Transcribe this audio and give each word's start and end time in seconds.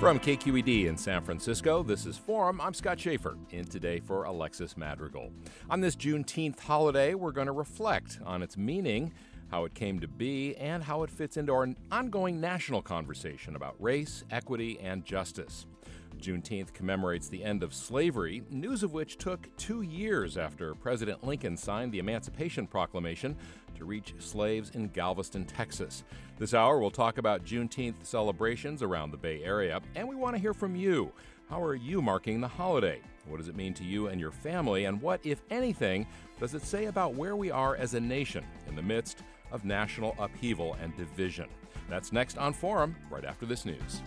From 0.00 0.20
KQED 0.20 0.86
in 0.86 0.96
San 0.96 1.22
Francisco, 1.22 1.82
this 1.82 2.06
is 2.06 2.16
Forum. 2.16 2.60
I'm 2.60 2.72
Scott 2.72 3.00
Shafer, 3.00 3.36
in 3.50 3.64
today 3.64 3.98
for 3.98 4.24
Alexis 4.24 4.76
Madrigal. 4.76 5.32
On 5.68 5.80
this 5.80 5.96
Juneteenth 5.96 6.60
holiday, 6.60 7.14
we're 7.14 7.32
going 7.32 7.48
to 7.48 7.52
reflect 7.52 8.20
on 8.24 8.40
its 8.40 8.56
meaning, 8.56 9.12
how 9.50 9.64
it 9.64 9.74
came 9.74 9.98
to 9.98 10.06
be, 10.06 10.54
and 10.56 10.84
how 10.84 11.02
it 11.02 11.10
fits 11.10 11.36
into 11.36 11.52
our 11.52 11.74
ongoing 11.90 12.40
national 12.40 12.80
conversation 12.80 13.56
about 13.56 13.74
race, 13.80 14.22
equity, 14.30 14.78
and 14.80 15.04
justice. 15.04 15.66
Juneteenth 16.20 16.72
commemorates 16.72 17.28
the 17.28 17.42
end 17.42 17.64
of 17.64 17.74
slavery, 17.74 18.44
news 18.50 18.84
of 18.84 18.92
which 18.92 19.18
took 19.18 19.48
two 19.56 19.82
years 19.82 20.36
after 20.36 20.76
President 20.76 21.24
Lincoln 21.26 21.56
signed 21.56 21.90
the 21.90 21.98
Emancipation 21.98 22.68
Proclamation 22.68 23.36
to 23.78 23.84
reach 23.84 24.14
slaves 24.18 24.70
in 24.74 24.88
Galveston, 24.88 25.44
Texas. 25.44 26.04
This 26.38 26.54
hour, 26.54 26.78
we'll 26.78 26.90
talk 26.90 27.18
about 27.18 27.44
Juneteenth 27.44 28.04
celebrations 28.04 28.82
around 28.82 29.10
the 29.10 29.16
Bay 29.16 29.42
Area, 29.42 29.80
and 29.94 30.08
we 30.08 30.16
want 30.16 30.36
to 30.36 30.40
hear 30.40 30.54
from 30.54 30.76
you. 30.76 31.12
How 31.48 31.62
are 31.62 31.74
you 31.74 32.02
marking 32.02 32.40
the 32.40 32.48
holiday? 32.48 33.00
What 33.26 33.38
does 33.38 33.48
it 33.48 33.56
mean 33.56 33.74
to 33.74 33.84
you 33.84 34.08
and 34.08 34.20
your 34.20 34.30
family? 34.30 34.84
And 34.84 35.00
what, 35.00 35.20
if 35.24 35.42
anything, 35.50 36.06
does 36.38 36.54
it 36.54 36.62
say 36.62 36.86
about 36.86 37.14
where 37.14 37.36
we 37.36 37.50
are 37.50 37.76
as 37.76 37.94
a 37.94 38.00
nation 38.00 38.44
in 38.68 38.76
the 38.76 38.82
midst 38.82 39.22
of 39.50 39.64
national 39.64 40.14
upheaval 40.18 40.76
and 40.82 40.96
division? 40.96 41.48
That's 41.88 42.12
next 42.12 42.36
on 42.36 42.52
Forum, 42.52 42.96
right 43.10 43.24
after 43.24 43.46
this 43.46 43.64
news. 43.64 44.02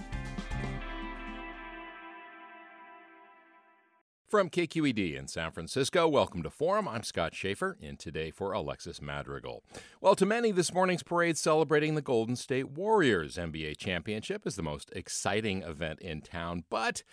From 4.32 4.50
KQED 4.50 5.20
in 5.20 5.28
San 5.28 5.52
Francisco, 5.52 6.08
welcome 6.08 6.42
to 6.44 6.50
Forum. 6.50 6.88
I'm 6.88 7.04
Scott 7.04 7.36
Shafer, 7.36 7.76
in 7.82 7.98
today 7.98 8.32
for 8.32 8.54
Alexis 8.54 9.02
Madrigal. 9.02 9.62
Well, 10.00 10.16
to 10.16 10.26
many, 10.26 10.52
this 10.52 10.74
morning's 10.74 11.04
parade 11.04 11.38
celebrating 11.38 11.96
the 11.96 12.02
Golden 12.02 12.38
State 12.38 12.70
Warriors 12.70 13.36
NBA 13.36 13.76
championship 13.76 14.48
is 14.48 14.56
the 14.56 14.64
most 14.64 14.90
exciting 14.96 15.64
event 15.64 16.00
in 16.00 16.22
town, 16.22 16.64
but 16.70 17.04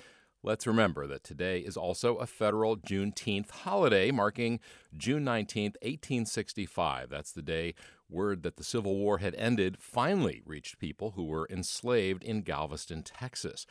let's 0.44 0.64
remember 0.64 1.08
that 1.08 1.24
today 1.24 1.58
is 1.58 1.76
also 1.76 2.14
a 2.18 2.26
federal 2.26 2.76
Juneteenth 2.76 3.50
holiday 3.50 4.12
marking 4.12 4.60
June 4.96 5.24
19th, 5.24 5.74
1865. 5.82 7.10
That's 7.10 7.32
the 7.32 7.42
day 7.42 7.74
word 8.08 8.44
that 8.44 8.58
the 8.58 8.62
Civil 8.62 8.96
War 8.96 9.18
had 9.18 9.34
ended 9.34 9.76
finally 9.80 10.40
reached 10.46 10.78
people 10.78 11.14
who 11.16 11.24
were 11.24 11.48
enslaved 11.50 12.22
in 12.22 12.42
Galveston, 12.42 13.02
Texas. 13.02 13.66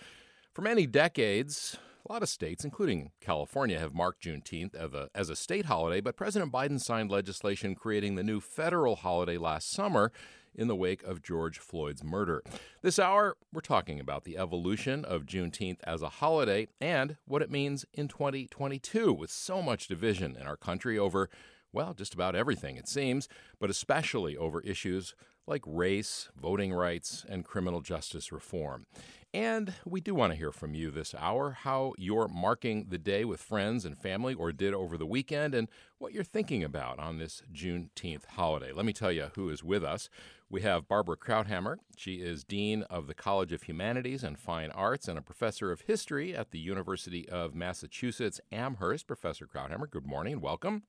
For 0.58 0.64
many 0.64 0.88
decades, 0.88 1.78
a 2.04 2.12
lot 2.12 2.24
of 2.24 2.30
states, 2.30 2.66
including 2.66 3.12
California, 3.22 3.78
have 3.78 3.94
marked 3.94 4.24
Juneteenth 4.24 4.74
as 4.74 4.92
a, 4.92 5.08
as 5.14 5.30
a 5.30 5.36
state 5.36 5.66
holiday, 5.66 6.02
but 6.02 6.16
President 6.16 6.52
Biden 6.52 6.82
signed 6.82 7.12
legislation 7.12 7.76
creating 7.76 8.16
the 8.16 8.24
new 8.24 8.40
federal 8.40 8.96
holiday 8.96 9.38
last 9.38 9.70
summer 9.70 10.12
in 10.56 10.68
the 10.68 10.76
wake 10.76 11.04
of 11.04 11.22
George 11.22 11.60
Floyd's 11.60 12.04
murder. 12.04 12.42
This 12.82 12.98
hour, 12.98 13.38
we're 13.54 13.62
talking 13.62 14.00
about 14.00 14.24
the 14.24 14.36
evolution 14.36 15.06
of 15.06 15.28
Juneteenth 15.28 15.78
as 15.84 16.02
a 16.02 16.10
holiday 16.10 16.70
and 16.82 17.18
what 17.26 17.44
it 17.44 17.52
means 17.52 17.86
in 17.94 18.08
2022, 18.08 19.14
with 19.14 19.30
so 19.30 19.62
much 19.62 19.88
division 19.88 20.36
in 20.36 20.48
our 20.48 20.58
country 20.58 20.98
over, 20.98 21.30
well, 21.72 21.94
just 21.94 22.16
about 22.16 22.36
everything, 22.36 22.78
it 22.78 22.88
seems, 22.88 23.30
but 23.60 23.70
especially 23.70 24.36
over 24.36 24.62
issues 24.62 25.14
like 25.46 25.62
race, 25.68 26.30
voting 26.36 26.74
rights, 26.74 27.26
and 27.30 27.46
criminal 27.46 27.82
justice 27.82 28.32
reform. 28.32 28.88
And 29.34 29.74
we 29.86 30.00
do 30.00 30.16
want 30.16 30.32
to 30.32 30.38
hear 30.38 30.52
from 30.52 30.74
you 30.74 30.90
this 30.90 31.14
hour 31.14 31.52
how 31.52 31.94
you're 31.98 32.30
marking 32.30 32.88
the 32.90 32.98
day 32.98 33.26
with 33.26 33.42
friends 33.42 33.84
and 33.84 33.98
family 33.98 34.34
or 34.34 34.52
did 34.52 34.74
over 34.74 34.98
the 34.98 35.06
weekend 35.06 35.54
and 35.54 35.68
what 35.98 36.14
you're 36.14 36.24
thinking 36.24 36.64
about 36.64 36.98
on 36.98 37.18
this 37.18 37.44
Juneteenth 37.54 38.26
holiday. 38.26 38.72
Let 38.72 38.86
me 38.86 38.94
tell 38.94 39.12
you 39.12 39.32
who 39.36 39.50
is 39.50 39.64
with 39.64 39.84
us. 39.84 40.10
We 40.50 40.62
have 40.62 40.88
Barbara 40.88 41.18
Krauthamer. 41.18 41.78
She 41.98 42.16
is 42.16 42.46
Dean 42.46 42.84
of 42.84 43.08
the 43.08 43.14
College 43.14 43.52
of 43.52 43.64
Humanities 43.64 44.24
and 44.24 44.40
Fine 44.40 44.72
Arts 44.72 45.10
and 45.10 45.20
a 45.20 45.22
professor 45.22 45.74
of 45.74 45.82
history 45.82 46.34
at 46.34 46.52
the 46.52 46.60
University 46.60 47.28
of 47.28 47.54
Massachusetts 47.54 48.40
Amherst. 48.52 49.08
Professor 49.08 49.46
Krauthamer, 49.46 49.90
good 49.90 50.06
morning 50.06 50.34
and 50.34 50.42
welcome. 50.42 50.84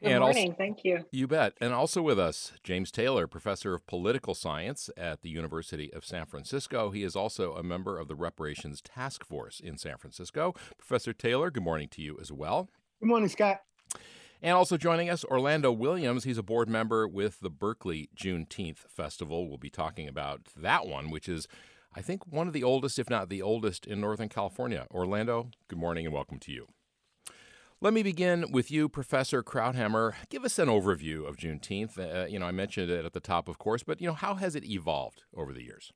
Good 0.00 0.12
and 0.12 0.20
morning. 0.20 0.50
Also, 0.50 0.56
Thank 0.56 0.84
you. 0.84 1.04
You 1.10 1.26
bet. 1.26 1.54
And 1.60 1.74
also 1.74 2.02
with 2.02 2.20
us, 2.20 2.52
James 2.62 2.92
Taylor, 2.92 3.26
professor 3.26 3.74
of 3.74 3.86
political 3.86 4.32
science 4.32 4.90
at 4.96 5.22
the 5.22 5.28
University 5.28 5.92
of 5.92 6.04
San 6.04 6.26
Francisco. 6.26 6.90
He 6.90 7.02
is 7.02 7.16
also 7.16 7.54
a 7.54 7.64
member 7.64 7.98
of 7.98 8.06
the 8.06 8.14
Reparations 8.14 8.80
Task 8.80 9.24
Force 9.24 9.58
in 9.58 9.76
San 9.76 9.96
Francisco. 9.96 10.54
Professor 10.76 11.12
Taylor, 11.12 11.50
good 11.50 11.64
morning 11.64 11.88
to 11.88 12.02
you 12.02 12.16
as 12.20 12.30
well. 12.30 12.68
Good 13.00 13.08
morning, 13.08 13.28
Scott. 13.28 13.62
And 14.40 14.52
also 14.52 14.76
joining 14.76 15.10
us, 15.10 15.24
Orlando 15.24 15.72
Williams. 15.72 16.22
He's 16.22 16.38
a 16.38 16.44
board 16.44 16.68
member 16.68 17.08
with 17.08 17.40
the 17.40 17.50
Berkeley 17.50 18.08
Juneteenth 18.16 18.78
Festival. 18.88 19.48
We'll 19.48 19.58
be 19.58 19.70
talking 19.70 20.06
about 20.06 20.42
that 20.56 20.86
one, 20.86 21.10
which 21.10 21.28
is, 21.28 21.48
I 21.96 22.02
think, 22.02 22.24
one 22.24 22.46
of 22.46 22.52
the 22.52 22.62
oldest, 22.62 23.00
if 23.00 23.10
not 23.10 23.30
the 23.30 23.42
oldest, 23.42 23.84
in 23.84 24.00
Northern 24.00 24.28
California. 24.28 24.86
Orlando, 24.92 25.50
good 25.66 25.78
morning 25.78 26.06
and 26.06 26.14
welcome 26.14 26.38
to 26.38 26.52
you. 26.52 26.68
Let 27.80 27.94
me 27.94 28.02
begin 28.02 28.46
with 28.50 28.72
you, 28.72 28.88
Professor 28.88 29.40
Krauthamer. 29.40 30.14
Give 30.30 30.44
us 30.44 30.58
an 30.58 30.68
overview 30.68 31.28
of 31.28 31.36
Juneteenth. 31.36 31.96
Uh, 31.96 32.26
you 32.26 32.40
know, 32.40 32.46
I 32.46 32.50
mentioned 32.50 32.90
it 32.90 33.04
at 33.04 33.12
the 33.12 33.20
top, 33.20 33.48
of 33.48 33.58
course, 33.58 33.84
but 33.84 34.00
you 34.00 34.08
know, 34.08 34.14
how 34.14 34.34
has 34.34 34.56
it 34.56 34.64
evolved 34.64 35.22
over 35.32 35.52
the 35.52 35.62
years? 35.62 35.92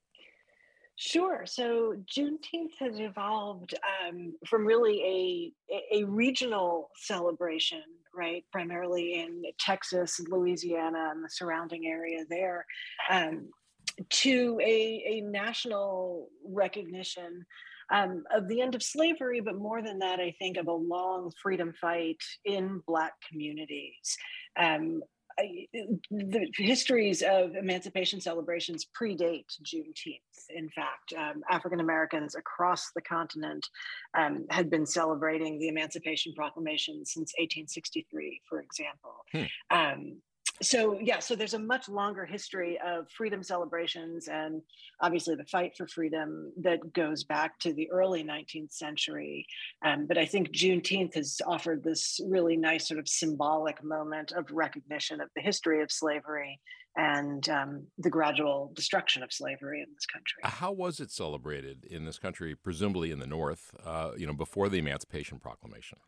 Sure. 0.95 1.43
So 1.45 1.97
Juneteenth 2.07 2.75
has 2.79 3.01
evolved 3.01 3.75
um, 4.07 4.33
from 4.47 4.65
really 4.65 5.53
a, 5.73 6.03
a 6.03 6.05
regional 6.05 6.89
celebration, 6.95 7.83
right? 8.15 8.45
Primarily 8.53 9.15
in 9.15 9.43
Texas, 9.59 10.21
Louisiana, 10.29 11.09
and 11.11 11.25
the 11.25 11.31
surrounding 11.31 11.87
area 11.87 12.25
there, 12.31 12.65
um, 13.11 13.49
to 14.09 14.61
a, 14.63 15.05
a 15.05 15.21
national 15.23 16.29
recognition 16.47 17.45
um, 17.91 18.25
of 18.35 18.49
the 18.49 18.61
end 18.61 18.75
of 18.75 18.83
slavery, 18.83 19.41
but 19.41 19.57
more 19.57 19.83
than 19.83 19.99
that, 20.01 20.21
I 20.21 20.35
think 20.39 20.57
of 20.57 20.67
a 20.67 20.73
long 20.73 21.33
freedom 21.43 21.73
fight 21.81 22.23
in 22.45 22.81
Black 22.87 23.13
communities. 23.29 24.17
Um, 24.59 25.03
I, 25.39 25.67
the 26.11 26.47
histories 26.57 27.23
of 27.23 27.55
emancipation 27.57 28.21
celebrations 28.21 28.87
predate 28.99 29.47
Juneteenth. 29.63 30.21
In 30.51 30.69
fact, 30.71 31.15
um, 31.17 31.43
African 31.51 31.81
Americans 31.81 32.35
across 32.35 32.91
the 32.95 33.03
continent 33.03 33.67
um, 34.17 34.47
had 34.51 34.71
been 34.71 34.87
celebrating 34.87 35.59
the 35.59 35.69
Emancipation 35.69 36.35
Proclamation 36.35 37.05
since 37.05 37.33
1863, 37.39 38.43
for 38.49 38.61
example. 38.61 39.25
Hmm. 39.33 39.77
Um, 39.77 40.23
so 40.61 40.99
yeah 41.01 41.19
so 41.19 41.35
there's 41.35 41.55
a 41.55 41.59
much 41.59 41.89
longer 41.89 42.27
history 42.27 42.79
of 42.85 43.11
freedom 43.11 43.43
celebrations 43.43 44.29
and 44.29 44.61
obviously 45.01 45.35
the 45.35 45.45
fight 45.45 45.73
for 45.77 45.87
freedom 45.87 46.53
that 46.61 46.93
goes 46.93 47.25
back 47.25 47.59
to 47.59 47.73
the 47.73 47.91
early 47.91 48.23
19th 48.23 48.73
century 48.73 49.47
um, 49.85 50.07
but 50.07 50.19
i 50.19 50.27
think 50.27 50.51
juneteenth 50.51 51.15
has 51.15 51.41
offered 51.47 51.83
this 51.83 52.21
really 52.27 52.57
nice 52.57 52.87
sort 52.87 53.01
of 53.01 53.09
symbolic 53.09 53.83
moment 53.83 54.33
of 54.33 54.45
recognition 54.51 55.21
of 55.21 55.29
the 55.35 55.43
history 55.43 55.83
of 55.83 55.91
slavery 55.91 56.61
and 56.97 57.49
um, 57.49 57.87
the 57.99 58.11
gradual 58.11 58.71
destruction 58.75 59.23
of 59.23 59.33
slavery 59.33 59.81
in 59.81 59.87
this 59.95 60.07
country. 60.07 60.41
How 60.43 60.73
was 60.73 61.01
it 61.01 61.11
celebrated 61.11 61.87
in 61.87 62.05
this 62.05 62.19
country, 62.19 62.55
presumably 62.55 63.11
in 63.11 63.19
the 63.19 63.27
North, 63.27 63.75
uh, 63.85 64.11
you 64.17 64.27
know, 64.27 64.35
before 64.35 64.69
the 64.69 64.79
Emancipation 64.79 65.39
Proclamation? 65.39 65.99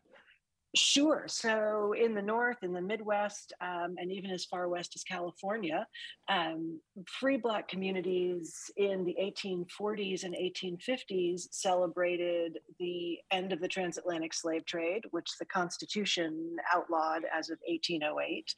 Sure. 0.75 1.23
So 1.27 1.93
in 1.93 2.13
the 2.13 2.21
North, 2.21 2.57
in 2.61 2.73
the 2.73 2.81
Midwest, 2.81 3.53
um, 3.61 3.95
and 3.97 4.11
even 4.11 4.29
as 4.29 4.43
far 4.43 4.67
west 4.67 4.93
as 4.95 5.03
California, 5.03 5.87
um, 6.27 6.81
free 7.07 7.37
Black 7.37 7.69
communities 7.69 8.69
in 8.75 9.05
the 9.05 9.15
1840s 9.21 10.23
and 10.23 10.35
1850s 10.35 11.47
celebrated 11.51 12.59
the 12.77 13.19
end 13.31 13.53
of 13.53 13.61
the 13.61 13.69
transatlantic 13.69 14.33
slave 14.33 14.65
trade, 14.65 15.03
which 15.11 15.29
the 15.39 15.45
Constitution 15.45 16.57
outlawed 16.73 17.23
as 17.33 17.49
of 17.49 17.57
1808. 17.67 18.53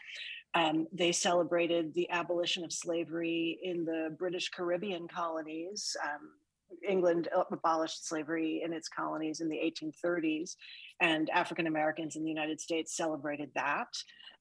Um, 0.55 0.87
they 0.91 1.11
celebrated 1.11 1.93
the 1.93 2.09
abolition 2.09 2.63
of 2.63 2.73
slavery 2.73 3.59
in 3.61 3.85
the 3.85 4.15
British 4.17 4.49
Caribbean 4.49 5.07
colonies. 5.07 5.95
Um, 6.03 6.31
England 6.87 7.29
abolished 7.51 8.07
slavery 8.07 8.61
in 8.63 8.73
its 8.73 8.89
colonies 8.89 9.41
in 9.41 9.49
the 9.49 9.57
1830s, 9.57 10.55
and 10.99 11.29
African 11.29 11.67
Americans 11.67 12.15
in 12.15 12.23
the 12.23 12.29
United 12.29 12.59
States 12.59 12.95
celebrated 12.95 13.49
that. 13.55 13.87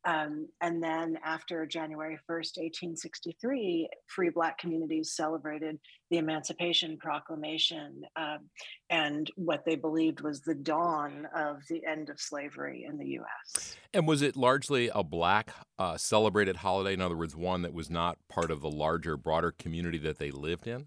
Um, 0.06 0.48
and 0.60 0.80
then 0.80 1.18
after 1.24 1.66
January 1.66 2.14
1st, 2.30 2.58
1863, 2.58 3.88
free 4.06 4.30
Black 4.30 4.56
communities 4.56 5.12
celebrated 5.16 5.80
the 6.10 6.18
Emancipation 6.18 6.96
Proclamation 6.96 8.02
um, 8.14 8.48
and 8.88 9.28
what 9.34 9.64
they 9.64 9.74
believed 9.74 10.20
was 10.20 10.42
the 10.42 10.54
dawn 10.54 11.26
of 11.34 11.56
the 11.68 11.84
end 11.84 12.08
of 12.08 12.20
slavery 12.20 12.86
in 12.88 12.98
the 12.98 13.18
US. 13.18 13.76
And 13.92 14.06
was 14.06 14.22
it 14.22 14.36
largely 14.36 14.90
a 14.94 15.02
Black 15.02 15.50
uh, 15.76 15.96
celebrated 15.96 16.56
holiday? 16.56 16.92
In 16.92 17.00
other 17.00 17.16
words, 17.16 17.34
one 17.34 17.62
that 17.62 17.74
was 17.74 17.90
not 17.90 18.16
part 18.28 18.52
of 18.52 18.60
the 18.60 18.70
larger, 18.70 19.16
broader 19.16 19.50
community 19.50 19.98
that 19.98 20.18
they 20.18 20.30
lived 20.30 20.68
in? 20.68 20.86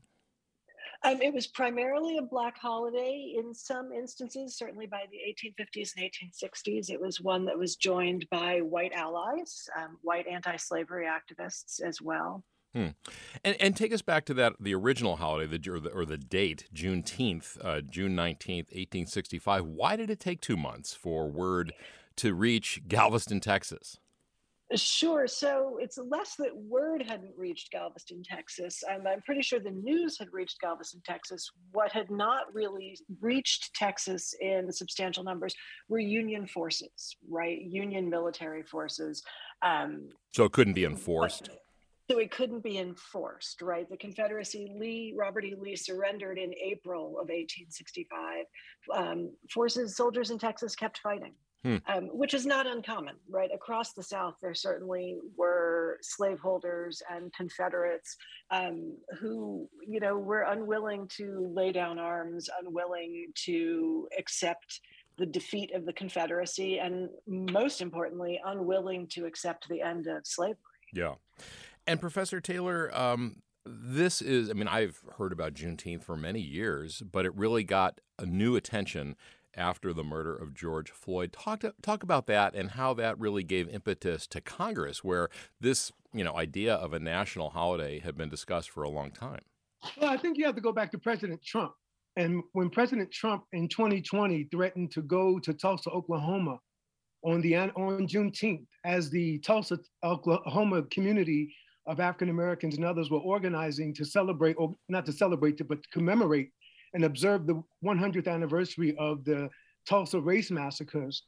Um, 1.05 1.21
it 1.21 1.33
was 1.33 1.47
primarily 1.47 2.17
a 2.17 2.21
Black 2.21 2.57
holiday 2.57 3.33
in 3.37 3.53
some 3.53 3.91
instances, 3.93 4.57
certainly 4.57 4.85
by 4.85 5.05
the 5.09 5.17
1850s 5.17 5.91
and 5.95 6.11
1860s. 6.11 6.89
It 6.89 6.99
was 6.99 7.21
one 7.21 7.45
that 7.45 7.57
was 7.57 7.77
joined 7.77 8.27
by 8.29 8.59
white 8.59 8.91
allies, 8.93 9.69
um, 9.77 9.97
white 10.01 10.27
anti 10.27 10.57
slavery 10.57 11.05
activists 11.07 11.81
as 11.81 12.01
well. 12.01 12.43
Hmm. 12.73 12.89
And, 13.43 13.55
and 13.59 13.75
take 13.75 13.93
us 13.93 14.01
back 14.01 14.25
to 14.25 14.33
that 14.35 14.53
the 14.59 14.75
original 14.75 15.15
holiday, 15.15 15.57
the, 15.57 15.71
or, 15.71 15.79
the, 15.79 15.89
or 15.89 16.05
the 16.05 16.17
date, 16.17 16.67
Juneteenth, 16.73 17.57
uh, 17.63 17.81
June 17.81 18.15
19th, 18.15 18.69
1865. 18.71 19.65
Why 19.65 19.95
did 19.95 20.09
it 20.09 20.19
take 20.19 20.41
two 20.41 20.57
months 20.57 20.93
for 20.93 21.29
word 21.29 21.73
to 22.17 22.33
reach 22.33 22.81
Galveston, 22.87 23.39
Texas? 23.39 23.97
Sure. 24.75 25.25
So 25.25 25.77
it's 25.81 25.97
less 25.97 26.35
that 26.37 26.55
word 26.55 27.03
hadn't 27.07 27.33
reached 27.35 27.71
Galveston, 27.71 28.21
Texas. 28.23 28.83
Um, 28.87 29.07
I'm 29.07 29.21
pretty 29.23 29.41
sure 29.41 29.59
the 29.59 29.71
news 29.71 30.19
had 30.19 30.27
reached 30.31 30.61
Galveston, 30.61 31.01
Texas. 31.03 31.49
What 31.71 31.91
had 31.91 32.11
not 32.11 32.53
really 32.53 32.95
reached 33.19 33.73
Texas 33.73 34.35
in 34.39 34.71
substantial 34.71 35.23
numbers 35.23 35.55
were 35.87 35.97
Union 35.97 36.45
forces, 36.45 37.15
right? 37.27 37.59
Union 37.59 38.11
military 38.11 38.61
forces. 38.61 39.23
Um, 39.63 40.09
so 40.33 40.43
it 40.43 40.51
couldn't 40.51 40.73
be 40.73 40.85
enforced. 40.85 41.49
so 42.11 42.19
it 42.19 42.29
couldn't 42.29 42.61
be 42.61 42.77
enforced, 42.77 43.63
right? 43.63 43.89
The 43.89 43.97
Confederacy, 43.97 44.71
Lee, 44.77 45.15
Robert 45.17 45.45
E. 45.45 45.55
Lee 45.57 45.75
surrendered 45.75 46.37
in 46.37 46.53
April 46.53 47.17
of 47.19 47.29
1865. 47.29 48.45
Um, 48.93 49.31
forces, 49.51 49.95
soldiers 49.95 50.29
in 50.29 50.37
Texas 50.37 50.75
kept 50.75 50.99
fighting 50.99 51.33
Hmm. 51.65 51.77
Um, 51.87 52.05
which 52.13 52.33
is 52.33 52.45
not 52.45 52.67
uncommon, 52.67 53.15
right? 53.29 53.49
Across 53.53 53.91
the 53.91 54.03
South, 54.03 54.35
there 54.41 54.53
certainly 54.53 55.17
were 55.35 55.97
slaveholders 56.01 57.01
and 57.11 57.33
Confederates 57.33 58.15
um, 58.49 58.95
who, 59.19 59.67
you 59.85 59.99
know, 59.99 60.17
were 60.17 60.43
unwilling 60.43 61.09
to 61.17 61.51
lay 61.53 61.73
down 61.73 61.99
arms, 61.99 62.49
unwilling 62.61 63.33
to 63.43 64.07
accept 64.17 64.79
the 65.17 65.25
defeat 65.25 65.73
of 65.75 65.85
the 65.85 65.91
Confederacy, 65.91 66.79
and 66.79 67.09
most 67.27 67.81
importantly, 67.81 68.39
unwilling 68.45 69.05
to 69.07 69.25
accept 69.25 69.67
the 69.67 69.81
end 69.81 70.07
of 70.07 70.25
slavery. 70.25 70.55
Yeah. 70.93 71.15
And 71.85 71.99
Professor 71.99 72.39
Taylor, 72.39 72.89
um, 72.97 73.41
this 73.65 74.21
is, 74.21 74.49
I 74.49 74.53
mean, 74.53 74.69
I've 74.69 75.01
heard 75.17 75.33
about 75.33 75.55
Juneteenth 75.55 76.03
for 76.03 76.15
many 76.15 76.39
years, 76.39 77.01
but 77.01 77.25
it 77.25 77.35
really 77.35 77.65
got 77.65 77.99
a 78.17 78.25
new 78.25 78.55
attention 78.55 79.17
after 79.55 79.93
the 79.93 80.03
murder 80.03 80.35
of 80.35 80.53
George 80.53 80.91
Floyd. 80.91 81.33
Talk 81.33 81.61
to, 81.61 81.73
talk 81.81 82.03
about 82.03 82.27
that 82.27 82.55
and 82.55 82.71
how 82.71 82.93
that 82.95 83.19
really 83.19 83.43
gave 83.43 83.69
impetus 83.69 84.27
to 84.27 84.41
Congress, 84.41 85.03
where 85.03 85.29
this 85.59 85.91
you 86.13 86.23
know 86.23 86.35
idea 86.35 86.73
of 86.73 86.93
a 86.93 86.99
national 86.99 87.51
holiday 87.51 87.99
had 87.99 88.17
been 88.17 88.29
discussed 88.29 88.69
for 88.69 88.83
a 88.83 88.89
long 88.89 89.11
time. 89.11 89.41
Well, 89.99 90.09
I 90.09 90.17
think 90.17 90.37
you 90.37 90.45
have 90.45 90.55
to 90.55 90.61
go 90.61 90.71
back 90.71 90.91
to 90.91 90.97
President 90.97 91.41
Trump. 91.43 91.73
And 92.15 92.43
when 92.53 92.69
President 92.69 93.11
Trump 93.11 93.43
in 93.53 93.69
2020 93.69 94.49
threatened 94.51 94.91
to 94.91 95.01
go 95.01 95.39
to 95.39 95.53
Tulsa, 95.53 95.89
Oklahoma 95.89 96.59
on 97.23 97.41
the 97.41 97.55
on 97.55 98.07
Juneteenth, 98.07 98.65
as 98.85 99.09
the 99.09 99.39
Tulsa, 99.39 99.79
Oklahoma 100.03 100.83
community 100.91 101.53
of 101.85 101.99
African 101.99 102.29
Americans 102.29 102.75
and 102.75 102.85
others 102.85 103.09
were 103.09 103.19
organizing 103.19 103.93
to 103.95 104.05
celebrate, 104.05 104.53
or 104.53 104.75
not 104.89 105.05
to 105.05 105.13
celebrate, 105.13 105.65
but 105.67 105.81
to 105.81 105.89
commemorate 105.89 106.51
and 106.93 107.05
observe 107.05 107.45
the 107.45 107.61
100th 107.83 108.27
anniversary 108.27 108.95
of 108.97 109.23
the 109.23 109.49
Tulsa 109.87 110.19
race 110.19 110.51
massacres, 110.51 111.23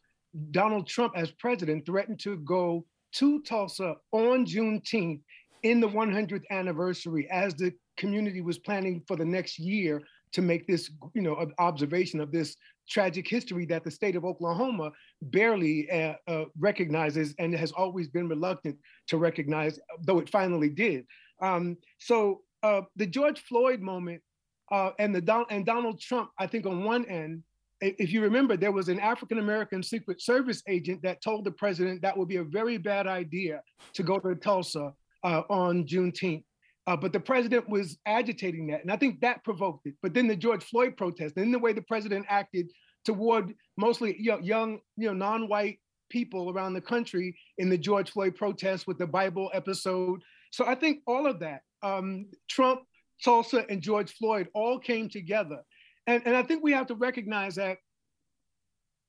Donald 0.51 0.87
Trump, 0.87 1.13
as 1.15 1.31
president, 1.31 1.85
threatened 1.85 2.19
to 2.21 2.37
go 2.37 2.85
to 3.13 3.41
Tulsa 3.41 3.95
on 4.11 4.45
Juneteenth 4.45 5.21
in 5.63 5.79
the 5.79 5.87
100th 5.87 6.43
anniversary 6.49 7.27
as 7.29 7.53
the 7.55 7.73
community 7.97 8.41
was 8.41 8.57
planning 8.57 9.03
for 9.07 9.15
the 9.15 9.25
next 9.25 9.59
year 9.59 10.01
to 10.33 10.41
make 10.41 10.65
this, 10.65 10.89
you 11.13 11.21
know, 11.21 11.45
observation 11.59 12.21
of 12.21 12.31
this 12.31 12.55
tragic 12.89 13.27
history 13.27 13.65
that 13.65 13.83
the 13.83 13.91
state 13.91 14.15
of 14.15 14.25
Oklahoma 14.25 14.91
barely 15.23 15.89
uh, 15.91 16.13
uh, 16.27 16.45
recognizes 16.57 17.35
and 17.37 17.53
has 17.53 17.71
always 17.71 18.07
been 18.07 18.29
reluctant 18.29 18.77
to 19.07 19.17
recognize, 19.17 19.79
though 20.01 20.19
it 20.19 20.29
finally 20.29 20.69
did. 20.69 21.05
Um, 21.41 21.77
so 21.99 22.41
uh, 22.63 22.81
the 22.95 23.05
George 23.05 23.41
Floyd 23.41 23.81
moment 23.81 24.21
uh, 24.71 24.91
and 24.99 25.13
the 25.13 25.21
Don- 25.21 25.45
and 25.49 25.65
Donald 25.65 25.99
Trump, 25.99 26.29
I 26.39 26.47
think 26.47 26.65
on 26.65 26.83
one 26.83 27.05
end, 27.05 27.43
if 27.81 28.11
you 28.11 28.21
remember, 28.21 28.55
there 28.55 28.71
was 28.71 28.89
an 28.89 28.99
African 28.99 29.39
American 29.39 29.81
Secret 29.81 30.21
Service 30.21 30.61
agent 30.67 31.01
that 31.03 31.21
told 31.21 31.45
the 31.45 31.51
president 31.51 32.01
that 32.03 32.15
would 32.15 32.27
be 32.27 32.37
a 32.37 32.43
very 32.43 32.77
bad 32.77 33.07
idea 33.07 33.61
to 33.93 34.03
go 34.03 34.19
to 34.19 34.35
Tulsa 34.35 34.93
uh, 35.23 35.41
on 35.49 35.85
Juneteenth. 35.85 36.43
Uh, 36.87 36.95
but 36.95 37.13
the 37.13 37.19
president 37.19 37.67
was 37.69 37.97
agitating 38.05 38.67
that, 38.67 38.81
and 38.81 38.91
I 38.91 38.97
think 38.97 39.21
that 39.21 39.43
provoked 39.43 39.85
it. 39.85 39.95
But 40.01 40.13
then 40.13 40.27
the 40.27 40.35
George 40.35 40.63
Floyd 40.63 40.97
protest, 40.97 41.37
and 41.37 41.53
the 41.53 41.59
way 41.59 41.73
the 41.73 41.81
president 41.83 42.25
acted 42.29 42.71
toward 43.05 43.53
mostly 43.77 44.15
you 44.19 44.31
know, 44.31 44.39
young, 44.39 44.79
you 44.97 45.07
know, 45.07 45.13
non-white 45.13 45.79
people 46.09 46.51
around 46.51 46.73
the 46.73 46.81
country 46.81 47.35
in 47.57 47.69
the 47.69 47.77
George 47.77 48.11
Floyd 48.11 48.35
protest 48.35 48.87
with 48.87 48.97
the 48.97 49.07
Bible 49.07 49.49
episode. 49.53 50.21
So 50.51 50.65
I 50.65 50.75
think 50.75 50.99
all 51.07 51.25
of 51.25 51.39
that, 51.39 51.61
um, 51.81 52.27
Trump 52.49 52.81
Tulsa, 53.23 53.65
and 53.69 53.81
George 53.81 54.13
Floyd 54.13 54.47
all 54.53 54.79
came 54.79 55.09
together. 55.09 55.61
And, 56.07 56.23
and 56.25 56.35
I 56.35 56.43
think 56.43 56.63
we 56.63 56.71
have 56.71 56.87
to 56.87 56.95
recognize 56.95 57.55
that 57.55 57.77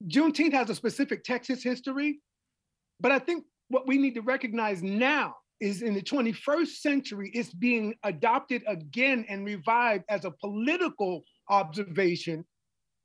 Juneteenth 0.06 0.52
has 0.52 0.70
a 0.70 0.74
specific 0.74 1.24
Texas 1.24 1.62
history, 1.62 2.20
but 3.00 3.12
I 3.12 3.18
think 3.18 3.44
what 3.68 3.86
we 3.86 3.98
need 3.98 4.14
to 4.14 4.22
recognize 4.22 4.82
now 4.82 5.36
is 5.60 5.82
in 5.82 5.94
the 5.94 6.02
21st 6.02 6.66
century, 6.66 7.30
it's 7.34 7.54
being 7.54 7.94
adopted 8.02 8.62
again 8.66 9.24
and 9.28 9.46
revived 9.46 10.04
as 10.08 10.24
a 10.24 10.30
political 10.30 11.22
observation, 11.48 12.44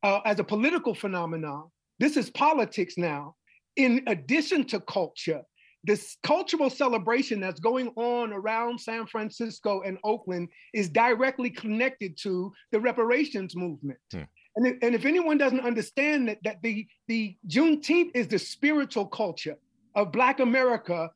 uh, 0.03 0.20
as 0.25 0.39
a 0.39 0.43
political 0.43 0.96
phenomenon. 0.96 1.70
This 2.00 2.17
is 2.17 2.29
politics 2.32 2.96
now, 2.98 3.36
in 3.75 4.03
addition 4.08 4.63
to 4.65 4.79
culture 4.82 5.43
this 5.84 6.17
cultural 6.24 6.69
celebration 6.69 7.39
that's 7.39 7.60
going 7.60 7.89
on 7.96 8.34
around 8.34 8.79
San 8.79 9.05
Francisco 9.05 9.81
and 9.81 9.98
Oakland 10.03 10.50
is 10.74 10.89
directly 10.89 11.50
connected 11.50 12.17
to 12.24 12.51
the 12.72 12.79
reparations 12.79 13.55
movement. 13.55 14.00
Hmm. 14.12 14.24
And, 14.55 14.67
if, 14.67 14.77
and 14.81 14.96
if 14.96 15.05
anyone 15.05 15.38
doesn't 15.38 15.60
understand 15.60 16.27
that, 16.29 16.39
that 16.43 16.57
the, 16.63 16.88
the 17.07 17.38
Juneteenth 17.48 18.12
is 18.15 18.27
the 18.27 18.39
spiritual 18.39 19.05
culture 19.05 19.55
of 19.96 20.12
Black 20.12 20.39
America 20.39 21.12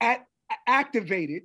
at, 0.00 0.26
activated 0.66 1.42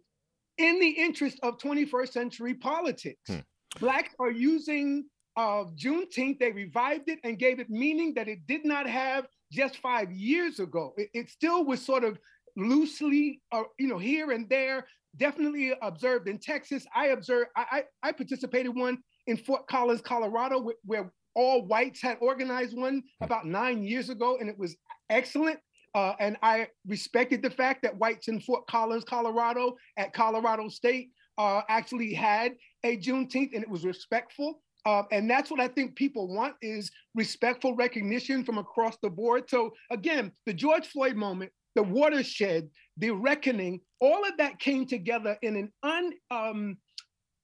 in 0.57 0.79
the 0.79 0.89
interest 0.89 1.39
of 1.43 1.57
21st 1.59 2.09
century 2.09 2.55
politics. 2.55 3.21
Hmm. 3.27 3.39
Blacks 3.79 4.13
are 4.19 4.31
using 4.31 5.05
uh, 5.37 5.65
Juneteenth, 5.75 6.39
they 6.39 6.51
revived 6.51 7.09
it 7.09 7.19
and 7.23 7.37
gave 7.37 7.59
it 7.59 7.69
meaning 7.69 8.15
that 8.15 8.27
it 8.27 8.47
did 8.47 8.65
not 8.65 8.89
have 8.89 9.27
just 9.51 9.77
five 9.77 10.11
years 10.11 10.59
ago. 10.59 10.93
It, 10.97 11.09
it 11.13 11.29
still 11.29 11.63
was 11.63 11.85
sort 11.85 12.03
of 12.03 12.17
loosely, 12.57 13.41
uh, 13.53 13.63
you 13.79 13.87
know, 13.87 13.97
here 13.97 14.31
and 14.31 14.49
there. 14.49 14.85
Definitely 15.15 15.73
observed 15.81 16.27
in 16.27 16.37
Texas. 16.37 16.85
I 16.93 17.07
observed. 17.07 17.49
I 17.55 17.83
I, 18.03 18.09
I 18.09 18.11
participated 18.11 18.75
one 18.75 18.97
in 19.27 19.37
Fort 19.37 19.67
Collins, 19.67 20.01
Colorado, 20.01 20.71
where 20.83 21.11
all 21.35 21.65
whites 21.65 22.01
had 22.01 22.17
organized 22.19 22.75
one 22.75 23.03
about 23.21 23.45
nine 23.45 23.83
years 23.83 24.09
ago, 24.09 24.37
and 24.39 24.49
it 24.49 24.57
was 24.57 24.75
excellent. 25.09 25.59
Uh, 25.95 26.13
and 26.19 26.37
I 26.43 26.67
respected 26.85 27.41
the 27.41 27.49
fact 27.49 27.81
that 27.83 27.97
whites 27.97 28.27
in 28.27 28.39
Fort 28.41 28.67
Collins, 28.67 29.03
Colorado, 29.03 29.77
at 29.97 30.13
Colorado 30.13 30.67
State, 30.67 31.09
uh, 31.37 31.61
actually 31.69 32.13
had 32.13 32.53
a 32.83 32.97
Juneteenth, 32.97 33.53
and 33.53 33.63
it 33.63 33.69
was 33.69 33.85
respectful. 33.85 34.61
Uh, 34.85 35.03
and 35.11 35.29
that's 35.29 35.51
what 35.51 35.59
I 35.59 35.67
think 35.67 35.95
people 35.95 36.33
want 36.33 36.55
is 36.61 36.89
respectful 37.13 37.75
recognition 37.75 38.43
from 38.43 38.57
across 38.57 38.95
the 39.03 39.09
board. 39.09 39.49
So 39.49 39.73
again, 39.91 40.31
the 40.45 40.53
George 40.53 40.87
Floyd 40.87 41.15
moment 41.15 41.51
the 41.77 41.83
watershed, 41.83 42.67
the 42.97 43.11
reckoning, 43.11 43.79
all 43.99 44.27
of 44.27 44.35
that 44.37 44.57
came 44.59 44.87
together 44.87 45.37
in 45.43 45.55
an 45.55 45.71
un, 45.83 46.11
um, 46.31 46.77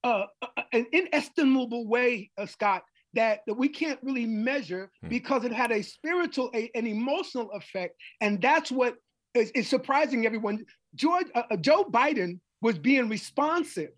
uh, 0.04 0.25
uh 0.42 0.63
an 0.74 0.88
inestimable 0.92 1.88
way, 1.88 2.32
uh, 2.40 2.48
Scott, 2.48 2.82
that, 3.13 3.42
that 3.46 3.54
we 3.54 3.70
can't 3.70 4.00
really 4.02 4.25
measure 4.25 4.90
hmm. 5.04 5.10
because 5.10 5.46
it 5.46 5.54
had 5.54 5.72
a 5.72 5.84
spiritual, 5.84 6.50
a, 6.56 6.72
an 6.74 6.88
emotional 6.88 7.52
effect. 7.52 7.94
And 8.22 8.42
that's 8.42 8.72
what 8.72 8.96
is, 9.36 9.52
is 9.52 9.68
surprising 9.68 10.25
everyone. 10.25 10.66
George 10.96 11.28
uh, 11.36 11.44
uh, 11.52 11.58
Joe 11.58 11.84
Biden 11.84 12.40
was 12.60 12.80
being 12.80 13.10
responsive 13.10 13.92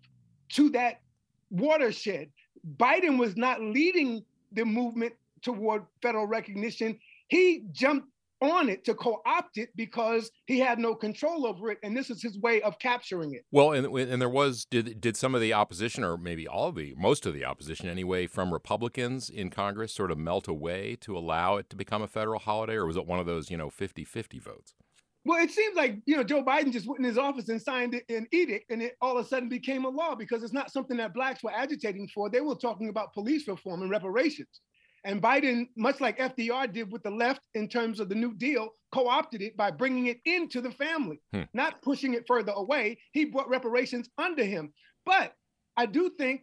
to 0.50 0.68
that 0.70 1.00
watershed. 1.48 2.28
Biden 2.76 3.16
was 3.18 3.38
not 3.38 3.62
leading 3.62 4.22
the 4.52 4.66
movement 4.66 5.14
toward 5.40 5.86
federal 6.02 6.26
recognition. 6.26 6.98
He 7.28 7.62
jumped 7.72 8.08
on 8.42 8.68
it 8.68 8.84
to 8.84 8.94
co-opt 8.94 9.58
it 9.58 9.70
because 9.76 10.30
he 10.46 10.58
had 10.58 10.78
no 10.78 10.94
control 10.94 11.46
over 11.46 11.70
it 11.70 11.78
and 11.82 11.96
this 11.96 12.10
is 12.10 12.22
his 12.22 12.38
way 12.38 12.60
of 12.62 12.78
capturing 12.78 13.34
it 13.34 13.42
well 13.50 13.72
and, 13.72 13.86
and 13.86 14.20
there 14.20 14.28
was 14.28 14.66
did 14.70 15.00
did 15.00 15.16
some 15.16 15.34
of 15.34 15.40
the 15.40 15.52
opposition 15.52 16.04
or 16.04 16.16
maybe 16.16 16.46
all 16.46 16.68
of 16.68 16.74
the 16.74 16.94
most 16.98 17.24
of 17.24 17.32
the 17.32 17.44
opposition 17.44 17.88
anyway 17.88 18.26
from 18.26 18.52
republicans 18.52 19.30
in 19.30 19.48
congress 19.48 19.92
sort 19.92 20.10
of 20.10 20.18
melt 20.18 20.48
away 20.48 20.96
to 21.00 21.16
allow 21.16 21.56
it 21.56 21.70
to 21.70 21.76
become 21.76 22.02
a 22.02 22.08
federal 22.08 22.38
holiday 22.38 22.74
or 22.74 22.86
was 22.86 22.96
it 22.96 23.06
one 23.06 23.18
of 23.18 23.26
those 23.26 23.50
you 23.50 23.56
know 23.56 23.70
50-50 23.70 24.42
votes 24.42 24.74
well, 25.26 25.42
it 25.42 25.50
seems 25.50 25.74
like 25.74 25.98
you 26.06 26.16
know 26.16 26.22
Joe 26.22 26.44
Biden 26.44 26.72
just 26.72 26.86
went 26.86 27.00
in 27.00 27.04
his 27.04 27.18
office 27.18 27.48
and 27.48 27.60
signed 27.60 28.00
an 28.08 28.28
edict, 28.30 28.70
and 28.70 28.80
it 28.80 28.96
all 29.00 29.18
of 29.18 29.26
a 29.26 29.28
sudden 29.28 29.48
became 29.48 29.84
a 29.84 29.88
law 29.88 30.14
because 30.14 30.44
it's 30.44 30.52
not 30.52 30.70
something 30.70 30.96
that 30.98 31.14
blacks 31.14 31.42
were 31.42 31.50
agitating 31.50 32.08
for. 32.14 32.30
They 32.30 32.40
were 32.40 32.54
talking 32.54 32.90
about 32.90 33.12
police 33.12 33.48
reform 33.48 33.82
and 33.82 33.90
reparations. 33.90 34.60
And 35.06 35.22
Biden, 35.22 35.68
much 35.76 36.00
like 36.00 36.18
FDR 36.18 36.70
did 36.72 36.90
with 36.90 37.04
the 37.04 37.10
left 37.10 37.42
in 37.54 37.68
terms 37.68 38.00
of 38.00 38.08
the 38.08 38.14
New 38.16 38.34
Deal, 38.34 38.70
co 38.92 39.06
opted 39.06 39.40
it 39.40 39.56
by 39.56 39.70
bringing 39.70 40.06
it 40.06 40.18
into 40.24 40.60
the 40.60 40.72
family, 40.72 41.20
hmm. 41.32 41.42
not 41.54 41.80
pushing 41.80 42.14
it 42.14 42.24
further 42.26 42.52
away. 42.52 42.98
He 43.12 43.24
brought 43.24 43.48
reparations 43.48 44.10
under 44.18 44.44
him. 44.44 44.74
But 45.06 45.32
I 45.76 45.86
do 45.86 46.10
think 46.18 46.42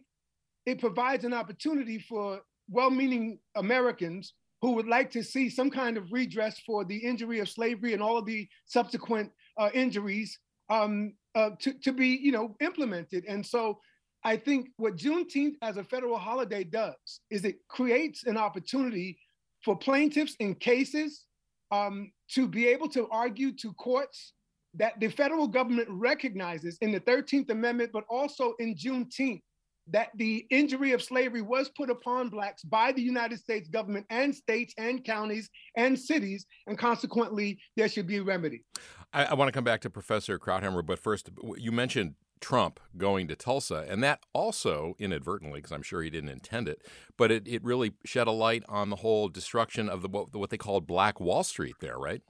it 0.64 0.80
provides 0.80 1.26
an 1.26 1.34
opportunity 1.34 1.98
for 1.98 2.40
well 2.70 2.90
meaning 2.90 3.38
Americans 3.54 4.32
who 4.62 4.72
would 4.72 4.88
like 4.88 5.10
to 5.10 5.22
see 5.22 5.50
some 5.50 5.70
kind 5.70 5.98
of 5.98 6.10
redress 6.10 6.58
for 6.64 6.86
the 6.86 6.96
injury 6.96 7.40
of 7.40 7.50
slavery 7.50 7.92
and 7.92 8.02
all 8.02 8.16
of 8.16 8.24
the 8.24 8.48
subsequent 8.64 9.30
uh, 9.58 9.68
injuries 9.74 10.38
um, 10.70 11.12
uh, 11.34 11.50
to, 11.60 11.74
to 11.80 11.92
be 11.92 12.08
you 12.08 12.32
know, 12.32 12.56
implemented. 12.62 13.26
And 13.28 13.44
so 13.44 13.78
I 14.24 14.36
think 14.38 14.70
what 14.78 14.96
Juneteenth 14.96 15.56
as 15.60 15.76
a 15.76 15.84
federal 15.84 16.16
holiday 16.16 16.64
does 16.64 17.20
is 17.30 17.44
it 17.44 17.56
creates 17.68 18.24
an 18.24 18.38
opportunity 18.38 19.18
for 19.62 19.76
plaintiffs 19.76 20.34
in 20.40 20.54
cases 20.54 21.24
um, 21.70 22.10
to 22.30 22.48
be 22.48 22.66
able 22.68 22.88
to 22.88 23.06
argue 23.10 23.52
to 23.52 23.72
courts 23.74 24.32
that 24.74 24.98
the 24.98 25.08
federal 25.08 25.46
government 25.46 25.88
recognizes 25.90 26.78
in 26.80 26.90
the 26.90 27.00
13th 27.00 27.50
Amendment, 27.50 27.90
but 27.92 28.04
also 28.08 28.54
in 28.58 28.74
Juneteenth, 28.74 29.40
that 29.88 30.08
the 30.16 30.46
injury 30.50 30.92
of 30.92 31.02
slavery 31.02 31.42
was 31.42 31.68
put 31.76 31.90
upon 31.90 32.30
Blacks 32.30 32.62
by 32.62 32.90
the 32.92 33.02
United 33.02 33.38
States 33.38 33.68
government 33.68 34.06
and 34.08 34.34
states 34.34 34.72
and 34.78 35.04
counties 35.04 35.50
and 35.76 35.98
cities, 35.98 36.46
and 36.66 36.78
consequently, 36.78 37.58
there 37.76 37.88
should 37.88 38.06
be 38.06 38.16
a 38.16 38.22
remedy. 38.22 38.64
I, 39.12 39.26
I 39.26 39.34
want 39.34 39.48
to 39.48 39.52
come 39.52 39.64
back 39.64 39.82
to 39.82 39.90
Professor 39.90 40.38
Krauthamer, 40.38 40.84
but 40.84 40.98
first, 40.98 41.30
you 41.58 41.70
mentioned 41.70 42.14
Trump 42.44 42.78
going 42.98 43.26
to 43.26 43.34
Tulsa. 43.34 43.86
And 43.88 44.04
that 44.04 44.20
also, 44.34 44.96
inadvertently, 44.98 45.60
because 45.60 45.72
I'm 45.72 45.82
sure 45.82 46.02
he 46.02 46.10
didn't 46.10 46.28
intend 46.28 46.68
it, 46.68 46.82
but 47.16 47.32
it, 47.32 47.48
it 47.48 47.64
really 47.64 47.92
shed 48.04 48.26
a 48.26 48.32
light 48.32 48.62
on 48.68 48.90
the 48.90 48.96
whole 48.96 49.30
destruction 49.30 49.88
of 49.88 50.02
the 50.02 50.08
what, 50.08 50.36
what 50.36 50.50
they 50.50 50.58
called 50.58 50.86
Black 50.86 51.20
Wall 51.20 51.42
Street 51.42 51.76
there, 51.80 51.96
right? 51.96 52.20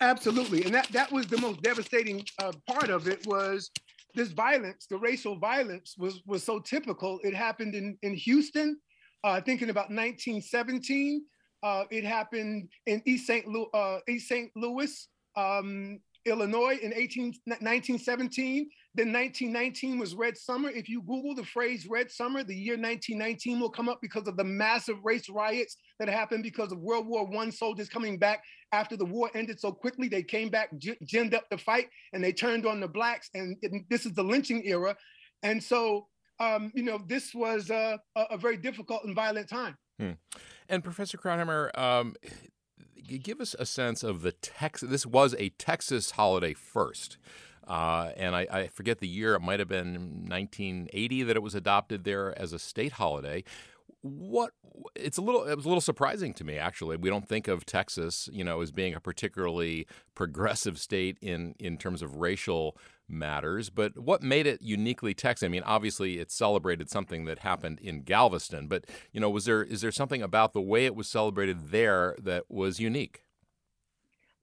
Absolutely. 0.00 0.64
And 0.64 0.74
that, 0.74 0.88
that 0.92 1.12
was 1.12 1.26
the 1.26 1.36
most 1.36 1.60
devastating 1.60 2.24
uh, 2.38 2.52
part 2.66 2.88
of 2.88 3.08
it 3.08 3.26
was 3.26 3.70
this 4.14 4.28
violence, 4.28 4.86
the 4.86 4.96
racial 4.96 5.36
violence 5.36 5.96
was, 5.98 6.22
was 6.26 6.42
so 6.42 6.58
typical. 6.58 7.20
It 7.22 7.34
happened 7.34 7.74
in, 7.74 7.98
in 8.00 8.14
Houston, 8.14 8.78
uh, 9.22 9.42
thinking 9.42 9.68
about 9.68 9.90
1917. 9.90 11.26
Uh, 11.62 11.84
it 11.90 12.04
happened 12.04 12.70
in 12.86 13.02
East 13.04 13.26
St. 13.26 13.46
Louis, 13.46 13.68
uh. 13.74 13.98
Louis 14.56 15.08
um, 15.36 16.00
Illinois 16.26 16.78
in 16.82 16.92
18, 16.94 17.24
1917. 17.46 18.68
Then 18.94 19.12
1919 19.12 19.98
was 19.98 20.14
Red 20.14 20.36
Summer. 20.36 20.68
If 20.68 20.88
you 20.88 21.00
Google 21.02 21.34
the 21.34 21.44
phrase 21.44 21.86
Red 21.88 22.10
Summer, 22.10 22.44
the 22.44 22.54
year 22.54 22.74
1919 22.74 23.58
will 23.58 23.70
come 23.70 23.88
up 23.88 24.00
because 24.02 24.28
of 24.28 24.36
the 24.36 24.44
massive 24.44 24.98
race 25.02 25.28
riots 25.30 25.76
that 25.98 26.08
happened 26.08 26.42
because 26.42 26.72
of 26.72 26.78
World 26.78 27.06
War 27.06 27.28
I 27.38 27.50
soldiers 27.50 27.88
coming 27.88 28.18
back 28.18 28.42
after 28.72 28.96
the 28.96 29.04
war 29.04 29.30
ended 29.34 29.60
so 29.60 29.72
quickly. 29.72 30.08
They 30.08 30.22
came 30.22 30.50
back, 30.50 30.70
ginned 30.78 31.34
up 31.34 31.44
the 31.50 31.58
fight, 31.58 31.88
and 32.12 32.22
they 32.22 32.32
turned 32.32 32.66
on 32.66 32.80
the 32.80 32.88
blacks. 32.88 33.30
And 33.34 33.56
it, 33.62 33.72
this 33.88 34.04
is 34.04 34.12
the 34.12 34.24
lynching 34.24 34.62
era. 34.66 34.94
And 35.42 35.62
so, 35.62 36.06
um, 36.38 36.70
you 36.74 36.82
know, 36.82 37.00
this 37.06 37.34
was 37.34 37.70
a, 37.70 37.98
a, 38.16 38.36
very 38.36 38.56
difficult 38.56 39.04
and 39.04 39.14
violent 39.14 39.48
time. 39.48 39.76
Hmm. 39.98 40.12
And 40.68 40.82
Professor 40.82 41.18
Krauthamer, 41.18 41.76
um, 41.78 42.14
give 43.06 43.40
us 43.40 43.54
a 43.58 43.66
sense 43.66 44.02
of 44.02 44.22
the 44.22 44.32
Texas. 44.32 44.90
This 44.90 45.06
was 45.06 45.34
a 45.38 45.50
Texas 45.50 46.12
holiday 46.12 46.54
first. 46.54 47.18
Uh, 47.66 48.10
and 48.16 48.34
I, 48.34 48.46
I, 48.50 48.66
forget 48.66 48.98
the 48.98 49.06
year. 49.06 49.34
It 49.34 49.40
might 49.40 49.60
have 49.60 49.68
been 49.68 50.26
1980 50.28 51.22
that 51.24 51.36
it 51.36 51.42
was 51.42 51.54
adopted 51.54 52.02
there 52.02 52.36
as 52.36 52.52
a 52.52 52.58
state 52.58 52.92
holiday. 52.92 53.44
What 54.00 54.50
it's 54.96 55.16
a 55.16 55.22
little 55.22 55.44
it 55.44 55.54
was 55.54 55.64
a 55.64 55.68
little 55.68 55.80
surprising 55.80 56.34
to 56.34 56.44
me 56.44 56.56
actually. 56.58 56.96
We 56.96 57.08
don't 57.08 57.28
think 57.28 57.46
of 57.46 57.64
Texas, 57.64 58.28
you 58.32 58.42
know, 58.42 58.60
as 58.60 58.72
being 58.72 58.94
a 58.94 59.00
particularly 59.00 59.86
progressive 60.16 60.78
state 60.78 61.18
in 61.22 61.54
in 61.60 61.76
terms 61.76 62.02
of 62.02 62.16
racial 62.16 62.76
matters. 63.12 63.70
But 63.70 63.98
what 63.98 64.22
made 64.22 64.46
it 64.46 64.62
uniquely 64.62 65.14
Texas? 65.14 65.46
I 65.46 65.48
mean, 65.48 65.62
obviously 65.64 66.18
it 66.18 66.30
celebrated 66.30 66.90
something 66.90 67.24
that 67.26 67.40
happened 67.40 67.80
in 67.80 68.02
Galveston, 68.02 68.68
but 68.68 68.86
you 69.12 69.20
know, 69.20 69.30
was 69.30 69.44
there 69.44 69.62
is 69.62 69.80
there 69.80 69.92
something 69.92 70.22
about 70.22 70.52
the 70.52 70.60
way 70.60 70.86
it 70.86 70.96
was 70.96 71.08
celebrated 71.08 71.70
there 71.70 72.16
that 72.22 72.44
was 72.48 72.80
unique? 72.80 73.24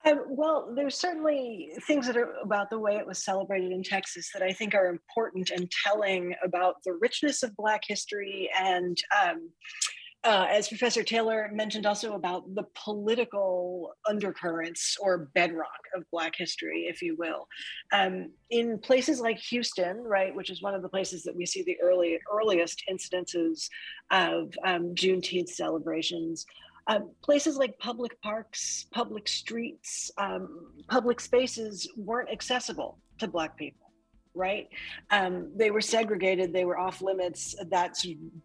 Um, 0.05 0.23
well, 0.29 0.71
there's 0.73 0.95
certainly 0.95 1.71
things 1.85 2.07
that 2.07 2.15
are 2.15 2.33
about 2.41 2.69
the 2.69 2.79
way 2.79 2.95
it 2.95 3.05
was 3.05 3.21
celebrated 3.21 3.73
in 3.73 3.83
Texas 3.83 4.31
that 4.33 4.41
I 4.41 4.53
think 4.53 4.73
are 4.73 4.87
important 4.87 5.49
and 5.49 5.69
telling 5.69 6.35
about 6.43 6.75
the 6.85 6.93
richness 6.93 7.43
of 7.43 7.55
Black 7.57 7.81
history 7.85 8.49
and 8.57 8.97
um, 9.21 9.49
uh, 10.25 10.47
as 10.49 10.67
Professor 10.67 11.01
Taylor 11.01 11.49
mentioned, 11.53 11.85
also 11.85 12.13
about 12.13 12.53
the 12.53 12.65
political 12.75 13.93
undercurrents 14.07 14.97
or 14.99 15.29
bedrock 15.33 15.79
of 15.95 16.03
Black 16.11 16.33
history, 16.35 16.87
if 16.89 17.01
you 17.01 17.15
will. 17.17 17.47
Um, 17.93 18.31
in 18.49 18.79
places 18.79 19.21
like 19.21 19.37
Houston, 19.37 19.97
right, 19.97 20.35
which 20.35 20.49
is 20.49 20.61
one 20.61 20.75
of 20.75 20.81
the 20.81 20.89
places 20.89 21.23
that 21.23 21.35
we 21.35 21.45
see 21.45 21.63
the 21.63 21.77
early 21.81 22.19
earliest 22.31 22.83
incidences 22.91 23.69
of 24.11 24.53
um, 24.65 24.93
Juneteenth 24.93 25.49
celebrations, 25.49 26.45
um, 26.87 27.11
places 27.23 27.55
like 27.55 27.77
public 27.77 28.19
parks, 28.21 28.87
public 28.91 29.27
streets, 29.27 30.11
um, 30.17 30.73
public 30.89 31.21
spaces 31.21 31.87
weren't 31.95 32.29
accessible 32.29 32.97
to 33.19 33.27
Black 33.27 33.55
people, 33.55 33.88
right? 34.39 34.69
Um, 35.11 35.51
they 35.55 35.69
were 35.69 35.81
segregated, 35.81 36.53
they 36.53 36.65
were 36.65 36.79
off 36.79 37.01
limits. 37.01 37.55
That 37.69 37.95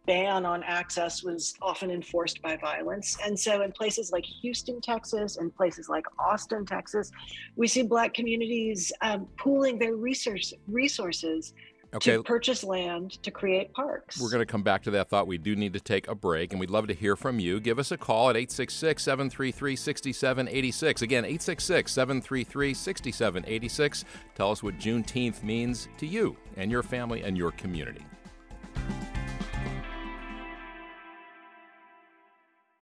ban 0.05 0.45
on 0.45 0.61
access 0.63 1.23
was 1.23 1.55
often 1.61 1.89
enforced 1.89 2.41
by 2.41 2.57
violence. 2.57 3.17
And 3.25 3.39
so, 3.39 3.61
in 3.61 3.71
places 3.71 4.11
like 4.11 4.25
Houston, 4.41 4.81
Texas, 4.81 5.37
and 5.37 5.55
places 5.55 5.89
like 5.89 6.05
Austin, 6.19 6.65
Texas, 6.65 7.09
we 7.55 7.67
see 7.67 7.81
Black 7.81 8.13
communities 8.13 8.91
um, 9.01 9.27
pooling 9.37 9.79
their 9.79 9.95
resource, 9.95 10.53
resources 10.67 11.53
okay. 11.95 12.17
to 12.17 12.23
purchase 12.23 12.63
land 12.63 13.21
to 13.23 13.31
create 13.31 13.73
parks. 13.73 14.19
We're 14.19 14.29
going 14.29 14.41
to 14.41 14.45
come 14.45 14.63
back 14.63 14.83
to 14.83 14.91
that 14.91 15.09
thought. 15.09 15.27
We 15.27 15.37
do 15.37 15.55
need 15.55 15.73
to 15.73 15.79
take 15.79 16.07
a 16.07 16.15
break, 16.15 16.51
and 16.51 16.59
we'd 16.59 16.69
love 16.69 16.87
to 16.87 16.93
hear 16.93 17.15
from 17.15 17.39
you. 17.39 17.59
Give 17.59 17.79
us 17.79 17.91
a 17.91 17.97
call 17.97 18.29
at 18.29 18.35
866 18.35 19.03
733 19.03 19.75
6786. 19.75 21.01
Again, 21.01 21.25
866 21.25 21.91
733 21.91 22.73
6786. 22.73 24.05
Tell 24.35 24.51
us 24.51 24.61
what 24.61 24.77
Juneteenth 24.77 25.43
means 25.43 25.87
to 25.97 26.05
you 26.05 26.35
and 26.57 26.71
your 26.71 26.83
family 26.83 27.21
and 27.23 27.37
your 27.37 27.51
community. 27.51 28.05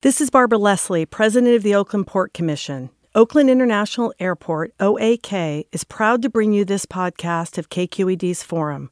This 0.02 0.22
is 0.22 0.30
Barbara 0.30 0.60
Leslie, 0.60 1.06
President 1.06 1.56
of 1.56 1.64
the 1.64 1.74
Oakland 1.74 2.08
Port 2.08 2.32
Commission. 2.34 2.92
Oakland 3.16 3.50
International 3.50 4.14
Airport, 4.20 4.78
OAK, 4.80 5.66
is 5.72 5.84
proud 5.84 6.22
to 6.22 6.30
bring 6.30 6.54
you 6.54 6.64
this 6.64 6.86
podcast 6.86 7.58
of 7.58 7.70
KQED's 7.70 8.44
Forum. 8.44 8.92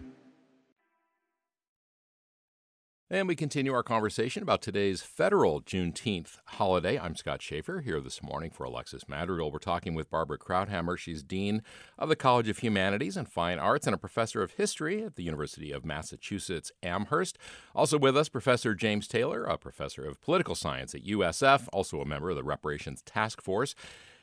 And 3.13 3.27
we 3.27 3.35
continue 3.35 3.73
our 3.73 3.83
conversation 3.83 4.41
about 4.41 4.61
today's 4.61 5.01
federal 5.01 5.59
Juneteenth 5.59 6.37
holiday. 6.45 6.97
I'm 6.97 7.17
Scott 7.17 7.41
Shafer 7.41 7.81
here 7.81 7.99
this 7.99 8.23
morning 8.23 8.51
for 8.51 8.63
Alexis 8.63 9.09
Madrigal. 9.09 9.51
We're 9.51 9.59
talking 9.59 9.93
with 9.95 10.09
Barbara 10.09 10.37
Krauthamer. 10.37 10.97
She's 10.97 11.21
Dean 11.21 11.61
of 11.99 12.07
the 12.07 12.15
College 12.15 12.47
of 12.47 12.59
Humanities 12.59 13.17
and 13.17 13.27
Fine 13.27 13.59
Arts 13.59 13.85
and 13.85 13.93
a 13.93 13.97
professor 13.97 14.41
of 14.41 14.51
history 14.51 15.03
at 15.03 15.17
the 15.17 15.23
University 15.23 15.73
of 15.73 15.83
Massachusetts 15.83 16.71
Amherst. 16.81 17.37
Also 17.75 17.99
with 17.99 18.15
us, 18.15 18.29
Professor 18.29 18.73
James 18.73 19.09
Taylor, 19.09 19.43
a 19.43 19.57
professor 19.57 20.05
of 20.05 20.21
political 20.21 20.55
science 20.55 20.95
at 20.95 21.03
USF, 21.03 21.67
also 21.73 21.99
a 21.99 22.05
member 22.05 22.29
of 22.29 22.37
the 22.37 22.45
Reparations 22.45 23.01
Task 23.01 23.41
Force 23.41 23.75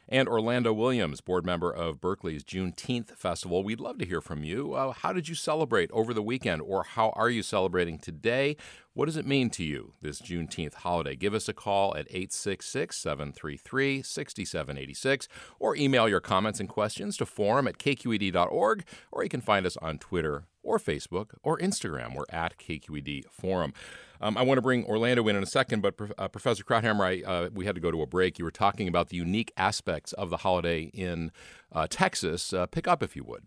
and 0.08 0.28
Orlando 0.28 0.72
Williams, 0.72 1.20
board 1.20 1.44
member 1.44 1.70
of 1.70 2.00
Berkeley's 2.00 2.44
Juneteenth 2.44 3.16
Festival. 3.16 3.62
We'd 3.62 3.80
love 3.80 3.98
to 3.98 4.06
hear 4.06 4.20
from 4.20 4.42
you. 4.42 4.74
Uh, 4.74 4.92
how 4.92 5.12
did 5.12 5.28
you 5.28 5.34
celebrate 5.34 5.90
over 5.90 6.14
the 6.14 6.22
weekend, 6.22 6.62
or 6.62 6.82
how 6.82 7.10
are 7.10 7.28
you 7.28 7.42
celebrating 7.42 7.98
today? 7.98 8.56
What 8.94 9.06
does 9.06 9.16
it 9.16 9.26
mean 9.26 9.50
to 9.50 9.62
you, 9.62 9.92
this 10.02 10.20
Juneteenth 10.20 10.74
holiday? 10.74 11.14
Give 11.14 11.34
us 11.34 11.48
a 11.48 11.52
call 11.52 11.94
at 11.94 12.06
866 12.08 12.96
733 12.96 14.02
6786 14.02 15.28
or 15.60 15.76
email 15.76 16.08
your 16.08 16.20
comments 16.20 16.58
and 16.58 16.68
questions 16.68 17.16
to 17.18 17.26
forum 17.26 17.68
at 17.68 17.78
kqed.org, 17.78 18.84
or 19.12 19.22
you 19.22 19.28
can 19.28 19.40
find 19.40 19.66
us 19.66 19.76
on 19.76 19.98
Twitter 19.98 20.44
or 20.68 20.78
Facebook 20.78 21.30
or 21.42 21.58
Instagram. 21.58 22.14
We're 22.14 22.24
at 22.30 22.58
KQED 22.58 23.24
Forum. 23.30 23.72
Um, 24.20 24.36
I 24.36 24.42
want 24.42 24.58
to 24.58 24.62
bring 24.62 24.84
Orlando 24.84 25.26
in 25.28 25.36
in 25.36 25.42
a 25.42 25.46
second, 25.46 25.80
but 25.80 25.94
uh, 26.18 26.28
Professor 26.28 26.64
Krauthamer, 26.64 27.24
I, 27.24 27.30
uh, 27.30 27.50
we 27.52 27.64
had 27.64 27.74
to 27.76 27.80
go 27.80 27.90
to 27.90 28.02
a 28.02 28.06
break. 28.06 28.38
You 28.38 28.44
were 28.44 28.50
talking 28.50 28.88
about 28.88 29.08
the 29.08 29.16
unique 29.16 29.52
aspects 29.56 30.12
of 30.12 30.30
the 30.30 30.38
holiday 30.38 30.90
in 30.92 31.30
uh, 31.72 31.86
Texas. 31.88 32.52
Uh, 32.52 32.66
pick 32.66 32.88
up 32.88 33.02
if 33.02 33.14
you 33.16 33.24
would. 33.24 33.44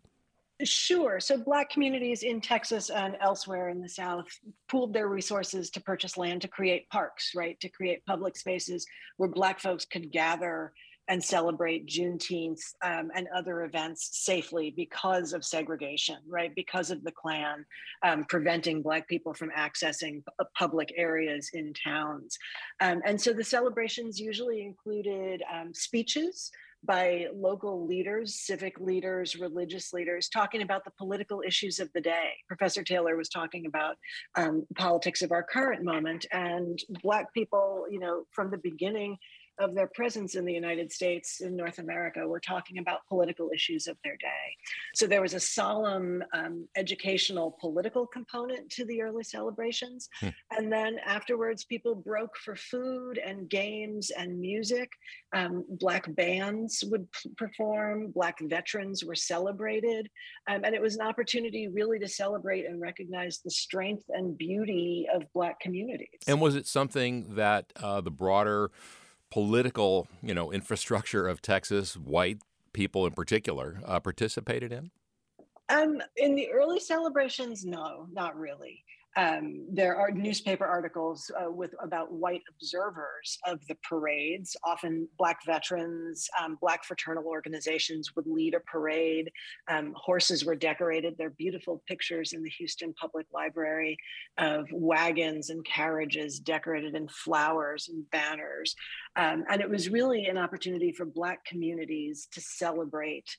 Sure. 0.64 1.20
So, 1.20 1.38
Black 1.38 1.70
communities 1.70 2.24
in 2.24 2.40
Texas 2.40 2.90
and 2.90 3.18
elsewhere 3.20 3.70
in 3.70 3.82
the 3.82 3.90
South 3.90 4.28
pooled 4.70 4.94
their 4.94 5.08
resources 5.08 5.70
to 5.72 5.82
purchase 5.82 6.18
land 6.18 6.42
to 6.42 6.48
create 6.48 6.88
parks, 6.90 7.32
right? 7.36 7.60
To 7.62 7.70
create 7.70 8.06
public 8.06 8.36
spaces 8.38 8.86
where 9.18 9.30
Black 9.30 9.60
folks 9.60 9.86
could 9.86 10.12
gather 10.12 10.74
and 11.12 11.22
celebrate 11.22 11.86
Juneteenth 11.88 12.62
um, 12.82 13.12
and 13.14 13.28
other 13.36 13.66
events 13.66 14.08
safely 14.14 14.74
because 14.74 15.34
of 15.34 15.44
segregation, 15.44 16.16
right? 16.26 16.56
Because 16.56 16.90
of 16.90 17.04
the 17.04 17.12
Klan 17.12 17.66
um, 18.02 18.24
preventing 18.30 18.82
Black 18.82 19.10
people 19.10 19.34
from 19.34 19.52
accessing 19.52 20.24
public 20.58 20.94
areas 20.96 21.50
in 21.54 21.74
towns. 21.74 22.38
Um, 22.80 23.02
and 23.06 23.20
so 23.20 23.34
the 23.34 23.44
celebrations 23.44 24.22
usually 24.22 24.62
included 24.62 25.44
um, 25.54 25.74
speeches 25.74 26.50
by 26.84 27.28
local 27.36 27.86
leaders, 27.86 28.40
civic 28.40 28.80
leaders, 28.80 29.36
religious 29.36 29.92
leaders, 29.92 30.30
talking 30.30 30.62
about 30.62 30.86
the 30.86 30.92
political 30.98 31.44
issues 31.46 31.80
of 31.80 31.90
the 31.94 32.02
day. 32.02 32.30
Professor 32.48 32.84
Taylor 32.84 33.18
was 33.18 33.30
talking 33.30 33.66
about 33.66 33.98
um, 34.36 34.66
politics 34.78 35.22
of 35.22 35.32
our 35.32 35.44
current 35.44 35.84
moment, 35.84 36.26
and 36.32 36.80
Black 37.04 37.32
people, 37.34 37.86
you 37.92 38.00
know, 38.00 38.24
from 38.32 38.50
the 38.50 38.58
beginning 38.58 39.18
of 39.60 39.76
their 39.76 39.88
presence 39.88 40.36
in 40.36 40.46
the 40.46 40.54
United 40.54 40.92
States 40.92 41.42
in 41.42 41.56
North 41.56 41.80
America 41.80 42.28
were 42.28 42.40
talking 42.40 42.78
about 42.78 43.06
political 43.08 43.50
issues 43.54 43.88
of 43.88 43.98
their 44.04 44.18
day. 44.18 44.56
So 44.96 45.08
there 45.08 45.22
was 45.22 45.34
a 45.34 45.40
solemn 45.40 46.24
um, 46.34 46.68
educational 46.76 47.58
political 47.60 48.08
component 48.08 48.70
to 48.72 48.86
the 48.86 49.02
early 49.02 49.24
celebrations. 49.24 50.10
Hmm. 50.20 50.30
And 50.52 50.72
then 50.72 50.98
afterwards, 51.06 51.64
people 51.66 51.96
broke 51.96 52.36
for 52.38 52.56
food 52.56 53.18
and 53.18 53.50
games 53.50 54.12
and 54.12 54.40
music. 54.40 54.90
Um, 55.34 55.66
black 55.70 56.14
bands 56.16 56.84
would 56.90 57.08
perform, 57.38 58.12
Black 58.12 58.40
veterans 58.42 59.04
were 59.04 59.16
celebrated. 59.16 60.10
Um, 60.50 60.64
and 60.64 60.76
it 60.76 60.82
was 60.82 60.96
an 60.96 61.02
opportunity 61.02 61.68
really 61.68 62.00
to 62.00 62.08
celebrate 62.08 62.66
and 62.66 62.82
recognize 62.82 63.40
the 63.44 63.52
strength 63.52 64.06
and 64.10 64.38
beauty 64.38 65.08
of 65.14 65.24
Black 65.34 65.60
communities. 65.60 66.20
And 66.28 66.42
was 66.42 66.56
it 66.56 66.68
something 66.68 67.36
that 67.36 67.72
uh, 67.76 68.02
the 68.02 68.12
broader 68.12 68.72
political, 69.32 70.08
you 70.22 70.34
know, 70.34 70.52
infrastructure 70.52 71.28
of 71.28 71.42
Texas, 71.42 71.96
white 71.96 72.40
people 72.74 73.06
in 73.06 73.14
particular, 73.14 73.82
uh, 73.86 74.00
participated 74.00 74.72
in? 74.72 74.92
Um, 75.70 76.02
in 76.18 76.36
the 76.36 76.50
early 76.52 76.80
celebrations, 76.80 77.66
no, 77.66 78.08
not 78.12 78.38
really. 78.38 78.84
Um, 79.18 79.66
there 79.70 79.96
are 79.98 80.10
newspaper 80.12 80.66
articles 80.66 81.30
uh, 81.38 81.52
with 81.52 81.74
about 81.82 82.14
white 82.14 82.44
observers 82.50 83.38
of 83.46 83.60
the 83.68 83.76
parades. 83.88 84.56
Often, 84.64 85.10
Black 85.18 85.40
veterans, 85.46 86.30
um, 86.42 86.58
Black 86.62 86.86
fraternal 86.86 87.26
organizations 87.26 88.16
would 88.16 88.26
lead 88.26 88.54
a 88.54 88.62
parade. 88.62 89.30
Um, 89.70 89.94
horses 89.98 90.46
were 90.46 90.56
decorated. 90.56 91.16
There 91.18 91.28
are 91.28 91.32
beautiful 91.38 91.84
pictures 91.88 92.32
in 92.34 92.42
the 92.42 92.50
Houston 92.52 92.94
Public 92.94 93.28
Library 93.34 93.98
of 94.38 94.68
wagons 94.72 95.50
and 95.50 95.66
carriages 95.66 96.40
decorated 96.40 96.96
in 96.96 97.08
flowers 97.10 97.90
and 97.90 98.10
banners. 98.12 98.76
Um, 99.18 99.44
and 99.50 99.62
it 99.62 99.70
was 99.70 99.90
really 99.90 100.28
an 100.28 100.38
opportunity 100.38 100.94
for 100.94 101.06
Black 101.06 101.44
communities 101.44 102.28
to 102.32 102.40
celebrate 102.40 103.36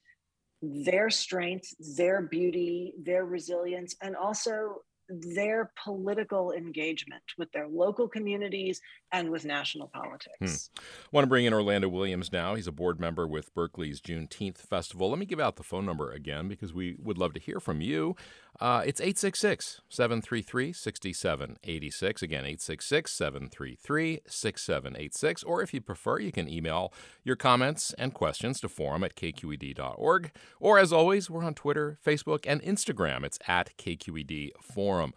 their 0.61 1.11
strength, 1.11 1.75
their 1.97 2.23
beauty, 2.23 2.95
their 3.03 3.25
resilience, 3.25 3.97
and 4.01 4.15
also 4.15 4.83
their 5.21 5.73
political 5.83 6.53
engagement 6.53 7.23
with 7.39 7.51
their 7.53 7.69
local 7.69 8.09
communities 8.09 8.81
and 9.13 9.31
with 9.31 9.45
national 9.45 9.89
politics. 9.89 10.71
Hmm. 10.77 10.83
I 10.83 11.09
want 11.13 11.25
to 11.25 11.29
bring 11.29 11.45
in 11.45 11.53
Orlando 11.53 11.89
Williams 11.89 12.33
now. 12.33 12.55
He's 12.55 12.67
a 12.67 12.73
board 12.73 12.99
member 12.99 13.27
with 13.27 13.55
Berkeley's 13.55 14.01
Juneteenth 14.01 14.59
Festival. 14.59 15.11
Let 15.11 15.19
me 15.19 15.27
give 15.27 15.41
out 15.41 15.57
the 15.57 15.63
phone 15.63 15.87
number 15.87 16.11
again 16.13 16.49
because 16.49 16.73
we 16.73 16.97
would 16.99 17.19
love 17.19 17.35
to 17.35 17.41
hear 17.41 17.61
from 17.61 17.81
you. 17.81 18.17
Uh, 18.61 18.83
it's 18.85 19.01
866 19.01 19.81
733 19.89 20.73
6786. 20.73 22.23
Again, 22.23 22.45
866 22.45 23.13
733 23.13 24.21
6786. 24.27 25.43
Or 25.45 25.63
if 25.63 25.75
you 25.75 25.81
prefer, 25.81 26.21
you 26.21 26.33
can 26.33 26.49
email 26.49 26.93
your 27.25 27.37
comments 27.37 27.95
and 27.99 28.15
questions 28.15 28.61
to 28.61 28.69
forum 28.69 29.03
at 29.05 29.17
kqed.org. 29.17 30.31
Or 30.61 30.79
as 30.79 30.93
always, 30.93 31.31
we're 31.31 31.45
on 31.45 31.55
Twitter, 31.55 31.99
Facebook, 32.05 32.45
and 32.47 32.63
Instagram. 32.63 33.25
It's 33.25 33.39
at 33.49 33.77
KQED 33.79 34.53
Forum. 34.61 35.15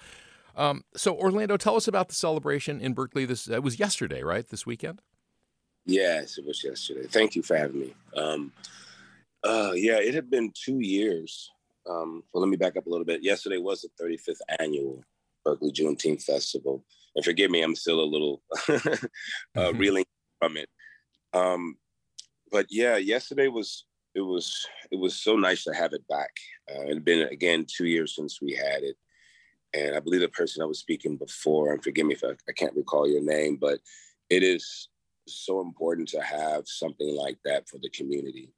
Um, 0.55 0.85
so, 0.95 1.15
Orlando, 1.15 1.57
tell 1.57 1.75
us 1.75 1.87
about 1.87 2.07
the 2.07 2.15
celebration 2.15 2.79
in 2.79 2.93
Berkeley. 2.93 3.25
This 3.25 3.47
it 3.47 3.61
was 3.61 3.79
yesterday, 3.79 4.23
right? 4.23 4.47
This 4.47 4.65
weekend. 4.65 5.01
Yes, 5.85 6.37
it 6.37 6.45
was 6.45 6.63
yesterday. 6.63 7.05
Thank 7.07 7.35
you 7.35 7.43
for 7.43 7.55
having 7.55 7.81
me. 7.81 7.93
Um, 8.15 8.53
uh, 9.43 9.73
yeah, 9.75 9.97
it 9.97 10.15
had 10.15 10.29
been 10.31 10.51
two 10.55 10.79
years 10.79 11.51
um, 11.89 12.23
well, 12.33 12.41
let 12.41 12.49
me 12.49 12.57
back 12.57 12.77
up 12.77 12.87
a 12.87 12.89
little 12.89 13.05
bit. 13.05 13.23
Yesterday 13.23 13.57
was 13.57 13.81
the 13.81 14.03
35th 14.03 14.41
annual 14.59 15.03
Berkeley 15.43 15.71
Juneteenth 15.71 16.23
Festival. 16.23 16.83
And 17.15 17.23
forgive 17.23 17.51
me, 17.51 17.61
I'm 17.61 17.75
still 17.75 18.01
a 18.01 18.03
little 18.03 18.41
uh, 18.53 18.57
mm-hmm. 19.55 19.77
reeling 19.77 20.05
from 20.39 20.57
it. 20.57 20.69
Um, 21.33 21.77
but 22.51 22.67
yeah, 22.69 22.97
yesterday 22.97 23.47
was 23.47 23.85
it 24.13 24.21
was 24.21 24.65
it 24.91 24.97
was 24.97 25.15
so 25.15 25.35
nice 25.35 25.63
to 25.65 25.73
have 25.73 25.93
it 25.93 26.07
back. 26.07 26.31
Uh, 26.69 26.83
it 26.83 26.93
had 26.95 27.05
been 27.05 27.27
again 27.27 27.65
two 27.67 27.85
years 27.85 28.15
since 28.15 28.41
we 28.41 28.53
had 28.53 28.83
it, 28.83 28.95
and 29.73 29.95
I 29.95 29.99
believe 29.99 30.21
the 30.21 30.29
person 30.29 30.61
I 30.61 30.65
was 30.65 30.79
speaking 30.79 31.17
before, 31.17 31.73
and 31.73 31.83
forgive 31.83 32.05
me 32.05 32.13
if 32.13 32.23
I, 32.23 32.31
I 32.47 32.53
can't 32.53 32.75
recall 32.75 33.09
your 33.09 33.23
name, 33.23 33.57
but 33.59 33.79
it 34.29 34.41
is 34.41 34.89
so 35.27 35.59
important 35.59 36.07
to 36.09 36.21
have 36.21 36.63
something 36.65 37.15
like 37.15 37.37
that 37.43 37.67
for 37.67 37.77
the 37.81 37.89
community 37.89 38.53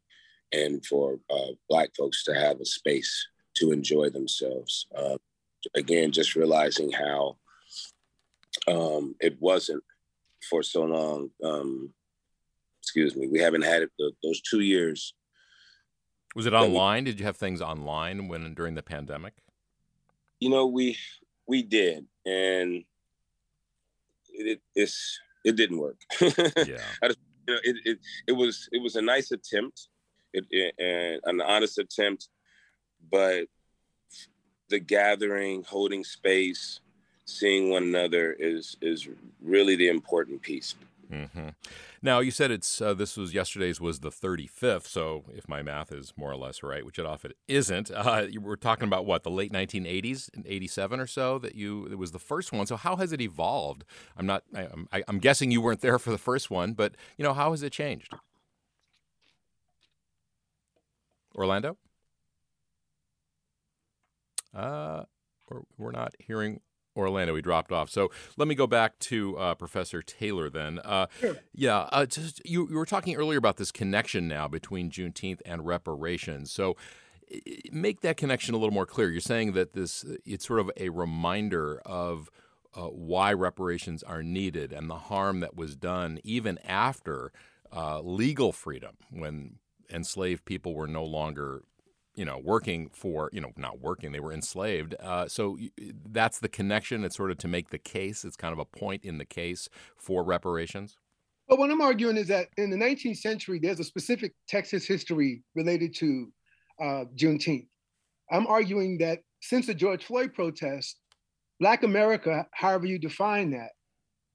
and 0.51 0.85
for 0.85 1.19
uh, 1.29 1.51
Black 1.69 1.89
folks 1.97 2.23
to 2.25 2.33
have 2.33 2.59
a 2.59 2.65
space 2.65 3.27
to 3.55 3.71
enjoy 3.71 4.09
themselves. 4.09 4.87
Uh, 4.95 5.17
again, 5.75 6.11
just 6.11 6.35
realizing 6.35 6.91
how 6.91 7.37
um, 8.67 9.15
it 9.19 9.37
wasn't 9.39 9.83
for 10.49 10.63
so 10.63 10.83
long. 10.83 11.29
Um, 11.43 11.93
excuse 12.81 13.15
me, 13.15 13.27
we 13.27 13.39
haven't 13.39 13.63
had 13.63 13.83
it 13.83 13.91
the, 13.97 14.11
those 14.23 14.41
two 14.41 14.61
years. 14.61 15.13
Was 16.35 16.45
it 16.45 16.53
online? 16.53 17.03
We, 17.03 17.11
did 17.11 17.19
you 17.19 17.25
have 17.25 17.37
things 17.37 17.61
online 17.61 18.27
when 18.27 18.53
during 18.53 18.75
the 18.75 18.83
pandemic? 18.83 19.33
You 20.39 20.49
know, 20.49 20.67
we 20.67 20.97
we 21.47 21.63
did, 21.63 22.05
and 22.25 22.83
it, 24.29 24.61
it's 24.75 25.19
it 25.43 25.55
didn't 25.55 25.79
work. 25.79 25.99
yeah, 26.21 26.77
just, 27.03 27.19
you 27.47 27.53
know, 27.53 27.59
it, 27.63 27.75
it 27.85 27.99
it 28.27 28.31
was 28.33 28.69
it 28.71 28.81
was 28.81 28.95
a 28.95 29.01
nice 29.01 29.31
attempt 29.31 29.87
it, 30.33 30.45
it, 30.51 30.73
and 30.79 31.21
an 31.25 31.41
honest 31.41 31.77
attempt, 31.77 32.29
but 33.11 33.47
the 34.69 34.79
gathering, 34.79 35.63
holding 35.63 36.03
space, 36.03 36.81
seeing 37.25 37.69
one 37.69 37.83
another 37.83 38.33
is 38.33 38.77
is 38.81 39.07
really 39.41 39.75
the 39.75 39.87
important 39.87 40.41
piece. 40.41 40.75
Mm-hmm. 41.11 41.49
Now 42.01 42.19
you 42.19 42.31
said 42.31 42.51
it's 42.51 42.81
uh, 42.81 42.93
this 42.93 43.17
was 43.17 43.33
yesterday's 43.33 43.79
was 43.79 44.01
the 44.01 44.09
35th. 44.09 44.85
So 44.85 45.23
if 45.33 45.47
my 45.47 45.61
math 45.61 45.91
is 45.91 46.13
more 46.17 46.31
or 46.31 46.35
less 46.35 46.61
right, 46.61 46.85
which 46.85 46.99
it 46.99 47.05
often 47.05 47.31
isn't, 47.47 47.91
uh, 47.91 48.27
you 48.29 48.41
were 48.41 48.57
talking 48.57 48.87
about 48.87 49.05
what 49.05 49.23
the 49.23 49.31
late 49.31 49.51
1980s, 49.51 50.29
87 50.45 50.99
or 50.99 51.07
so 51.07 51.39
that 51.39 51.55
you 51.55 51.85
it 51.85 51.97
was 51.97 52.11
the 52.11 52.19
first 52.19 52.51
one. 52.51 52.67
So 52.67 52.75
how 52.75 52.97
has 52.97 53.13
it 53.13 53.21
evolved? 53.21 53.83
I'm 54.17 54.25
not. 54.25 54.43
I, 54.55 55.03
I'm 55.07 55.19
guessing 55.19 55.51
you 55.51 55.61
weren't 55.61 55.81
there 55.81 55.99
for 55.99 56.11
the 56.11 56.17
first 56.17 56.51
one, 56.51 56.73
but 56.73 56.95
you 57.17 57.23
know 57.23 57.33
how 57.33 57.51
has 57.51 57.63
it 57.63 57.71
changed? 57.71 58.13
Orlando? 61.37 61.77
Uh, 64.53 65.03
we're, 65.77 65.91
not 65.91 66.13
hearing 66.19 66.61
Orlando. 66.95 67.33
We 67.33 67.41
dropped 67.41 67.71
off. 67.71 67.89
So 67.89 68.11
let 68.37 68.47
me 68.47 68.55
go 68.55 68.65
back 68.65 68.97
to 68.99 69.37
uh, 69.37 69.55
Professor 69.55 70.01
Taylor 70.01 70.49
then. 70.49 70.79
Uh, 70.79 71.07
sure. 71.19 71.37
Yeah, 71.53 71.87
uh, 71.91 72.05
just, 72.05 72.41
you, 72.43 72.67
you 72.69 72.75
were 72.75 72.85
talking 72.85 73.15
earlier 73.15 73.37
about 73.37 73.57
this 73.57 73.71
connection 73.71 74.27
now 74.27 74.47
between 74.47 74.89
Juneteenth 74.89 75.41
and 75.45 75.65
reparations. 75.65 76.51
So 76.51 76.75
make 77.71 78.01
that 78.01 78.17
connection 78.17 78.55
a 78.55 78.57
little 78.57 78.73
more 78.73 78.85
clear. 78.85 79.09
You're 79.09 79.21
saying 79.21 79.53
that 79.53 79.73
this 79.73 80.05
it's 80.25 80.47
sort 80.47 80.59
of 80.59 80.71
a 80.77 80.89
reminder 80.89 81.81
of 81.85 82.29
uh, 82.73 82.87
why 82.87 83.33
reparations 83.33 84.03
are 84.03 84.23
needed 84.23 84.71
and 84.71 84.89
the 84.89 84.95
harm 84.95 85.39
that 85.41 85.55
was 85.55 85.75
done 85.75 86.19
even 86.23 86.57
after 86.59 87.31
uh, 87.75 87.99
legal 88.01 88.51
freedom 88.51 88.95
when 89.11 89.55
enslaved 89.91 90.45
people 90.45 90.73
were 90.73 90.87
no 90.87 91.03
longer 91.03 91.63
you 92.17 92.25
know 92.25 92.39
working 92.43 92.89
for 92.89 93.29
you 93.31 93.39
know 93.39 93.51
not 93.55 93.79
working 93.79 94.11
they 94.11 94.19
were 94.19 94.33
enslaved. 94.33 94.95
Uh, 94.99 95.27
so 95.27 95.57
that's 96.09 96.39
the 96.39 96.49
connection. 96.49 97.05
It's 97.05 97.15
sort 97.15 97.31
of 97.31 97.37
to 97.37 97.47
make 97.47 97.69
the 97.69 97.77
case. 97.77 98.25
It's 98.25 98.35
kind 98.35 98.51
of 98.51 98.59
a 98.59 98.65
point 98.65 99.05
in 99.05 99.19
the 99.19 99.25
case 99.25 99.69
for 99.95 100.23
reparations. 100.23 100.97
Well 101.47 101.59
what 101.59 101.71
i'm 101.71 101.79
arguing 101.79 102.17
is 102.17 102.27
that 102.27 102.47
in 102.57 102.69
the 102.69 102.75
19th 102.75 103.17
century 103.17 103.59
there's 103.61 103.79
a 103.79 103.83
specific 103.83 104.33
texas 104.49 104.85
history 104.85 105.43
related 105.55 105.95
to 105.95 106.31
uh, 106.81 107.05
juneteenth. 107.15 107.67
I'm 108.29 108.47
arguing 108.47 108.97
that 108.97 109.19
since 109.41 109.67
the 109.67 109.73
george 109.73 110.03
floyd 110.03 110.33
protest 110.33 110.99
black 111.59 111.83
america 111.83 112.45
however 112.51 112.85
you 112.85 112.99
define 112.99 113.51
that 113.51 113.69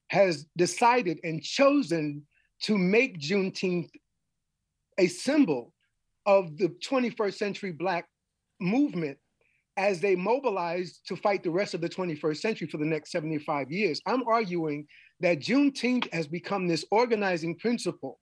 has 0.08 0.46
decided 0.56 1.18
and 1.24 1.42
chosen 1.42 2.26
to 2.62 2.78
make 2.78 3.18
juneteenth 3.18 3.90
a 4.98 5.06
symbol 5.06 5.72
of 6.26 6.56
the 6.56 6.68
21st 6.68 7.34
century 7.34 7.72
Black 7.72 8.06
movement 8.60 9.18
as 9.76 10.00
they 10.00 10.14
mobilize 10.14 11.00
to 11.06 11.16
fight 11.16 11.42
the 11.42 11.50
rest 11.50 11.74
of 11.74 11.80
the 11.80 11.88
21st 11.88 12.36
century 12.38 12.68
for 12.68 12.76
the 12.76 12.84
next 12.84 13.10
75 13.10 13.70
years. 13.70 14.00
I'm 14.06 14.22
arguing 14.28 14.86
that 15.20 15.40
Juneteenth 15.40 16.12
has 16.12 16.26
become 16.26 16.68
this 16.68 16.84
organizing 16.90 17.56
principle 17.58 18.18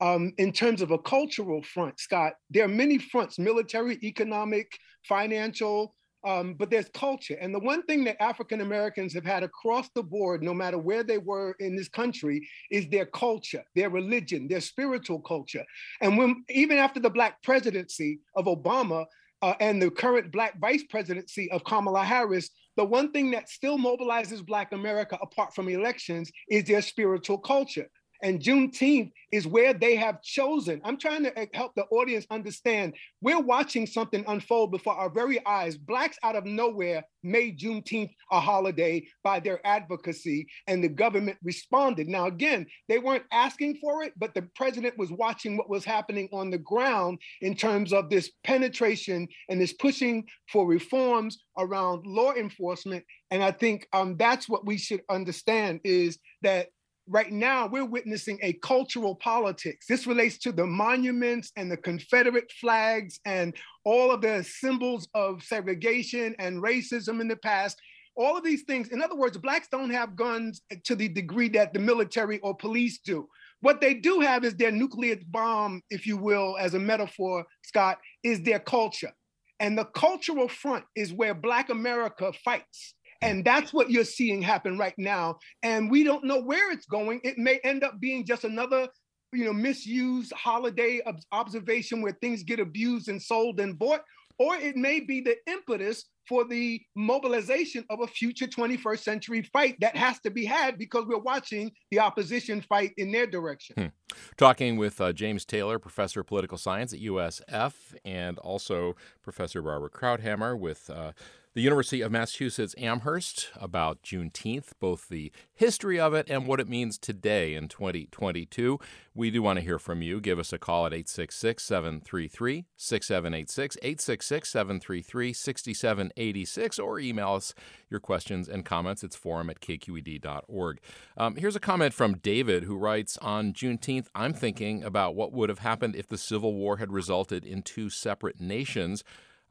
um, 0.00 0.32
in 0.38 0.52
terms 0.52 0.80
of 0.80 0.90
a 0.90 0.98
cultural 0.98 1.62
front, 1.62 1.98
Scott. 1.98 2.34
There 2.50 2.64
are 2.64 2.68
many 2.68 2.98
fronts 2.98 3.38
military, 3.38 3.98
economic, 4.02 4.78
financial, 5.08 5.94
um, 6.24 6.54
but 6.54 6.70
there's 6.70 6.88
culture. 6.90 7.36
And 7.40 7.54
the 7.54 7.58
one 7.58 7.82
thing 7.84 8.04
that 8.04 8.22
African 8.22 8.60
Americans 8.60 9.12
have 9.14 9.24
had 9.24 9.42
across 9.42 9.88
the 9.94 10.02
board, 10.02 10.42
no 10.42 10.54
matter 10.54 10.78
where 10.78 11.02
they 11.02 11.18
were 11.18 11.54
in 11.58 11.76
this 11.76 11.88
country, 11.88 12.48
is 12.70 12.88
their 12.88 13.06
culture, 13.06 13.64
their 13.74 13.90
religion, 13.90 14.48
their 14.48 14.60
spiritual 14.60 15.20
culture. 15.20 15.64
And 16.00 16.16
when 16.16 16.44
even 16.48 16.78
after 16.78 17.00
the 17.00 17.10
Black 17.10 17.42
presidency 17.42 18.20
of 18.36 18.46
Obama, 18.46 19.06
uh, 19.42 19.54
and 19.58 19.82
the 19.82 19.90
current 19.90 20.30
Black 20.30 20.58
vice 20.60 20.84
presidency 20.88 21.50
of 21.50 21.64
Kamala 21.64 22.04
Harris, 22.04 22.50
the 22.76 22.84
one 22.84 23.10
thing 23.10 23.32
that 23.32 23.48
still 23.48 23.76
mobilizes 23.76 24.44
Black 24.44 24.72
America 24.72 25.18
apart 25.20 25.54
from 25.54 25.68
elections 25.68 26.30
is 26.48 26.64
their 26.64 26.80
spiritual 26.80 27.38
culture. 27.38 27.88
And 28.22 28.40
Juneteenth 28.40 29.10
is 29.32 29.46
where 29.46 29.74
they 29.74 29.96
have 29.96 30.22
chosen. 30.22 30.80
I'm 30.84 30.96
trying 30.96 31.24
to 31.24 31.48
help 31.54 31.72
the 31.74 31.84
audience 31.86 32.24
understand 32.30 32.94
we're 33.20 33.40
watching 33.40 33.86
something 33.86 34.24
unfold 34.28 34.70
before 34.70 34.94
our 34.94 35.10
very 35.10 35.44
eyes. 35.44 35.76
Blacks 35.76 36.18
out 36.22 36.36
of 36.36 36.44
nowhere 36.44 37.04
made 37.24 37.58
Juneteenth 37.58 38.10
a 38.30 38.40
holiday 38.40 39.06
by 39.24 39.40
their 39.40 39.64
advocacy, 39.66 40.46
and 40.66 40.82
the 40.82 40.88
government 40.88 41.38
responded. 41.42 42.08
Now, 42.08 42.26
again, 42.26 42.66
they 42.88 42.98
weren't 42.98 43.24
asking 43.32 43.78
for 43.80 44.02
it, 44.02 44.12
but 44.16 44.34
the 44.34 44.48
president 44.54 44.98
was 44.98 45.10
watching 45.10 45.56
what 45.56 45.70
was 45.70 45.84
happening 45.84 46.28
on 46.32 46.50
the 46.50 46.58
ground 46.58 47.18
in 47.40 47.54
terms 47.54 47.92
of 47.92 48.10
this 48.10 48.30
penetration 48.44 49.26
and 49.48 49.60
this 49.60 49.72
pushing 49.72 50.24
for 50.50 50.66
reforms 50.66 51.42
around 51.58 52.06
law 52.06 52.32
enforcement. 52.34 53.04
And 53.30 53.42
I 53.42 53.50
think 53.50 53.86
um, 53.92 54.16
that's 54.16 54.48
what 54.48 54.66
we 54.66 54.76
should 54.78 55.02
understand 55.08 55.80
is 55.84 56.18
that 56.42 56.68
right 57.12 57.30
now 57.30 57.66
we're 57.66 57.84
witnessing 57.84 58.38
a 58.42 58.54
cultural 58.54 59.14
politics. 59.14 59.86
This 59.86 60.06
relates 60.06 60.38
to 60.38 60.50
the 60.50 60.66
monuments 60.66 61.52
and 61.56 61.70
the 61.70 61.76
Confederate 61.76 62.50
flags 62.52 63.20
and 63.26 63.54
all 63.84 64.10
of 64.10 64.22
the 64.22 64.42
symbols 64.42 65.06
of 65.14 65.42
segregation 65.42 66.34
and 66.38 66.62
racism 66.62 67.20
in 67.20 67.28
the 67.28 67.36
past. 67.36 67.78
All 68.16 68.36
of 68.36 68.44
these 68.44 68.62
things, 68.62 68.88
in 68.88 69.02
other 69.02 69.14
words, 69.14 69.36
blacks 69.36 69.68
don't 69.70 69.90
have 69.90 70.16
guns 70.16 70.62
to 70.84 70.96
the 70.96 71.08
degree 71.08 71.48
that 71.50 71.74
the 71.74 71.78
military 71.78 72.38
or 72.40 72.56
police 72.56 72.98
do. 73.04 73.28
What 73.60 73.80
they 73.80 73.94
do 73.94 74.20
have 74.20 74.44
is 74.44 74.54
their 74.54 74.72
nuclear 74.72 75.16
bomb, 75.28 75.82
if 75.90 76.06
you 76.06 76.16
will, 76.16 76.56
as 76.58 76.74
a 76.74 76.78
metaphor, 76.78 77.44
Scott, 77.62 77.98
is 78.22 78.42
their 78.42 78.58
culture. 78.58 79.12
And 79.60 79.78
the 79.78 79.84
cultural 79.84 80.48
front 80.48 80.84
is 80.96 81.12
where 81.12 81.34
Black 81.34 81.68
America 81.68 82.32
fights. 82.44 82.94
And 83.22 83.44
that's 83.44 83.72
what 83.72 83.90
you're 83.90 84.04
seeing 84.04 84.42
happen 84.42 84.76
right 84.78 84.94
now. 84.98 85.38
And 85.62 85.90
we 85.90 86.02
don't 86.02 86.24
know 86.24 86.40
where 86.40 86.72
it's 86.72 86.86
going. 86.86 87.20
It 87.24 87.38
may 87.38 87.60
end 87.64 87.84
up 87.84 88.00
being 88.00 88.24
just 88.24 88.44
another 88.44 88.88
you 89.32 89.44
know 89.46 89.52
misused 89.52 90.32
holiday 90.34 91.00
observation 91.32 92.02
where 92.02 92.12
things 92.20 92.42
get 92.42 92.60
abused 92.60 93.08
and 93.08 93.20
sold 93.20 93.60
and 93.60 93.78
bought 93.78 94.02
or 94.38 94.56
it 94.56 94.76
may 94.76 95.00
be 95.00 95.20
the 95.20 95.36
impetus 95.46 96.04
for 96.28 96.44
the 96.44 96.80
mobilization 96.94 97.84
of 97.90 98.00
a 98.00 98.06
future 98.06 98.46
21st 98.46 98.98
century 99.00 99.42
fight 99.52 99.76
that 99.80 99.96
has 99.96 100.20
to 100.20 100.30
be 100.30 100.44
had 100.44 100.78
because 100.78 101.04
we're 101.06 101.18
watching 101.18 101.70
the 101.90 101.98
opposition 101.98 102.60
fight 102.60 102.92
in 102.96 103.10
their 103.10 103.26
direction. 103.26 103.74
Hmm. 103.76 104.16
Talking 104.36 104.76
with 104.76 105.00
uh, 105.00 105.12
James 105.12 105.44
Taylor, 105.44 105.78
professor 105.78 106.20
of 106.20 106.26
political 106.26 106.58
science 106.58 106.92
at 106.92 107.00
USF, 107.00 107.74
and 108.04 108.38
also 108.38 108.94
Professor 109.22 109.62
Barbara 109.62 109.90
Krauthamer 109.90 110.58
with 110.58 110.88
uh, 110.90 111.12
the 111.54 111.60
University 111.60 112.00
of 112.00 112.10
Massachusetts 112.10 112.74
Amherst 112.78 113.50
about 113.60 114.02
Juneteenth, 114.02 114.72
both 114.80 115.08
the 115.08 115.30
history 115.52 116.00
of 116.00 116.14
it 116.14 116.30
and 116.30 116.46
what 116.46 116.60
it 116.60 116.68
means 116.68 116.96
today 116.96 117.54
in 117.54 117.68
2022. 117.68 118.80
We 119.14 119.30
do 119.30 119.42
want 119.42 119.58
to 119.58 119.64
hear 119.64 119.78
from 119.78 120.00
you. 120.00 120.18
Give 120.18 120.38
us 120.38 120.54
a 120.54 120.58
call 120.58 120.86
at 120.86 120.94
866 120.94 121.62
733 121.62 122.64
6786, 122.74 123.76
866 123.82 124.48
733 124.48 125.32
6786, 125.34 126.78
or 126.78 126.98
email 126.98 127.34
us 127.34 127.54
your 127.90 128.00
questions 128.00 128.48
and 128.48 128.64
comments. 128.64 129.04
It's 129.04 129.16
forum 129.16 129.50
at 129.50 129.60
kqed.org. 129.60 130.80
Um, 131.18 131.36
here's 131.36 131.56
a 131.56 131.60
comment 131.60 131.92
from 131.92 132.16
David 132.16 132.64
who 132.64 132.78
writes 132.78 133.18
On 133.18 133.52
Juneteenth, 133.52 134.06
I'm 134.14 134.32
thinking 134.32 134.82
about 134.82 135.14
what 135.14 135.32
would 135.32 135.50
have 135.50 135.58
happened 135.58 135.96
if 135.96 136.08
the 136.08 136.16
Civil 136.16 136.54
War 136.54 136.78
had 136.78 136.92
resulted 136.92 137.44
in 137.44 137.60
two 137.60 137.90
separate 137.90 138.40
nations. 138.40 139.04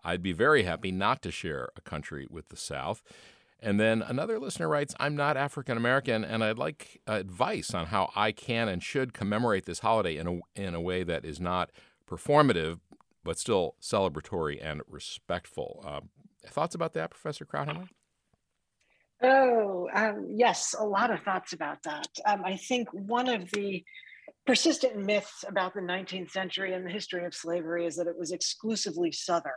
I'd 0.04 0.24
be 0.24 0.34
very 0.34 0.64
happy 0.64 0.92
not 0.92 1.22
to 1.24 1.32
share 1.32 1.70
a 1.76 1.82
country 1.82 2.28
with 2.30 2.50
the 2.50 2.58
South. 2.58 3.02
And 3.60 3.80
then 3.80 4.02
another 4.02 4.40
listener 4.40 4.68
writes, 4.68 4.96
I'm 5.00 5.16
not 5.16 5.38
African 5.38 5.78
American, 5.78 6.24
and 6.26 6.44
I'd 6.44 6.58
like 6.58 7.00
advice 7.06 7.74
on 7.76 7.88
how 7.88 8.12
I 8.16 8.32
can 8.32 8.68
and 8.68 8.82
should 8.82 9.14
commemorate 9.14 9.66
this 9.66 9.80
holiday 9.80 10.18
in 10.18 10.28
a, 10.28 10.40
in 10.60 10.74
a 10.74 10.82
way 10.82 11.04
that 11.04 11.24
is 11.24 11.40
not 11.40 11.72
performative, 12.10 12.80
but 13.24 13.38
still 13.38 13.76
celebratory 13.80 14.60
and 14.62 14.82
respectful. 14.88 15.84
Uh, 15.86 16.02
thoughts 16.48 16.74
about 16.74 16.94
that, 16.94 17.12
Professor 17.12 17.46
Krauthamer? 17.46 17.88
Oh, 19.24 19.88
um, 19.94 20.26
yes, 20.32 20.74
a 20.78 20.84
lot 20.84 21.12
of 21.12 21.22
thoughts 21.22 21.54
about 21.54 21.84
that. 21.84 22.08
Um, 22.26 22.42
I 22.44 22.58
think 22.58 22.88
one 22.92 23.30
of 23.30 23.52
the 23.52 23.84
persistent 24.48 24.98
myths 24.98 25.46
about 25.48 25.76
the 25.76 25.82
19th 25.82 26.32
century 26.32 26.74
and 26.74 26.86
the 26.86 26.90
history 26.90 27.26
of 27.26 27.34
slavery 27.36 27.86
is 27.86 27.96
that 27.98 28.08
it 28.08 28.18
was 28.18 28.32
exclusively 28.32 29.12
Southern. 29.12 29.52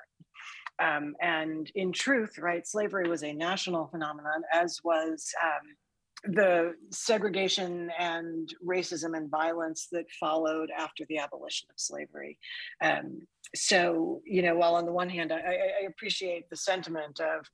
Um, 0.83 1.15
and 1.21 1.71
in 1.75 1.93
truth, 1.93 2.39
right, 2.39 2.67
slavery 2.67 3.09
was 3.09 3.23
a 3.23 3.33
national 3.33 3.87
phenomenon, 3.87 4.43
as 4.53 4.81
was 4.83 5.33
um, 5.43 6.35
the 6.35 6.73
segregation 6.91 7.91
and 7.99 8.53
racism 8.67 9.17
and 9.17 9.31
violence 9.31 9.89
that 9.93 10.11
followed 10.19 10.71
after 10.77 11.05
the 11.09 11.19
abolition 11.19 11.69
of 11.71 11.79
slavery. 11.79 12.39
Um, 12.81 13.21
so, 13.55 14.23
you 14.25 14.43
know, 14.43 14.57
while 14.57 14.75
on 14.75 14.87
the 14.87 14.93
one 14.93 15.11
hand, 15.11 15.33
I, 15.33 15.37
I 15.37 15.87
appreciate 15.87 16.49
the 16.51 16.57
sentiment 16.57 17.21
of 17.21 17.47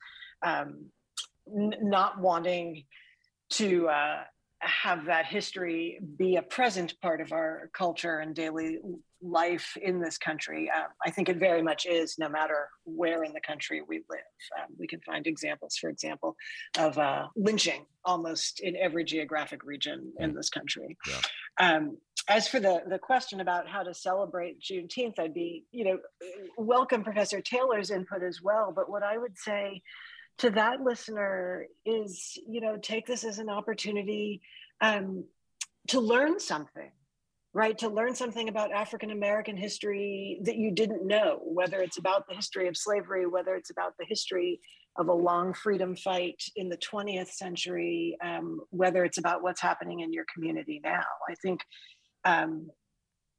um, 0.43 0.87
n- 1.55 1.75
not 1.83 2.21
wanting 2.21 2.85
to 3.51 3.89
uh, 3.89 4.21
have 4.61 5.07
that 5.07 5.27
history 5.27 5.99
be 6.17 6.37
a 6.37 6.43
present 6.43 6.95
part 7.01 7.21
of 7.21 7.33
our 7.33 7.71
culture 7.75 8.19
and 8.19 8.35
daily 8.35 8.79
life 9.23 9.77
in 9.81 10.01
this 10.01 10.19
country. 10.19 10.71
Um, 10.75 10.89
I 11.05 11.11
think 11.11 11.29
it 11.29 11.37
very 11.37 11.63
much 11.63 11.87
is, 11.87 12.17
no 12.19 12.29
matter 12.29 12.69
where 12.85 13.25
in 13.25 13.33
the 13.33 13.41
country 13.41 13.83
we 13.87 13.99
live. 14.09 14.21
Um, 14.59 14.75
we 14.79 14.87
can 14.87 15.01
find 15.01 15.27
examples, 15.27 15.77
for 15.77 15.91
example, 15.91 16.37
of 16.79 16.99
uh, 16.99 17.27
lynching 17.37 17.87
almost 18.05 18.61
in 18.61 18.77
every 18.77 19.05
geographic 19.05 19.65
region 19.65 20.13
in 20.19 20.33
mm. 20.33 20.37
this 20.37 20.49
country. 20.49 20.97
Yeah. 21.09 21.21
Um, 21.59 21.99
as 22.29 22.49
for 22.49 22.61
the, 22.61 22.83
the 22.89 22.99
question 22.99 23.41
about 23.41 23.69
how 23.69 23.83
to 23.83 23.93
celebrate 23.93 24.61
Juneteenth, 24.61 25.19
I'd 25.19 25.35
be, 25.35 25.65
you 25.73 25.85
know, 25.85 25.99
welcome 26.57 27.03
Professor 27.03 27.41
Taylor's 27.41 27.91
input 27.91 28.23
as 28.23 28.41
well. 28.43 28.73
But 28.75 28.91
what 28.91 29.03
I 29.03 29.19
would 29.19 29.37
say 29.37 29.83
to 30.39 30.51
that 30.51 30.81
listener 30.81 31.67
is, 31.85 32.39
you 32.49 32.61
know, 32.61 32.77
take 32.77 33.07
this 33.07 33.25
as 33.25 33.39
an 33.39 33.51
opportunity 33.51 34.41
um, 34.81 35.25
to 35.89 36.01
learn 36.01 36.41
something 36.41 36.91
right? 37.53 37.77
To 37.79 37.89
learn 37.89 38.15
something 38.15 38.49
about 38.49 38.73
African 38.73 39.11
American 39.11 39.57
history 39.57 40.41
that 40.45 40.57
you 40.57 40.71
didn't 40.71 41.07
know, 41.07 41.41
whether 41.43 41.81
it's 41.81 41.99
about 41.99 42.29
the 42.29 42.35
history 42.35 42.69
of 42.69 42.77
slavery, 42.77 43.27
whether 43.27 43.55
it's 43.55 43.71
about 43.71 43.95
the 43.99 44.07
history 44.07 44.61
of 44.97 45.09
a 45.09 45.13
long 45.13 45.55
freedom 45.55 45.97
fight 45.97 46.43
in 46.57 46.69
the 46.69 46.77
20th 46.77 47.31
century, 47.31 48.17
um, 48.25 48.61
whether 48.71 49.05
it's 49.05 49.19
about 49.19 49.43
what's 49.43 49.61
happening 49.61 50.01
in 50.01 50.13
your 50.13 50.25
community 50.33 50.81
now. 50.85 51.05
I 51.29 51.35
think, 51.43 51.61
um, 52.25 52.69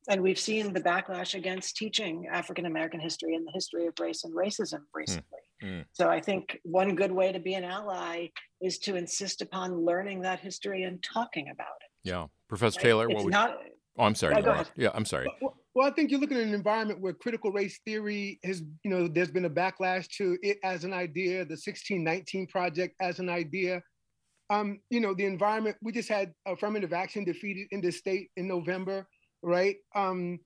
and 0.09 0.21
we've 0.21 0.39
seen 0.39 0.73
the 0.73 0.81
backlash 0.81 1.35
against 1.35 1.77
teaching 1.77 2.27
African 2.31 2.65
American 2.65 2.99
history 2.99 3.35
and 3.35 3.45
the 3.45 3.51
history 3.51 3.85
of 3.85 3.93
race 3.99 4.23
and 4.23 4.33
racism 4.33 4.81
recently. 4.93 5.39
Mm. 5.63 5.85
So 5.93 6.09
I 6.09 6.19
think 6.19 6.59
one 6.63 6.95
good 6.95 7.11
way 7.11 7.31
to 7.31 7.39
be 7.39 7.53
an 7.53 7.63
ally 7.63 8.27
is 8.61 8.79
to 8.79 8.95
insist 8.95 9.41
upon 9.41 9.85
learning 9.85 10.21
that 10.21 10.39
history 10.39 10.83
and 10.83 11.01
talking 11.03 11.49
about 11.49 11.75
it. 11.81 12.09
Yeah. 12.09 12.25
Professor 12.49 12.79
Taylor, 12.79 13.05
it's 13.05 13.15
what 13.15 13.25
would 13.25 13.31
not, 13.31 13.57
Oh, 13.97 14.03
I'm 14.03 14.15
sorry. 14.15 14.35
Yeah, 14.35 14.41
go. 14.41 14.63
Yeah, 14.75 14.89
I'm 14.93 15.05
sorry. 15.05 15.27
Well, 15.41 15.55
well, 15.73 15.87
I 15.87 15.91
think 15.91 16.11
you're 16.11 16.19
looking 16.19 16.37
at 16.37 16.43
an 16.43 16.53
environment 16.53 16.99
where 16.99 17.13
critical 17.13 17.51
race 17.51 17.79
theory 17.85 18.39
has, 18.43 18.61
you 18.83 18.91
know, 18.91 19.07
there's 19.07 19.31
been 19.31 19.45
a 19.45 19.49
backlash 19.49 20.07
to 20.17 20.37
it 20.41 20.57
as 20.63 20.83
an 20.83 20.93
idea, 20.93 21.45
the 21.45 21.53
1619 21.53 22.47
project 22.47 22.95
as 22.99 23.19
an 23.19 23.29
idea. 23.29 23.81
Um, 24.49 24.79
you 24.89 24.99
know, 24.99 25.13
the 25.13 25.25
environment, 25.25 25.77
we 25.81 25.93
just 25.93 26.09
had 26.09 26.33
affirmative 26.45 26.91
action 26.91 27.23
defeated 27.23 27.67
in 27.71 27.79
the 27.79 27.91
state 27.91 28.29
in 28.35 28.49
November, 28.49 29.07
right? 29.43 29.77
Um, 29.95 30.39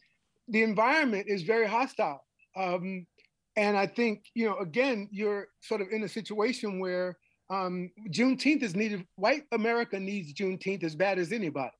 the 0.48 0.62
environment 0.62 1.26
is 1.28 1.42
very 1.42 1.68
hostile. 1.68 2.24
Um, 2.56 3.08
and 3.56 3.76
I 3.76 3.88
think, 3.88 4.26
you 4.36 4.46
know, 4.46 4.58
again, 4.58 5.10
you're 5.12 5.48
sort 5.62 5.82
of 5.82 5.88
in 5.92 6.04
a 6.04 6.10
situation 6.10 6.80
where 6.80 7.18
um, 7.50 7.90
Juneteenth 8.12 8.62
is 8.62 8.76
needed. 8.76 9.06
White 9.16 9.44
America 9.52 10.00
needs 10.00 10.34
Juneteenth 10.34 10.84
as 10.84 10.96
bad 10.96 11.18
as 11.18 11.32
anybody 11.32 11.72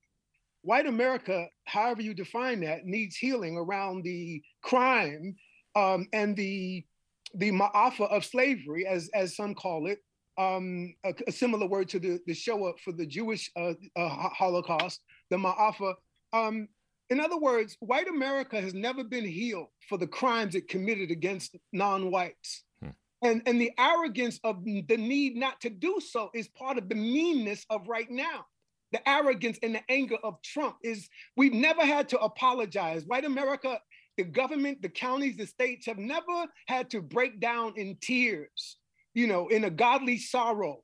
white 0.66 0.86
America, 0.86 1.46
however 1.64 2.02
you 2.02 2.12
define 2.12 2.60
that, 2.60 2.84
needs 2.84 3.16
healing 3.16 3.56
around 3.56 4.02
the 4.02 4.42
crime 4.62 5.36
um, 5.76 6.08
and 6.12 6.36
the 6.36 6.84
the 7.34 7.52
ma'afa 7.52 8.10
of 8.10 8.24
slavery, 8.24 8.86
as 8.86 9.08
as 9.14 9.36
some 9.36 9.54
call 9.54 9.86
it, 9.86 10.00
um, 10.38 10.94
a, 11.04 11.14
a, 11.28 11.32
similar 11.32 11.66
word 11.66 11.88
to 11.90 12.00
the 12.00 12.18
the 12.26 12.34
Shoah 12.34 12.72
for 12.84 12.92
the 12.92 13.06
Jewish 13.06 13.50
uh, 13.56 13.74
uh, 13.94 14.08
Holocaust, 14.08 15.02
the 15.30 15.36
ma'afa. 15.36 15.94
Um, 16.32 16.68
in 17.10 17.20
other 17.20 17.38
words, 17.38 17.76
white 17.78 18.08
America 18.08 18.60
has 18.60 18.74
never 18.74 19.04
been 19.04 19.24
healed 19.24 19.68
for 19.88 19.98
the 19.98 20.08
crimes 20.08 20.56
it 20.56 20.68
committed 20.68 21.12
against 21.12 21.54
non-whites. 21.72 22.64
Hmm. 22.82 22.90
And, 23.22 23.42
and 23.46 23.60
the 23.60 23.70
arrogance 23.78 24.40
of 24.42 24.64
the 24.64 24.82
need 24.96 25.36
not 25.36 25.60
to 25.60 25.70
do 25.70 26.00
so 26.00 26.30
is 26.34 26.48
part 26.48 26.76
of 26.76 26.88
the 26.88 26.96
meanness 26.96 27.64
of 27.70 27.86
right 27.86 28.10
now 28.10 28.46
the 28.92 29.08
arrogance 29.08 29.58
and 29.62 29.74
the 29.74 29.82
anger 29.90 30.16
of 30.22 30.40
Trump 30.42 30.76
is 30.82 31.08
we've 31.36 31.52
never 31.52 31.84
had 31.84 32.08
to 32.10 32.18
apologize. 32.20 33.04
White 33.06 33.24
America, 33.24 33.78
the 34.16 34.24
government, 34.24 34.82
the 34.82 34.88
counties, 34.88 35.36
the 35.36 35.46
states 35.46 35.86
have 35.86 35.98
never 35.98 36.46
had 36.66 36.90
to 36.90 37.02
break 37.02 37.40
down 37.40 37.74
in 37.76 37.96
tears, 38.00 38.76
you 39.14 39.26
know, 39.26 39.48
in 39.48 39.64
a 39.64 39.70
godly 39.70 40.18
sorrow. 40.18 40.82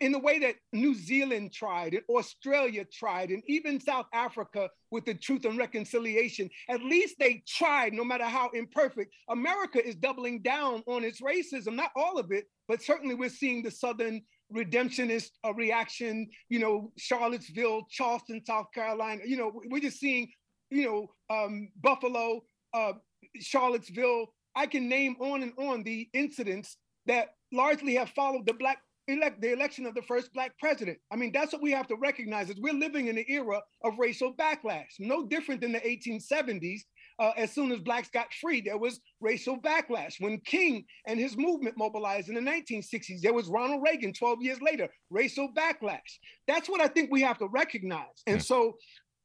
In 0.00 0.12
the 0.12 0.18
way 0.20 0.38
that 0.38 0.54
New 0.72 0.94
Zealand 0.94 1.52
tried, 1.52 1.94
and 1.94 2.04
Australia 2.08 2.84
tried, 2.84 3.30
and 3.30 3.42
even 3.48 3.80
South 3.80 4.06
Africa 4.14 4.70
with 4.92 5.04
the 5.04 5.14
Truth 5.14 5.44
and 5.44 5.58
Reconciliation, 5.58 6.48
at 6.68 6.84
least 6.84 7.16
they 7.18 7.42
tried, 7.48 7.92
no 7.92 8.04
matter 8.04 8.26
how 8.26 8.48
imperfect. 8.50 9.12
America 9.28 9.84
is 9.84 9.96
doubling 9.96 10.40
down 10.40 10.84
on 10.86 11.02
its 11.02 11.20
racism, 11.20 11.74
not 11.74 11.90
all 11.96 12.16
of 12.16 12.30
it, 12.30 12.44
but 12.68 12.80
certainly 12.80 13.16
we're 13.16 13.28
seeing 13.28 13.60
the 13.60 13.72
Southern 13.72 14.22
redemptionist 14.52 15.30
uh, 15.44 15.54
reaction, 15.54 16.28
you 16.48 16.58
know, 16.58 16.92
Charlottesville, 16.96 17.86
Charleston, 17.90 18.44
South 18.44 18.66
Carolina. 18.74 19.22
You 19.24 19.36
know, 19.36 19.52
we're 19.70 19.80
just 19.80 19.98
seeing, 19.98 20.30
you 20.70 20.84
know, 20.84 21.10
um, 21.34 21.68
Buffalo, 21.80 22.42
uh, 22.74 22.92
Charlottesville. 23.40 24.26
I 24.54 24.66
can 24.66 24.88
name 24.88 25.16
on 25.20 25.42
and 25.42 25.52
on 25.58 25.82
the 25.82 26.08
incidents 26.12 26.76
that 27.06 27.34
largely 27.52 27.94
have 27.94 28.10
followed 28.10 28.46
the 28.46 28.52
black 28.54 28.78
elect 29.08 29.40
the 29.40 29.52
election 29.52 29.84
of 29.86 29.94
the 29.94 30.02
first 30.02 30.32
black 30.32 30.56
president. 30.58 30.98
I 31.10 31.16
mean, 31.16 31.32
that's 31.32 31.52
what 31.52 31.62
we 31.62 31.72
have 31.72 31.88
to 31.88 31.96
recognize 31.96 32.50
is 32.50 32.60
we're 32.60 32.72
living 32.72 33.08
in 33.08 33.18
an 33.18 33.24
era 33.28 33.60
of 33.82 33.98
racial 33.98 34.32
backlash, 34.34 35.00
no 35.00 35.26
different 35.26 35.60
than 35.60 35.72
the 35.72 35.80
1870s 35.80 36.82
uh, 37.22 37.32
as 37.36 37.52
soon 37.52 37.70
as 37.70 37.78
blacks 37.78 38.08
got 38.08 38.34
free, 38.34 38.60
there 38.60 38.76
was 38.76 38.98
racial 39.20 39.56
backlash. 39.56 40.14
When 40.18 40.40
King 40.40 40.84
and 41.06 41.20
his 41.20 41.36
movement 41.36 41.76
mobilized 41.78 42.28
in 42.28 42.34
the 42.34 42.40
1960s, 42.40 43.20
there 43.20 43.32
was 43.32 43.46
Ronald 43.46 43.80
Reagan 43.80 44.12
12 44.12 44.42
years 44.42 44.60
later, 44.60 44.88
racial 45.08 45.48
backlash. 45.56 46.18
That's 46.48 46.68
what 46.68 46.80
I 46.80 46.88
think 46.88 47.12
we 47.12 47.20
have 47.20 47.38
to 47.38 47.46
recognize. 47.46 48.24
And 48.26 48.42
so, 48.42 48.76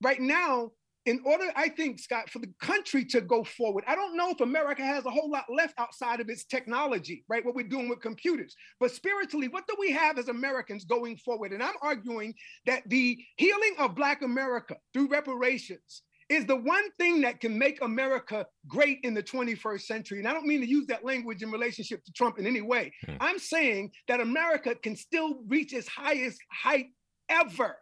right 0.04 0.22
now, 0.22 0.70
in 1.08 1.22
order, 1.26 1.46
I 1.56 1.70
think, 1.70 2.00
Scott, 2.00 2.30
for 2.30 2.38
the 2.38 2.54
country 2.62 3.04
to 3.06 3.22
go 3.22 3.44
forward, 3.44 3.84
I 3.88 3.96
don't 3.96 4.16
know 4.16 4.30
if 4.30 4.42
America 4.42 4.84
has 4.84 5.06
a 5.06 5.10
whole 5.10 5.32
lot 5.32 5.46
left 5.50 5.74
outside 5.80 6.20
of 6.20 6.30
its 6.30 6.46
technology, 6.46 7.24
right? 7.28 7.44
What 7.44 7.56
we're 7.56 7.68
doing 7.68 7.90
with 7.90 8.02
computers. 8.02 8.56
But 8.80 8.92
spiritually, 8.92 9.48
what 9.48 9.66
do 9.68 9.76
we 9.80 9.92
have 9.92 10.20
as 10.20 10.28
Americans 10.28 10.86
going 10.86 11.18
forward? 11.18 11.52
And 11.52 11.64
I'm 11.64 11.76
arguing 11.82 12.36
that 12.68 12.84
the 12.90 13.18
healing 13.38 13.76
of 13.80 13.96
Black 13.96 14.22
America 14.22 14.76
through 14.94 15.08
reparations 15.08 16.04
is 16.30 16.46
the 16.46 16.56
one 16.56 16.92
thing 17.00 17.22
that 17.22 17.40
can 17.40 17.58
make 17.58 17.82
America 17.82 18.46
great 18.68 19.00
in 19.04 19.14
the 19.14 19.24
21st 19.24 19.82
century. 19.82 20.20
And 20.20 20.28
I 20.28 20.34
don't 20.34 20.46
mean 20.46 20.62
to 20.62 20.68
use 20.68 20.88
that 20.88 21.06
language 21.06 21.42
in 21.42 21.52
relationship 21.52 22.04
to 22.06 22.12
Trump 22.12 22.40
in 22.40 22.46
any 22.46 22.62
way. 22.62 22.92
Hmm. 23.06 23.16
I'm 23.20 23.40
saying 23.40 23.92
that 24.08 24.20
America 24.20 24.76
can 24.76 24.96
still 24.96 25.40
reach 25.48 25.74
its 25.74 25.88
highest 25.88 26.40
height 26.52 26.88
ever 27.30 27.78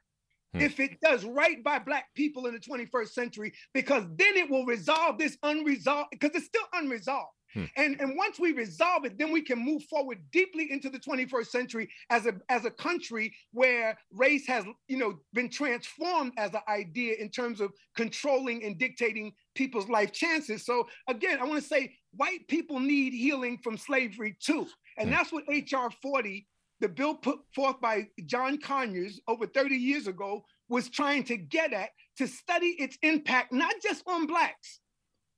hmm. 0.54 0.62
if 0.62 0.80
it 0.80 1.00
does 1.02 1.26
right 1.26 1.64
by 1.64 1.80
Black 1.80 2.06
people 2.16 2.46
in 2.46 2.54
the 2.54 2.60
21st 2.60 3.10
century, 3.10 3.54
because 3.74 4.04
then 4.16 4.36
it 4.36 4.50
will 4.50 4.66
resolve 4.66 5.18
this 5.18 5.38
unresolved, 5.44 6.10
because 6.12 6.32
it's 6.36 6.46
still 6.46 6.68
unresolved. 6.74 7.35
Hmm. 7.56 7.64
And, 7.78 8.02
and 8.02 8.18
once 8.18 8.38
we 8.38 8.52
resolve 8.52 9.06
it, 9.06 9.18
then 9.18 9.32
we 9.32 9.42
can 9.42 9.58
move 9.58 9.84
forward 9.84 10.20
deeply 10.32 10.72
into 10.72 10.90
the 10.90 11.00
21st 11.00 11.48
century 11.48 11.90
as 12.10 12.26
a, 12.26 12.34
as 12.50 12.66
a 12.66 12.72
country 12.72 13.34
where 13.54 13.98
race 14.12 14.46
has 14.46 14.66
you 14.90 14.98
know, 14.98 15.18
been 15.34 15.50
transformed 15.50 16.34
as 16.38 16.54
an 16.54 16.60
idea 16.68 17.16
in 17.18 17.30
terms 17.30 17.62
of 17.62 17.72
controlling 17.96 18.66
and 18.66 18.78
dictating 18.78 19.32
people's 19.56 19.88
life 19.88 20.12
chances. 20.12 20.66
So 20.66 20.86
again, 21.08 21.40
I 21.40 21.46
want 21.46 21.62
to 21.62 21.68
say 21.68 21.94
white 22.14 22.46
people 22.50 22.80
need 22.80 23.14
healing 23.14 23.58
from 23.64 23.78
slavery 23.78 24.36
too. 24.42 24.68
And 24.98 25.08
hmm. 25.08 25.16
that's 25.16 25.32
what 25.32 25.46
HR 25.48 25.90
40, 26.02 26.46
the 26.82 26.90
bill 26.90 27.16
put 27.16 27.40
forth 27.56 27.80
by 27.80 28.10
John 28.26 28.58
Conyers 28.58 29.22
over 29.30 29.48
30 29.48 29.76
years 29.76 30.08
ago, 30.08 30.44
was 30.68 30.90
trying 30.90 31.24
to 31.24 31.38
get 31.38 31.72
at 31.72 31.92
to 32.18 32.28
study 32.28 32.76
its 32.80 32.98
impact, 33.02 33.54
not 33.54 33.76
just 33.82 34.04
on 34.08 34.26
Blacks, 34.26 34.82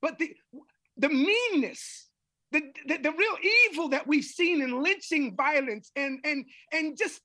but 0.02 0.18
the, 0.18 0.34
the 0.98 1.10
meanness 1.10 2.07
the, 2.52 2.62
the, 2.88 2.98
the 2.98 3.12
real 3.12 3.38
evil 3.70 3.90
that 3.90 4.08
we've 4.08 4.24
seen 4.24 4.62
in 4.62 4.82
lynching 4.82 5.36
violence 5.36 5.92
and 5.96 6.20
and 6.24 6.46
and 6.72 6.98
just, 6.98 7.22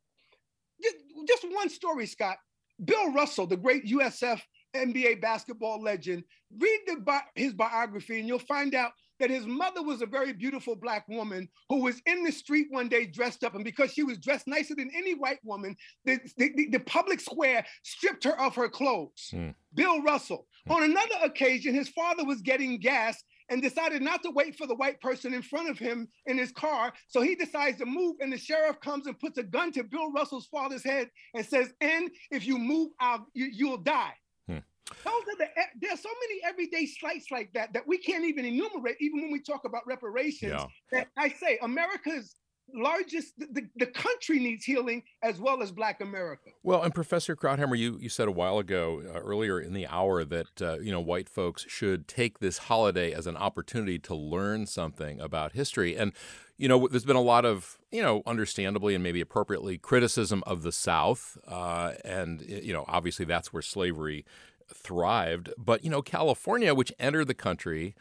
just 0.83 0.97
just 1.27 1.47
one 1.53 1.69
story, 1.69 2.07
Scott. 2.07 2.39
Bill 2.85 3.13
Russell, 3.13 3.47
the 3.47 3.57
great 3.57 3.87
USF 3.87 4.41
NBA 4.75 5.21
basketball 5.21 5.81
legend, 5.81 6.25
read 6.59 6.81
the, 6.87 7.21
his 7.35 7.53
biography 7.53 8.19
and 8.19 8.27
you'll 8.27 8.39
find 8.41 8.75
out 8.75 8.93
that 9.21 9.31
his 9.31 9.47
mother 9.47 9.83
was 9.83 10.03
a 10.03 10.07
very 10.07 10.33
beautiful 10.33 10.75
black 10.75 11.07
woman 11.07 11.49
who 11.69 11.83
was 11.83 12.03
in 12.07 12.25
the 12.25 12.33
street 12.33 12.67
one 12.71 12.89
day 12.89 13.07
dressed 13.07 13.45
up. 13.45 13.55
And 13.55 13.65
because 13.65 13.93
she 13.93 14.03
was 14.03 14.19
dressed 14.19 14.49
nicer 14.49 14.75
than 14.75 14.91
any 14.97 15.15
white 15.15 15.39
woman, 15.45 15.77
the, 16.05 16.19
the, 16.37 16.71
the 16.73 16.81
public 16.81 17.21
square 17.21 17.65
stripped 17.85 18.25
her 18.25 18.41
of 18.41 18.57
her 18.57 18.69
clothes. 18.69 19.31
Mm. 19.33 19.55
Bill 19.75 20.03
Russell. 20.03 20.49
Mm. 20.69 20.75
On 20.75 20.83
another 20.83 21.15
occasion, 21.23 21.73
his 21.73 21.89
father 21.91 22.25
was 22.25 22.43
getting 22.43 22.79
gas 22.79 23.23
and 23.53 23.61
decided 23.61 24.01
not 24.01 24.23
to 24.23 24.31
wait 24.31 24.57
for 24.57 24.67
the 24.67 24.75
white 24.75 24.99
person 25.03 25.35
in 25.35 25.43
front 25.43 25.69
of 25.69 25.79
him 25.79 26.09
in 26.25 26.39
his 26.39 26.51
car. 26.53 26.91
So 27.09 27.21
he 27.21 27.35
decides 27.35 27.79
to 27.79 27.87
move, 27.87 28.17
and 28.21 28.33
the 28.33 28.39
sheriff 28.39 28.81
comes 28.81 29.07
and 29.07 29.19
puts 29.21 29.37
a 29.37 29.43
gun 29.43 29.71
to 29.73 29.85
Bill 29.85 30.11
Russell's 30.11 30.47
father's 30.47 30.83
head 30.83 31.11
and 31.35 31.45
says, 31.45 31.73
"And 31.83 32.11
if 32.31 32.47
you 32.47 32.57
move, 32.57 32.93
I'll, 32.99 33.27
you, 33.35 33.69
will 33.69 33.77
die." 33.77 34.15
Hmm. 34.49 34.59
Those 35.05 35.23
are 35.29 35.37
the 35.39 35.49
there's 35.83 36.01
so 36.01 36.09
many 36.09 36.41
everyday 36.45 36.87
slights 36.87 37.27
like 37.31 37.53
that 37.53 37.75
that 37.75 37.87
we 37.87 37.99
can't 37.99 38.25
even 38.25 38.47
enumerate, 38.47 38.97
even 39.01 39.21
when 39.21 39.31
we 39.31 39.41
talk 39.41 39.67
about 39.67 39.87
reparations. 39.87 40.53
Yeah. 40.53 40.67
That 40.91 41.09
I 41.19 41.29
say 41.29 41.59
America's 41.61 42.35
largest 42.75 43.39
the, 43.39 43.69
the 43.77 43.87
country 43.87 44.39
needs 44.39 44.65
healing 44.65 45.03
as 45.23 45.39
well 45.39 45.63
as 45.63 45.71
black 45.71 46.01
america. 46.01 46.51
Well 46.63 46.83
and 46.83 46.95
professor 46.95 47.37
krauthamer 47.37 47.77
you, 47.77 47.99
you 48.01 48.09
said 48.09 48.29
a 48.29 48.33
while 48.33 48.59
ago 48.59 49.03
uh, 49.07 49.19
earlier 49.19 49.61
in 49.61 49.73
the 49.73 49.87
hour 49.87 50.25
that 50.25 50.63
uh, 50.63 50.79
you 50.79 50.91
know 50.91 51.01
white 51.01 51.29
folks 51.29 51.67
should 51.69 52.09
take 52.09 52.39
this 52.39 52.59
holiday 52.59 53.13
as 53.13 53.27
an 53.27 53.37
opportunity 53.37 53.99
to 54.01 54.15
learn 54.15 54.67
something 54.67 55.21
about 55.21 55.53
history. 55.53 55.97
And 55.97 56.13
you 56.57 56.69
know 56.69 56.89
there's 56.89 57.05
been 57.05 57.17
a 57.17 57.21
lot 57.21 57.45
of 57.45 57.79
you 57.91 58.03
know 58.03 58.23
understandably 58.27 58.95
and 58.95 59.03
maybe 59.03 59.21
appropriately 59.21 59.79
criticism 59.79 60.43
of 60.47 60.63
the 60.63 60.73
south 60.73 61.37
uh, 61.47 61.93
and 62.05 62.43
you 62.43 62.73
know 62.73 62.85
obviously 62.89 63.25
that's 63.25 63.53
where 63.53 63.63
slavery 63.63 64.25
thrived. 64.73 65.53
But 65.59 65.85
you 65.85 65.91
know 65.91 66.03
california 66.03 66.75
which 66.75 66.93
entered 66.99 67.27
the 67.27 67.35
country 67.35 67.95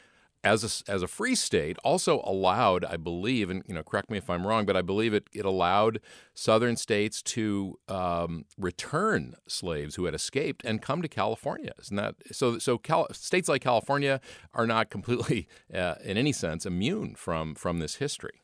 as 0.44 0.84
a, 0.88 0.92
as 0.92 1.04
a 1.04 1.08
free 1.08 1.36
state, 1.36 1.78
also 1.84 2.22
allowed, 2.26 2.84
I 2.84 2.98
believe, 2.98 3.50
and 3.50 3.64
you 3.68 3.76
know, 3.76 3.84
correct 3.84 4.10
me 4.10 4.18
if 4.18 4.30
I'm 4.30 4.46
wrong, 4.46 4.66
but 4.66 4.76
I 4.76 4.82
believe 4.82 5.14
it, 5.14 5.28
it 5.34 5.46
allowed 5.46 6.00
southern 6.34 6.76
states 6.76 7.22
to 7.24 7.78
um, 7.88 8.46
return 8.58 9.36
slaves 9.48 9.96
who 9.96 10.06
had 10.06 10.16
escaped 10.16 10.64
and 10.66 10.82
come 10.82 11.02
to 11.02 11.08
California. 11.08 11.74
Isn't 11.80 11.98
that 11.98 12.16
so? 12.32 12.58
So 12.58 12.78
Cal, 12.78 13.12
states 13.14 13.48
like 13.48 13.62
California 13.62 14.20
are 14.54 14.66
not 14.66 14.90
completely, 14.90 15.48
uh, 15.74 15.96
in 16.04 16.18
any 16.18 16.32
sense, 16.32 16.66
immune 16.66 17.16
from 17.16 17.54
from 17.56 17.80
this 17.80 17.96
history. 17.96 18.42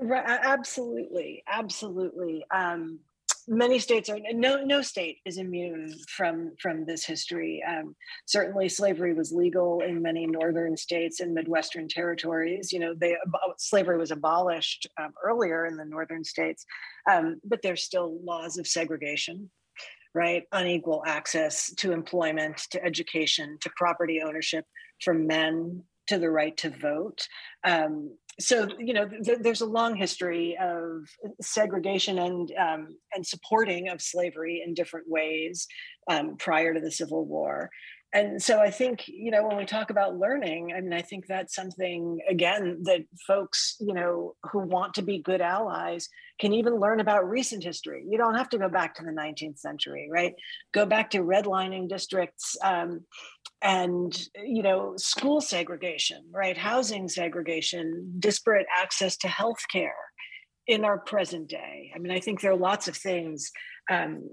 Right, 0.00 0.24
absolutely, 0.26 1.42
absolutely. 1.46 2.44
Um, 2.50 3.00
many 3.50 3.80
states 3.80 4.08
are 4.08 4.18
no 4.32 4.64
no 4.64 4.80
state 4.80 5.18
is 5.26 5.36
immune 5.36 5.94
from 6.08 6.52
from 6.62 6.86
this 6.86 7.04
history. 7.04 7.62
Um, 7.68 7.96
certainly, 8.26 8.68
slavery 8.68 9.12
was 9.12 9.32
legal 9.32 9.80
in 9.80 10.00
many 10.00 10.26
northern 10.26 10.76
states 10.76 11.18
and 11.20 11.34
midwestern 11.34 11.88
territories. 11.88 12.72
You 12.72 12.78
know, 12.78 12.94
they 12.96 13.16
slavery 13.58 13.98
was 13.98 14.12
abolished 14.12 14.86
um, 14.98 15.12
earlier 15.22 15.66
in 15.66 15.76
the 15.76 15.84
northern 15.84 16.24
states, 16.24 16.64
um, 17.10 17.40
but 17.44 17.60
there's 17.62 17.82
still 17.82 18.18
laws 18.24 18.56
of 18.56 18.66
segregation 18.66 19.50
right? 20.12 20.42
Unequal 20.50 21.04
access 21.06 21.72
to 21.76 21.92
employment, 21.92 22.56
to 22.72 22.84
education, 22.84 23.56
to 23.60 23.70
property 23.76 24.20
ownership 24.20 24.64
for 25.04 25.14
men, 25.14 25.84
to 26.08 26.18
the 26.18 26.28
right 26.28 26.56
to 26.56 26.70
vote. 26.70 27.28
Um, 27.64 28.16
so 28.40 28.68
you 28.78 28.94
know 28.94 29.06
th- 29.06 29.38
there's 29.40 29.60
a 29.60 29.66
long 29.66 29.94
history 29.94 30.56
of 30.60 31.06
segregation 31.40 32.18
and 32.18 32.52
um, 32.58 32.96
and 33.14 33.24
supporting 33.26 33.88
of 33.88 34.00
slavery 34.00 34.62
in 34.64 34.74
different 34.74 35.06
ways 35.08 35.66
um, 36.10 36.36
prior 36.36 36.74
to 36.74 36.80
the 36.80 36.90
civil 36.90 37.24
war 37.24 37.70
and 38.12 38.42
so 38.42 38.60
i 38.60 38.70
think 38.70 39.06
you 39.06 39.30
know 39.30 39.46
when 39.46 39.56
we 39.56 39.64
talk 39.64 39.90
about 39.90 40.18
learning 40.18 40.72
i 40.76 40.80
mean 40.80 40.92
i 40.92 41.02
think 41.02 41.26
that's 41.26 41.54
something 41.54 42.18
again 42.28 42.78
that 42.82 43.00
folks 43.26 43.76
you 43.80 43.94
know 43.94 44.34
who 44.50 44.60
want 44.60 44.94
to 44.94 45.02
be 45.02 45.18
good 45.18 45.40
allies 45.40 46.08
can 46.40 46.54
even 46.54 46.80
learn 46.80 47.00
about 47.00 47.28
recent 47.28 47.62
history. 47.62 48.02
You 48.08 48.16
don't 48.16 48.34
have 48.34 48.48
to 48.48 48.58
go 48.58 48.68
back 48.68 48.94
to 48.96 49.04
the 49.04 49.12
19th 49.12 49.58
century 49.58 50.08
right? 50.10 50.34
Go 50.72 50.86
back 50.86 51.10
to 51.10 51.18
redlining 51.18 51.88
districts 51.88 52.56
um, 52.64 53.02
and 53.62 54.18
you 54.42 54.62
know 54.62 54.94
school 54.96 55.40
segregation 55.40 56.24
right? 56.32 56.56
Housing 56.56 57.08
segregation 57.08 58.14
disparate 58.18 58.66
access 58.74 59.16
to 59.18 59.28
health 59.28 59.62
care 59.70 59.94
in 60.66 60.84
our 60.84 60.98
present 60.98 61.48
day 61.48 61.92
i 61.94 61.98
mean 61.98 62.12
i 62.12 62.20
think 62.20 62.40
there 62.40 62.52
are 62.52 62.56
lots 62.56 62.88
of 62.88 62.96
things 62.96 63.50
um, 63.90 64.30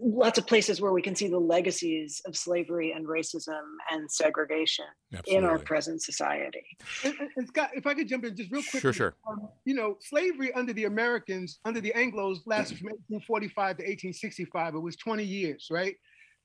lots 0.00 0.38
of 0.38 0.46
places 0.46 0.80
where 0.80 0.92
we 0.92 1.02
can 1.02 1.16
see 1.16 1.26
the 1.26 1.38
legacies 1.38 2.22
of 2.26 2.36
slavery 2.36 2.92
and 2.92 3.06
racism 3.06 3.62
and 3.90 4.10
segregation 4.10 4.84
Absolutely. 5.12 5.34
in 5.36 5.44
our 5.44 5.58
present 5.58 6.02
society. 6.02 6.64
And, 7.02 7.14
and, 7.36 7.48
Scott, 7.48 7.70
if 7.74 7.86
I 7.86 7.94
could 7.94 8.08
jump 8.08 8.24
in 8.24 8.36
just 8.36 8.52
real 8.52 8.62
quick. 8.70 8.80
Sure, 8.80 8.92
sure. 8.92 9.14
Um, 9.28 9.48
you 9.64 9.74
know, 9.74 9.96
slavery 10.00 10.52
under 10.52 10.72
the 10.72 10.84
Americans, 10.84 11.58
under 11.64 11.80
the 11.80 11.92
Anglos, 11.96 12.38
lasted 12.46 12.78
from 12.78 12.90
1845 13.08 13.78
to 13.78 13.82
1865. 13.82 14.74
It 14.74 14.78
was 14.78 14.96
20 14.96 15.24
years, 15.24 15.68
right? 15.70 15.96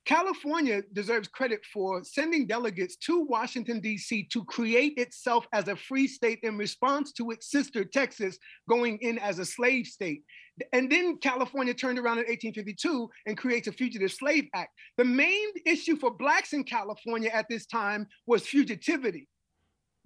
California 0.06 0.82
deserves 0.92 1.28
credit 1.28 1.60
for 1.72 2.02
sending 2.02 2.46
delegates 2.46 2.96
to 2.96 3.20
Washington, 3.20 3.80
D.C. 3.80 4.28
to 4.32 4.44
create 4.44 4.94
itself 4.96 5.46
as 5.52 5.68
a 5.68 5.76
free 5.76 6.08
state 6.08 6.40
in 6.42 6.56
response 6.56 7.12
to 7.12 7.30
its 7.30 7.50
sister, 7.50 7.84
Texas, 7.84 8.38
going 8.68 8.98
in 9.02 9.18
as 9.18 9.38
a 9.38 9.44
slave 9.44 9.86
state. 9.86 10.22
And 10.72 10.90
then 10.90 11.18
California 11.18 11.74
turned 11.74 11.98
around 11.98 12.18
in 12.18 12.24
1852 12.24 13.08
and 13.26 13.36
creates 13.36 13.68
a 13.68 13.72
Fugitive 13.72 14.12
Slave 14.12 14.48
Act. 14.54 14.70
The 14.96 15.04
main 15.04 15.48
issue 15.66 15.96
for 15.96 16.10
Blacks 16.10 16.54
in 16.54 16.64
California 16.64 17.30
at 17.32 17.46
this 17.48 17.66
time 17.66 18.06
was 18.26 18.42
fugitivity. 18.42 19.26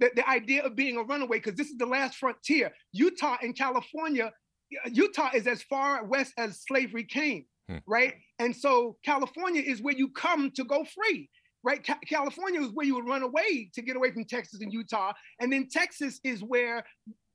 The, 0.01 0.11
the 0.17 0.29
idea 0.29 0.65
of 0.65 0.75
being 0.75 0.97
a 0.97 1.03
runaway, 1.03 1.39
because 1.39 1.55
this 1.55 1.71
is 1.71 1.79
the 1.79 1.87
last 1.87 2.17
frontier. 2.17 2.73
Utah 2.93 3.37
and 3.43 3.57
California, 3.57 4.33
Utah 4.93 5.31
is 5.35 5.47
as 5.47 5.63
far 5.63 6.05
west 6.05 6.33
as 6.37 6.63
slavery 6.67 7.05
came, 7.05 7.47
hmm. 7.69 7.79
right? 7.87 8.15
And 8.39 8.55
so 8.55 8.97
California 9.05 9.63
is 9.63 9.83
where 9.83 9.95
you 9.95 10.11
come 10.11 10.51
to 10.53 10.65
go 10.65 10.85
free 10.85 11.29
right? 11.67 11.83
Ca- 11.83 11.99
California 12.07 12.61
is 12.61 12.73
where 12.75 12.85
you 12.85 12.95
would 12.95 13.09
run 13.09 13.23
away 13.23 13.71
to 13.73 13.81
get 13.81 13.97
away 13.97 14.13
from 14.13 14.27
Texas 14.27 14.61
and 14.61 14.71
Utah. 14.71 15.15
And 15.41 15.51
then 15.51 15.67
Texas 15.73 16.21
is 16.23 16.43
where 16.43 16.85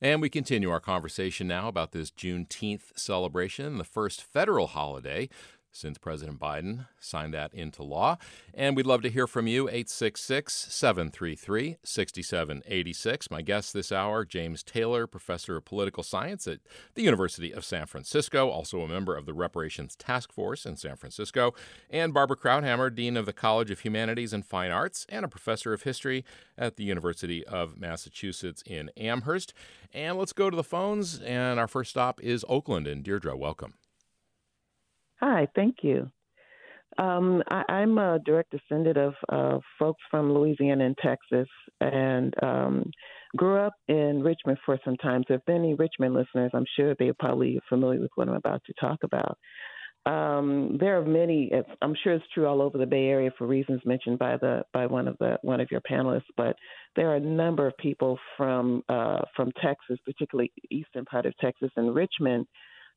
And 0.00 0.20
we 0.20 0.30
continue 0.30 0.70
our 0.70 0.80
conversation 0.80 1.48
now 1.48 1.66
about 1.66 1.90
this 1.90 2.10
Juneteenth 2.10 2.96
celebration, 2.96 3.78
the 3.78 3.84
first 3.84 4.22
federal 4.22 4.68
holiday 4.68 5.28
since 5.78 5.98
President 5.98 6.38
Biden 6.38 6.86
signed 7.00 7.34
that 7.34 7.54
into 7.54 7.82
law. 7.82 8.18
And 8.52 8.76
we'd 8.76 8.86
love 8.86 9.02
to 9.02 9.10
hear 9.10 9.26
from 9.26 9.46
you, 9.46 9.68
866 9.68 10.52
733 10.54 11.76
6786. 11.82 13.30
My 13.30 13.42
guest 13.42 13.72
this 13.72 13.92
hour, 13.92 14.24
James 14.24 14.62
Taylor, 14.62 15.06
professor 15.06 15.56
of 15.56 15.64
political 15.64 16.02
science 16.02 16.46
at 16.46 16.58
the 16.94 17.02
University 17.02 17.52
of 17.52 17.64
San 17.64 17.86
Francisco, 17.86 18.48
also 18.48 18.80
a 18.80 18.88
member 18.88 19.16
of 19.16 19.26
the 19.26 19.34
Reparations 19.34 19.96
Task 19.96 20.32
Force 20.32 20.66
in 20.66 20.76
San 20.76 20.96
Francisco, 20.96 21.54
and 21.90 22.12
Barbara 22.12 22.36
Krauthamer, 22.36 22.94
Dean 22.94 23.16
of 23.16 23.26
the 23.26 23.32
College 23.32 23.70
of 23.70 23.80
Humanities 23.80 24.32
and 24.32 24.44
Fine 24.44 24.70
Arts, 24.70 25.06
and 25.08 25.24
a 25.24 25.28
professor 25.28 25.72
of 25.72 25.82
history 25.82 26.24
at 26.56 26.76
the 26.76 26.84
University 26.84 27.46
of 27.46 27.78
Massachusetts 27.78 28.62
in 28.66 28.90
Amherst. 28.96 29.54
And 29.92 30.18
let's 30.18 30.32
go 30.32 30.50
to 30.50 30.56
the 30.56 30.64
phones. 30.64 31.18
And 31.20 31.58
our 31.58 31.68
first 31.68 31.90
stop 31.90 32.20
is 32.20 32.44
Oakland. 32.48 32.86
And 32.86 33.02
Deirdre, 33.02 33.36
welcome. 33.36 33.74
Hi, 35.20 35.48
thank 35.54 35.76
you. 35.82 36.10
Um, 36.96 37.42
I, 37.48 37.82
am 37.82 37.98
a 37.98 38.18
direct 38.24 38.50
descendant 38.50 38.96
of 38.96 39.14
uh, 39.28 39.58
folks 39.78 40.00
from 40.10 40.32
Louisiana 40.32 40.86
and 40.86 40.98
Texas, 40.98 41.48
and 41.80 42.34
um, 42.42 42.90
grew 43.36 43.58
up 43.58 43.74
in 43.86 44.22
Richmond 44.22 44.58
for 44.66 44.78
some 44.84 44.96
time. 44.96 45.22
So, 45.28 45.34
if 45.34 45.48
any 45.48 45.74
Richmond 45.74 46.14
listeners, 46.14 46.50
I'm 46.54 46.64
sure 46.76 46.96
they're 46.98 47.14
probably 47.14 47.60
familiar 47.68 48.00
with 48.00 48.10
what 48.16 48.28
I'm 48.28 48.34
about 48.34 48.62
to 48.66 48.72
talk 48.80 48.98
about. 49.04 49.38
Um, 50.06 50.78
there 50.80 50.98
are 50.98 51.04
many. 51.04 51.52
I'm 51.82 51.94
sure 52.02 52.14
it's 52.14 52.24
true 52.32 52.46
all 52.46 52.62
over 52.62 52.78
the 52.78 52.86
Bay 52.86 53.06
Area 53.06 53.30
for 53.36 53.46
reasons 53.46 53.82
mentioned 53.84 54.18
by 54.18 54.36
the 54.38 54.62
by 54.72 54.86
one 54.86 55.06
of 55.06 55.16
the 55.18 55.38
one 55.42 55.60
of 55.60 55.70
your 55.70 55.82
panelists. 55.82 56.22
But 56.36 56.56
there 56.96 57.10
are 57.10 57.16
a 57.16 57.20
number 57.20 57.66
of 57.66 57.76
people 57.76 58.18
from 58.36 58.82
uh, 58.88 59.20
from 59.36 59.52
Texas, 59.62 59.98
particularly 60.04 60.50
eastern 60.70 61.04
part 61.04 61.26
of 61.26 61.36
Texas 61.38 61.70
and 61.76 61.94
Richmond, 61.94 62.46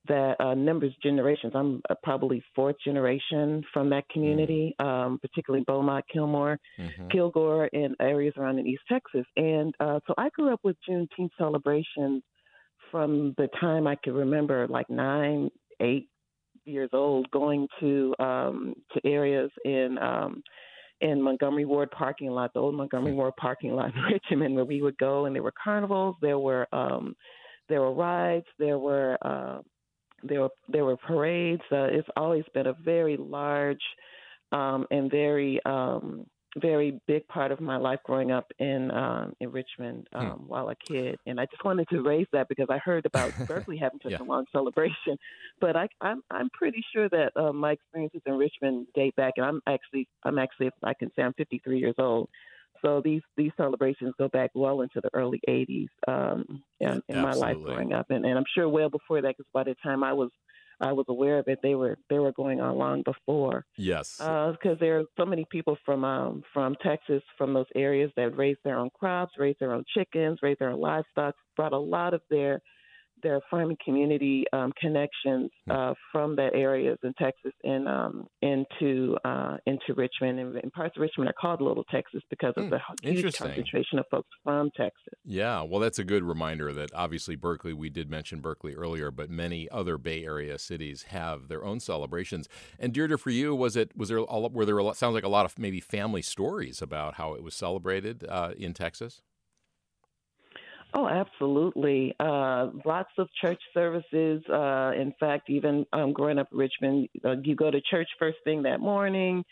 that 0.07 0.35
uh, 0.39 0.53
numbers 0.55 0.93
generations. 1.03 1.53
I'm 1.55 1.81
uh, 1.89 1.95
probably 2.03 2.43
fourth 2.55 2.75
generation 2.83 3.63
from 3.73 3.89
that 3.91 4.07
community, 4.09 4.75
mm-hmm. 4.79 4.87
um, 4.87 5.19
particularly 5.19 5.63
Beaumont, 5.67 6.05
Kilmore, 6.11 6.59
mm-hmm. 6.79 7.07
Kilgore, 7.09 7.69
and 7.73 7.95
areas 7.99 8.33
around 8.37 8.59
in 8.59 8.67
East 8.67 8.83
Texas. 8.89 9.25
And 9.35 9.73
uh, 9.79 9.99
so 10.07 10.13
I 10.17 10.29
grew 10.29 10.51
up 10.51 10.61
with 10.63 10.75
Juneteenth 10.89 11.31
celebrations 11.37 12.23
from 12.89 13.33
the 13.37 13.47
time 13.59 13.87
I 13.87 13.95
could 13.95 14.13
remember, 14.13 14.67
like 14.67 14.89
nine, 14.89 15.49
eight 15.79 16.09
years 16.65 16.89
old, 16.93 17.29
going 17.31 17.67
to 17.79 18.15
um, 18.19 18.73
to 18.93 19.01
areas 19.05 19.51
in. 19.65 19.97
Um, 19.99 20.43
in 21.03 21.19
Montgomery 21.19 21.65
Ward 21.65 21.89
parking 21.89 22.29
lot, 22.29 22.53
the 22.53 22.59
old 22.59 22.75
Montgomery 22.75 23.13
Ward 23.13 23.33
parking 23.35 23.73
lot 23.73 23.91
in 23.95 24.01
Richmond, 24.03 24.53
where 24.53 24.65
we 24.65 24.83
would 24.83 24.99
go, 24.99 25.25
and 25.25 25.35
there 25.35 25.41
were 25.41 25.51
carnivals, 25.63 26.15
there 26.21 26.37
were 26.37 26.67
um, 26.71 27.15
there 27.69 27.81
were 27.81 27.91
rides, 27.91 28.45
there 28.59 28.77
were 28.77 29.17
uh, 29.23 29.61
there 30.23 30.41
were 30.41 30.49
there 30.67 30.85
were 30.85 30.97
parades. 30.97 31.63
Uh, 31.71 31.87
it's 31.91 32.07
always 32.15 32.43
been 32.53 32.67
a 32.67 32.73
very 32.73 33.17
large 33.17 33.81
um, 34.51 34.85
and 34.91 35.09
very 35.09 35.59
um, 35.65 36.25
very 36.57 36.99
big 37.07 37.25
part 37.27 37.51
of 37.51 37.61
my 37.61 37.77
life 37.77 37.99
growing 38.03 38.31
up 38.31 38.51
in 38.59 38.91
um, 38.91 39.33
in 39.39 39.51
Richmond 39.51 40.07
hmm. 40.11 40.17
um, 40.17 40.31
hmm. 40.31 40.47
while 40.47 40.69
a 40.69 40.75
kid, 40.75 41.17
and 41.25 41.39
I 41.39 41.45
just 41.45 41.63
wanted 41.63 41.87
to 41.89 42.01
raise 42.01 42.27
that 42.33 42.49
because 42.49 42.67
I 42.69 42.77
heard 42.77 43.05
about 43.05 43.31
Berkeley 43.47 43.77
having 43.77 43.99
such 44.03 44.13
yeah. 44.13 44.21
a 44.21 44.23
long 44.23 44.45
celebration, 44.51 45.17
but 45.59 45.75
I, 45.75 45.87
I'm 46.01 46.21
I'm 46.29 46.49
pretty 46.49 46.83
sure 46.93 47.07
that 47.09 47.31
uh, 47.35 47.53
my 47.53 47.71
experiences 47.71 48.21
in 48.25 48.33
Richmond 48.33 48.87
date 48.95 49.15
back, 49.15 49.33
and 49.37 49.45
I'm 49.45 49.61
actually 49.67 50.07
I'm 50.23 50.37
actually 50.37 50.67
if 50.67 50.73
I 50.83 50.93
can 50.93 51.11
say 51.15 51.23
I'm 51.23 51.33
53 51.33 51.79
years 51.79 51.95
old, 51.97 52.29
so 52.81 53.01
these 53.03 53.21
these 53.37 53.51
celebrations 53.57 54.13
go 54.17 54.27
back 54.27 54.51
well 54.53 54.81
into 54.81 55.01
the 55.01 55.09
early 55.13 55.39
80s 55.47 55.87
um, 56.07 56.63
in, 56.79 57.01
in 57.07 57.21
my 57.21 57.33
life 57.33 57.57
growing 57.57 57.93
up, 57.93 58.07
and, 58.09 58.25
and 58.25 58.37
I'm 58.37 58.45
sure 58.55 58.67
well 58.67 58.89
before 58.89 59.21
that, 59.21 59.35
because 59.37 59.49
by 59.53 59.63
the 59.63 59.75
time 59.83 60.03
I 60.03 60.13
was 60.13 60.29
I 60.81 60.93
was 60.93 61.05
aware 61.09 61.37
of 61.37 61.47
it, 61.47 61.59
they 61.61 61.75
were 61.75 61.97
they 62.09 62.19
were 62.19 62.31
going 62.31 62.59
on 62.59 62.77
long 62.77 63.03
before. 63.03 63.65
Yes, 63.77 64.17
because 64.17 64.57
uh, 64.65 64.75
there 64.79 64.99
are 64.99 65.03
so 65.17 65.25
many 65.25 65.45
people 65.49 65.77
from 65.85 66.03
um, 66.03 66.43
from 66.53 66.75
Texas, 66.83 67.21
from 67.37 67.53
those 67.53 67.67
areas 67.75 68.11
that 68.17 68.35
raise 68.37 68.57
their 68.63 68.77
own 68.77 68.89
crops, 68.97 69.33
raise 69.37 69.55
their 69.59 69.73
own 69.73 69.85
chickens, 69.95 70.39
raise 70.41 70.57
their 70.59 70.71
own 70.71 70.81
livestock, 70.81 71.35
brought 71.55 71.73
a 71.73 71.77
lot 71.77 72.13
of 72.13 72.21
their 72.29 72.61
their 73.23 73.41
farming 73.49 73.77
community 73.83 74.45
um, 74.53 74.71
connections 74.79 75.49
hmm. 75.65 75.71
uh, 75.71 75.93
from 76.11 76.35
that 76.35 76.53
areas 76.53 76.97
in 77.03 77.13
Texas 77.13 77.53
and 77.63 77.87
um, 77.87 78.27
into 78.41 79.17
uh, 79.25 79.57
into 79.65 79.93
Richmond 79.95 80.39
and, 80.39 80.55
and, 80.57 80.71
parts 80.71 80.95
of 80.95 81.01
Richmond 81.01 81.29
are 81.29 81.33
called 81.33 81.61
Little 81.61 81.83
Texas 81.85 82.21
because 82.29 82.53
of 82.57 82.65
mm, 82.65 82.69
the 82.69 82.79
huge 83.09 83.37
concentration 83.37 83.99
of 83.99 84.05
folks 84.09 84.29
from 84.43 84.69
Texas. 84.75 85.13
Yeah, 85.23 85.61
well, 85.63 85.79
that's 85.79 85.99
a 85.99 86.03
good 86.03 86.23
reminder 86.23 86.73
that 86.73 86.91
obviously 86.93 87.35
Berkeley. 87.35 87.73
We 87.73 87.89
did 87.89 88.09
mention 88.09 88.39
Berkeley 88.39 88.73
earlier, 88.75 89.11
but 89.11 89.29
many 89.29 89.69
other 89.69 89.97
Bay 89.97 90.23
Area 90.23 90.57
cities 90.57 91.03
have 91.09 91.47
their 91.47 91.63
own 91.63 91.79
celebrations. 91.79 92.47
And 92.79 92.93
Deirdre, 92.93 93.17
for 93.17 93.29
you, 93.29 93.55
was 93.55 93.75
it 93.75 93.95
was 93.95 94.09
there 94.09 94.19
all, 94.19 94.49
were 94.49 94.65
there 94.65 94.77
a 94.77 94.83
lot, 94.83 94.97
sounds 94.97 95.13
like 95.13 95.23
a 95.23 95.29
lot 95.29 95.45
of 95.45 95.57
maybe 95.59 95.79
family 95.79 96.21
stories 96.21 96.81
about 96.81 97.15
how 97.15 97.33
it 97.33 97.43
was 97.43 97.55
celebrated 97.55 98.25
uh, 98.27 98.51
in 98.57 98.73
Texas? 98.73 99.21
Oh, 100.93 101.07
absolutely. 101.07 102.13
Uh, 102.19 102.69
lots 102.85 103.11
of 103.17 103.29
church 103.39 103.61
services. 103.73 104.43
Uh, 104.49 104.91
in 104.95 105.13
fact, 105.19 105.49
even 105.49 105.85
um, 105.93 106.11
growing 106.11 106.37
up 106.37 106.47
in 106.51 106.57
Richmond, 106.57 107.09
uh, 107.23 107.35
you 107.43 107.55
go 107.55 107.71
to 107.71 107.79
church 107.89 108.09
first 108.19 108.37
thing 108.43 108.63
that 108.63 108.79
morning, 108.81 109.43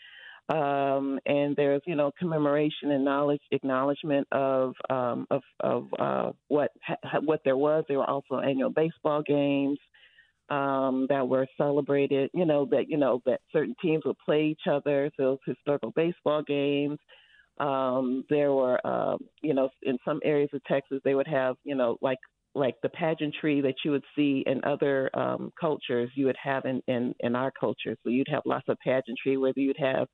um, 0.50 1.18
and 1.26 1.56
there's 1.56 1.82
you 1.86 1.96
know 1.96 2.12
commemoration 2.18 2.90
and 2.90 3.04
knowledge 3.04 3.40
acknowledgement 3.52 4.28
of 4.32 4.74
um, 4.90 5.26
of 5.30 5.42
of 5.60 5.86
uh, 5.98 6.32
what 6.48 6.72
ha- 6.84 7.20
what 7.24 7.40
there 7.44 7.56
was. 7.56 7.84
There 7.88 7.98
were 7.98 8.10
also 8.10 8.38
annual 8.40 8.70
baseball 8.70 9.22
games 9.22 9.78
um, 10.48 11.06
that 11.08 11.28
were 11.28 11.46
celebrated. 11.56 12.30
You 12.34 12.44
know 12.46 12.66
that 12.70 12.88
you 12.88 12.96
know 12.96 13.22
that 13.26 13.40
certain 13.52 13.74
teams 13.80 14.04
would 14.04 14.18
play 14.24 14.46
each 14.46 14.66
other. 14.70 15.10
So 15.16 15.38
historical 15.46 15.92
baseball 15.94 16.42
games. 16.42 16.98
Um, 17.58 18.24
there 18.30 18.52
were, 18.52 18.80
uh, 18.84 19.16
you 19.42 19.54
know, 19.54 19.68
in 19.82 19.98
some 20.04 20.20
areas 20.24 20.50
of 20.54 20.64
Texas, 20.64 21.00
they 21.04 21.14
would 21.14 21.28
have, 21.28 21.56
you 21.64 21.74
know, 21.74 21.98
like 22.00 22.18
like 22.54 22.74
the 22.82 22.88
pageantry 22.88 23.60
that 23.60 23.76
you 23.84 23.92
would 23.92 24.04
see 24.16 24.42
in 24.46 24.60
other 24.64 25.08
um, 25.14 25.52
cultures, 25.60 26.10
you 26.14 26.26
would 26.26 26.38
have 26.42 26.64
in, 26.64 26.82
in 26.88 27.14
in 27.20 27.36
our 27.36 27.52
culture. 27.58 27.96
So 28.02 28.10
you'd 28.10 28.28
have 28.28 28.42
lots 28.44 28.68
of 28.68 28.78
pageantry, 28.82 29.36
where 29.36 29.52
you'd 29.54 29.76
have 29.78 30.08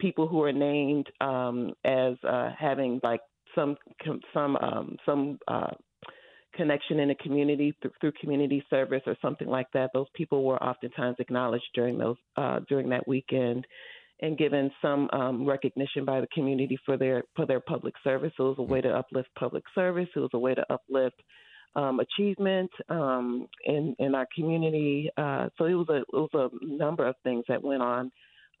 people 0.00 0.28
who 0.28 0.42
are 0.42 0.52
named 0.52 1.06
um, 1.20 1.72
as 1.84 2.14
uh, 2.28 2.50
having 2.58 3.00
like 3.02 3.20
some 3.54 3.76
some 4.32 4.56
um, 4.56 4.96
some 5.04 5.38
uh, 5.48 5.72
connection 6.54 7.00
in 7.00 7.10
a 7.10 7.14
community 7.16 7.74
through, 7.80 7.92
through, 8.00 8.12
community 8.20 8.64
service 8.70 9.02
or 9.06 9.16
something 9.22 9.48
like 9.48 9.66
that. 9.72 9.90
Those 9.94 10.08
people 10.14 10.44
were 10.44 10.62
oftentimes 10.62 11.16
acknowledged 11.18 11.68
during 11.74 11.98
those 11.98 12.16
uh, 12.36 12.60
during 12.68 12.88
that 12.90 13.06
weekend 13.08 13.66
and 14.22 14.36
given 14.36 14.70
some 14.82 15.08
um, 15.12 15.46
recognition 15.46 16.04
by 16.04 16.20
the 16.20 16.26
community 16.34 16.78
for 16.84 16.96
their 16.96 17.22
for 17.36 17.46
their 17.46 17.60
public 17.60 17.94
service. 18.04 18.32
it 18.38 18.42
was 18.42 18.56
a 18.58 18.62
way 18.62 18.80
to 18.80 18.88
uplift 18.88 19.28
public 19.38 19.64
service. 19.74 20.08
It 20.14 20.20
was 20.20 20.30
a 20.34 20.38
way 20.38 20.54
to 20.54 20.64
uplift 20.70 21.20
um, 21.76 22.00
achievement 22.00 22.70
um, 22.88 23.46
in 23.64 23.94
in 23.98 24.14
our 24.14 24.26
community. 24.34 25.10
Uh, 25.16 25.48
so 25.56 25.64
it 25.64 25.74
was 25.74 25.88
a 25.88 25.98
it 25.98 26.06
was 26.12 26.30
a 26.34 26.48
number 26.62 27.06
of 27.06 27.14
things 27.22 27.44
that 27.48 27.62
went 27.62 27.82
on 27.82 28.10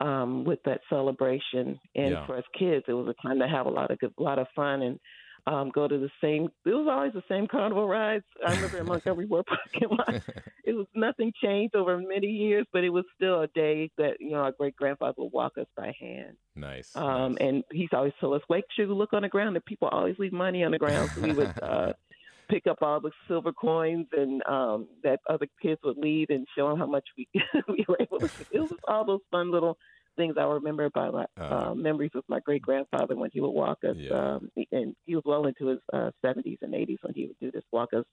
um, 0.00 0.44
with 0.44 0.60
that 0.64 0.80
celebration. 0.88 1.78
And 1.94 2.12
yeah. 2.12 2.26
for 2.26 2.38
us 2.38 2.44
kids, 2.58 2.84
it 2.88 2.92
was 2.92 3.08
a 3.08 3.26
time 3.26 3.38
to 3.40 3.48
have 3.48 3.66
a 3.66 3.70
lot 3.70 3.90
of 3.90 3.98
good, 3.98 4.12
a 4.18 4.22
lot 4.22 4.38
of 4.38 4.46
fun 4.54 4.82
and 4.82 4.98
um, 5.46 5.70
go 5.70 5.88
to 5.88 5.98
the 5.98 6.10
same. 6.20 6.48
It 6.64 6.70
was 6.70 6.86
always 6.88 7.12
the 7.12 7.22
same 7.28 7.46
carnival 7.46 7.88
rides. 7.88 8.24
I 8.46 8.54
remember 8.54 8.78
in 8.78 8.86
Montgomery 8.86 9.26
Ward 9.30 9.46
parking 9.46 9.96
lot. 9.96 10.22
It 10.62 10.74
was 10.74 10.86
nothing 10.94 11.32
changed 11.42 11.74
over 11.74 11.98
many 11.98 12.28
years, 12.28 12.64
but 12.72 12.84
it 12.84 12.90
was 12.90 13.04
still 13.16 13.40
a 13.40 13.48
day 13.48 13.90
that 13.98 14.20
you 14.20 14.30
know 14.30 14.42
our 14.42 14.52
great 14.52 14.76
grandfather 14.76 15.14
would 15.18 15.32
walk 15.32 15.58
us 15.58 15.66
by 15.76 15.92
hand. 15.98 16.36
Nice. 16.54 16.94
Um, 16.94 17.32
nice. 17.32 17.40
And 17.40 17.64
he's 17.72 17.88
always 17.92 18.12
told 18.20 18.34
us, 18.36 18.42
"Wake 18.48 18.66
sure 18.76 18.84
you 18.84 18.94
look 18.94 19.12
on 19.12 19.22
the 19.22 19.28
ground." 19.28 19.56
And 19.56 19.64
people 19.64 19.88
always 19.88 20.16
leave 20.20 20.32
money 20.32 20.62
on 20.62 20.70
the 20.70 20.78
ground, 20.78 21.10
so 21.10 21.22
we 21.22 21.32
would. 21.32 21.52
Uh, 21.60 21.94
pick 22.48 22.66
up 22.66 22.78
all 22.82 23.00
the 23.00 23.12
silver 23.28 23.52
coins 23.52 24.08
and 24.12 24.44
um 24.48 24.88
that 25.04 25.20
other 25.28 25.46
kids 25.62 25.80
would 25.84 25.96
leave 25.96 26.30
and 26.30 26.48
show 26.56 26.68
them 26.68 26.78
how 26.78 26.86
much 26.86 27.04
we 27.16 27.28
we 27.68 27.84
were 27.86 27.96
able 28.00 28.18
to 28.18 28.28
it 28.50 28.58
was 28.58 28.72
all 28.88 29.04
those 29.04 29.20
fun 29.30 29.52
little 29.52 29.78
things 30.20 30.36
I 30.38 30.44
remember 30.44 30.84
about 30.84 31.14
my 31.14 31.24
uh, 31.40 31.70
uh, 31.70 31.74
memories 31.74 32.10
with 32.14 32.24
my 32.28 32.40
great 32.40 32.62
grandfather 32.62 33.16
when 33.16 33.30
he 33.32 33.40
would 33.40 33.50
walk 33.50 33.78
us. 33.88 33.96
Yeah. 33.96 34.36
Um, 34.36 34.50
and 34.70 34.94
he 35.06 35.14
was 35.14 35.24
well 35.24 35.46
into 35.46 35.68
his 35.68 35.78
uh, 35.92 36.10
70s 36.24 36.58
and 36.62 36.74
80s 36.74 36.98
when 37.02 37.14
he 37.14 37.26
would 37.26 37.38
do 37.40 37.50
this, 37.50 37.64
walk 37.72 37.90
us 37.94 38.04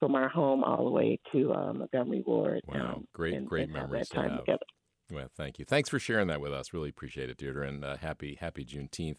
from 0.00 0.14
our 0.14 0.28
home 0.28 0.64
all 0.64 0.84
the 0.84 0.90
way 0.90 1.18
to 1.32 1.52
uh, 1.52 1.72
Montgomery 1.72 2.22
Ward. 2.26 2.62
Wow, 2.66 2.94
um, 2.96 3.08
great, 3.14 3.34
and, 3.34 3.46
great 3.46 3.64
and 3.64 3.72
memories 3.72 4.08
that 4.08 4.16
time 4.16 4.38
together. 4.38 4.66
Well, 5.10 5.28
thank 5.36 5.58
you. 5.58 5.64
Thanks 5.64 5.88
for 5.88 5.98
sharing 5.98 6.28
that 6.28 6.40
with 6.40 6.52
us. 6.52 6.72
Really 6.72 6.88
appreciate 6.88 7.30
it, 7.30 7.36
Deirdre, 7.36 7.68
and 7.68 7.84
uh, 7.84 7.96
happy 7.98 8.36
happy 8.40 8.64
Juneteenth. 8.64 9.16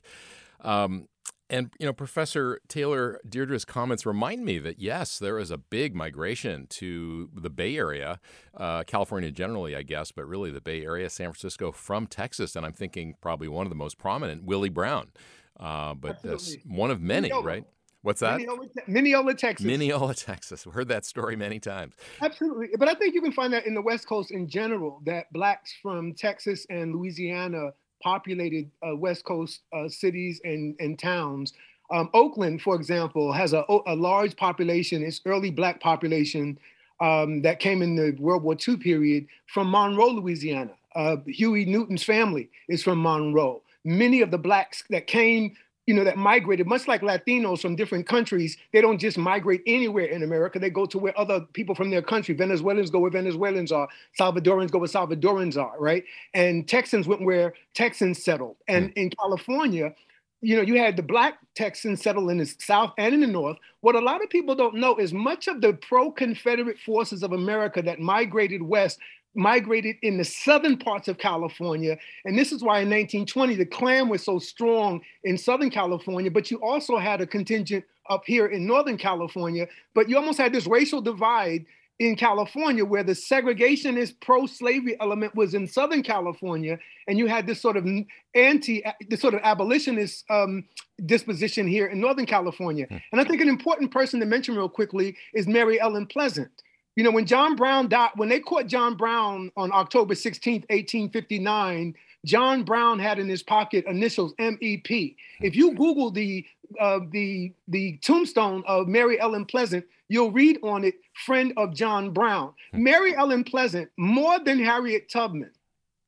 Um, 0.61 1.07
and 1.53 1.71
you 1.79 1.85
know, 1.85 1.93
Professor 1.93 2.59
Taylor 2.67 3.21
Deirdre's 3.29 3.63
comments 3.63 4.07
remind 4.07 4.43
me 4.43 4.57
that 4.57 4.79
yes, 4.79 5.19
there 5.19 5.37
is 5.37 5.51
a 5.51 5.57
big 5.57 5.93
migration 5.93 6.65
to 6.67 7.29
the 7.35 7.51
Bay 7.51 7.77
Area, 7.77 8.19
uh, 8.57 8.83
California 8.83 9.29
generally, 9.29 9.75
I 9.75 9.83
guess, 9.83 10.11
but 10.11 10.25
really 10.25 10.49
the 10.49 10.61
Bay 10.61 10.83
Area, 10.83 11.11
San 11.11 11.27
Francisco 11.27 11.71
from 11.71 12.07
Texas, 12.07 12.55
and 12.55 12.65
I'm 12.65 12.73
thinking 12.73 13.15
probably 13.21 13.47
one 13.47 13.67
of 13.67 13.69
the 13.69 13.75
most 13.75 13.99
prominent, 13.99 14.45
Willie 14.45 14.69
Brown, 14.69 15.11
uh, 15.59 15.93
but 15.93 16.25
one 16.65 16.89
of 16.89 16.99
many, 16.99 17.31
right? 17.31 17.65
What's 18.01 18.19
that? 18.19 18.39
Mineola, 18.39 18.67
Mineola, 18.87 19.33
Texas. 19.33 19.65
Mineola, 19.65 20.13
Texas. 20.13 20.65
We've 20.65 20.75
heard 20.75 20.89
that 20.89 21.05
story 21.05 21.37
many 21.37 21.59
times. 21.59 21.95
Absolutely, 22.21 22.69
but 22.77 22.89
I 22.89 22.95
think 22.95 23.13
you 23.13 23.21
can 23.21 23.31
find 23.31 23.53
that 23.53 23.67
in 23.67 23.75
the 23.75 23.81
West 23.81 24.07
Coast 24.07 24.31
in 24.31 24.49
general. 24.49 25.01
That 25.05 25.31
blacks 25.31 25.73
from 25.81 26.13
Texas 26.13 26.65
and 26.69 26.93
Louisiana 26.93 27.73
populated 28.03 28.69
uh, 28.85 28.95
West 28.95 29.23
Coast 29.23 29.61
uh, 29.71 29.87
cities 29.87 30.41
and, 30.43 30.75
and 30.79 30.99
towns. 30.99 31.53
Um, 31.91 32.09
Oakland, 32.13 32.61
for 32.61 32.75
example, 32.75 33.31
has 33.31 33.53
a, 33.53 33.63
a, 33.87 33.95
large 33.95 34.35
population, 34.35 35.03
its 35.03 35.21
early 35.25 35.51
Black 35.51 35.79
population 35.79 36.57
um, 36.99 37.41
that 37.41 37.59
came 37.59 37.81
in 37.81 37.95
the 37.95 38.15
World 38.19 38.43
War 38.43 38.55
II 38.55 38.77
period 38.77 39.27
from 39.47 39.69
Monroe, 39.69 40.09
Louisiana. 40.09 40.71
Uh, 40.95 41.17
Huey 41.25 41.65
Newton's 41.65 42.03
family 42.03 42.49
is 42.67 42.83
from 42.83 43.01
Monroe. 43.01 43.61
Many 43.83 44.21
of 44.21 44.31
the 44.31 44.37
Blacks 44.37 44.83
that 44.89 45.07
came 45.07 45.55
you 45.85 45.93
know, 45.93 46.03
that 46.03 46.17
migrated, 46.17 46.65
much 46.65 46.87
like 46.87 47.01
Latinos 47.01 47.61
from 47.61 47.75
different 47.75 48.07
countries, 48.07 48.57
they 48.71 48.79
don't 48.79 48.99
just 48.99 49.17
migrate 49.17 49.61
anywhere 49.67 50.05
in 50.05 50.23
America. 50.23 50.57
They 50.57 50.69
go 50.69 50.85
to 50.85 50.97
where 50.97 51.17
other 51.19 51.41
people 51.53 51.75
from 51.75 51.91
their 51.91 52.01
country, 52.01 52.33
Venezuelans 52.35 52.89
go 52.89 52.99
where 52.99 53.11
Venezuelans 53.11 53.71
are, 53.71 53.89
Salvadorans 54.17 54.71
go 54.71 54.79
where 54.79 54.87
Salvadorans 54.87 55.57
are, 55.57 55.77
right? 55.79 56.05
And 56.33 56.67
Texans 56.67 57.07
went 57.07 57.21
where 57.21 57.53
Texans 57.73 58.23
settled. 58.23 58.55
And 58.67 58.89
mm. 58.89 58.93
in 58.97 59.09
California, 59.09 59.93
you 60.39 60.55
know, 60.55 60.61
you 60.61 60.77
had 60.77 60.97
the 60.97 61.03
black 61.03 61.35
Texans 61.55 62.01
settle 62.01 62.29
in 62.29 62.37
the 62.37 62.45
South 62.45 62.93
and 62.97 63.13
in 63.13 63.21
the 63.21 63.27
North. 63.27 63.57
What 63.81 63.95
a 63.95 63.99
lot 63.99 64.23
of 64.23 64.29
people 64.29 64.55
don't 64.55 64.75
know 64.75 64.97
is 64.97 65.13
much 65.13 65.47
of 65.47 65.61
the 65.61 65.73
pro-Confederate 65.73 66.79
forces 66.79 67.23
of 67.23 67.31
America 67.31 67.81
that 67.81 67.99
migrated 67.99 68.61
west 68.61 68.99
migrated 69.35 69.95
in 70.01 70.17
the 70.17 70.23
southern 70.23 70.77
parts 70.77 71.07
of 71.07 71.17
California. 71.17 71.97
And 72.25 72.37
this 72.37 72.51
is 72.51 72.61
why 72.61 72.79
in 72.79 72.89
1920, 72.89 73.55
the 73.55 73.65
Klan 73.65 74.09
was 74.09 74.23
so 74.23 74.39
strong 74.39 75.01
in 75.23 75.37
Southern 75.37 75.69
California, 75.69 76.29
but 76.29 76.51
you 76.51 76.61
also 76.61 76.97
had 76.97 77.21
a 77.21 77.27
contingent 77.27 77.83
up 78.09 78.23
here 78.25 78.47
in 78.47 78.65
Northern 78.65 78.97
California. 78.97 79.67
But 79.93 80.09
you 80.09 80.17
almost 80.17 80.37
had 80.37 80.53
this 80.53 80.67
racial 80.67 81.01
divide 81.01 81.65
in 81.99 82.15
California 82.15 82.83
where 82.83 83.03
the 83.03 83.13
segregationist 83.13 84.19
pro-slavery 84.19 84.99
element 84.99 85.35
was 85.35 85.53
in 85.53 85.67
Southern 85.67 86.03
California, 86.03 86.77
and 87.07 87.17
you 87.17 87.27
had 87.27 87.45
this 87.45 87.61
sort 87.61 87.77
of 87.77 87.87
anti, 88.35 88.83
this 89.09 89.21
sort 89.21 89.33
of 89.33 89.41
abolitionist 89.43 90.25
um, 90.29 90.63
disposition 91.05 91.67
here 91.67 91.87
in 91.87 91.99
Northern 91.99 92.25
California. 92.25 92.87
Hmm. 92.87 92.97
And 93.11 93.21
I 93.21 93.23
think 93.23 93.41
an 93.41 93.49
important 93.49 93.91
person 93.91 94.19
to 94.19 94.25
mention 94.25 94.55
real 94.55 94.69
quickly 94.69 95.15
is 95.33 95.47
Mary 95.47 95.79
Ellen 95.79 96.05
Pleasant. 96.07 96.49
You 96.95 97.03
know, 97.03 97.11
when 97.11 97.25
John 97.25 97.55
Brown 97.55 97.89
died, 97.89 98.11
when 98.15 98.29
they 98.29 98.39
caught 98.39 98.67
John 98.67 98.95
Brown 98.95 99.51
on 99.57 99.71
October 99.71 100.13
16th, 100.13 100.69
1859, 100.69 101.95
John 102.25 102.63
Brown 102.63 102.99
had 102.99 103.19
in 103.19 103.27
his 103.27 103.43
pocket 103.43 103.85
initials 103.85 104.33
MEP. 104.35 105.15
If 105.41 105.55
you 105.55 105.73
Google 105.73 106.11
the 106.11 106.45
uh, 106.79 106.99
the 107.11 107.51
the 107.67 107.97
tombstone 107.97 108.63
of 108.67 108.87
Mary 108.87 109.19
Ellen 109.19 109.45
Pleasant, 109.45 109.85
you'll 110.07 110.31
read 110.31 110.59
on 110.63 110.83
it, 110.83 110.95
friend 111.25 111.53
of 111.57 111.73
John 111.73 112.11
Brown. 112.11 112.53
Mary 112.73 113.15
Ellen 113.15 113.43
Pleasant, 113.43 113.89
more 113.97 114.39
than 114.39 114.63
Harriet 114.63 115.09
Tubman, 115.09 115.51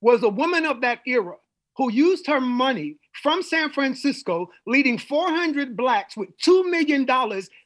was 0.01 0.23
a 0.23 0.29
woman 0.29 0.65
of 0.65 0.81
that 0.81 0.99
era 1.05 1.35
who 1.77 1.91
used 1.91 2.27
her 2.27 2.39
money 2.39 2.97
from 3.21 3.41
San 3.41 3.71
Francisco, 3.71 4.49
leading 4.67 4.97
400 4.97 5.75
blacks 5.77 6.17
with 6.17 6.29
$2 6.39 6.69
million. 6.69 7.07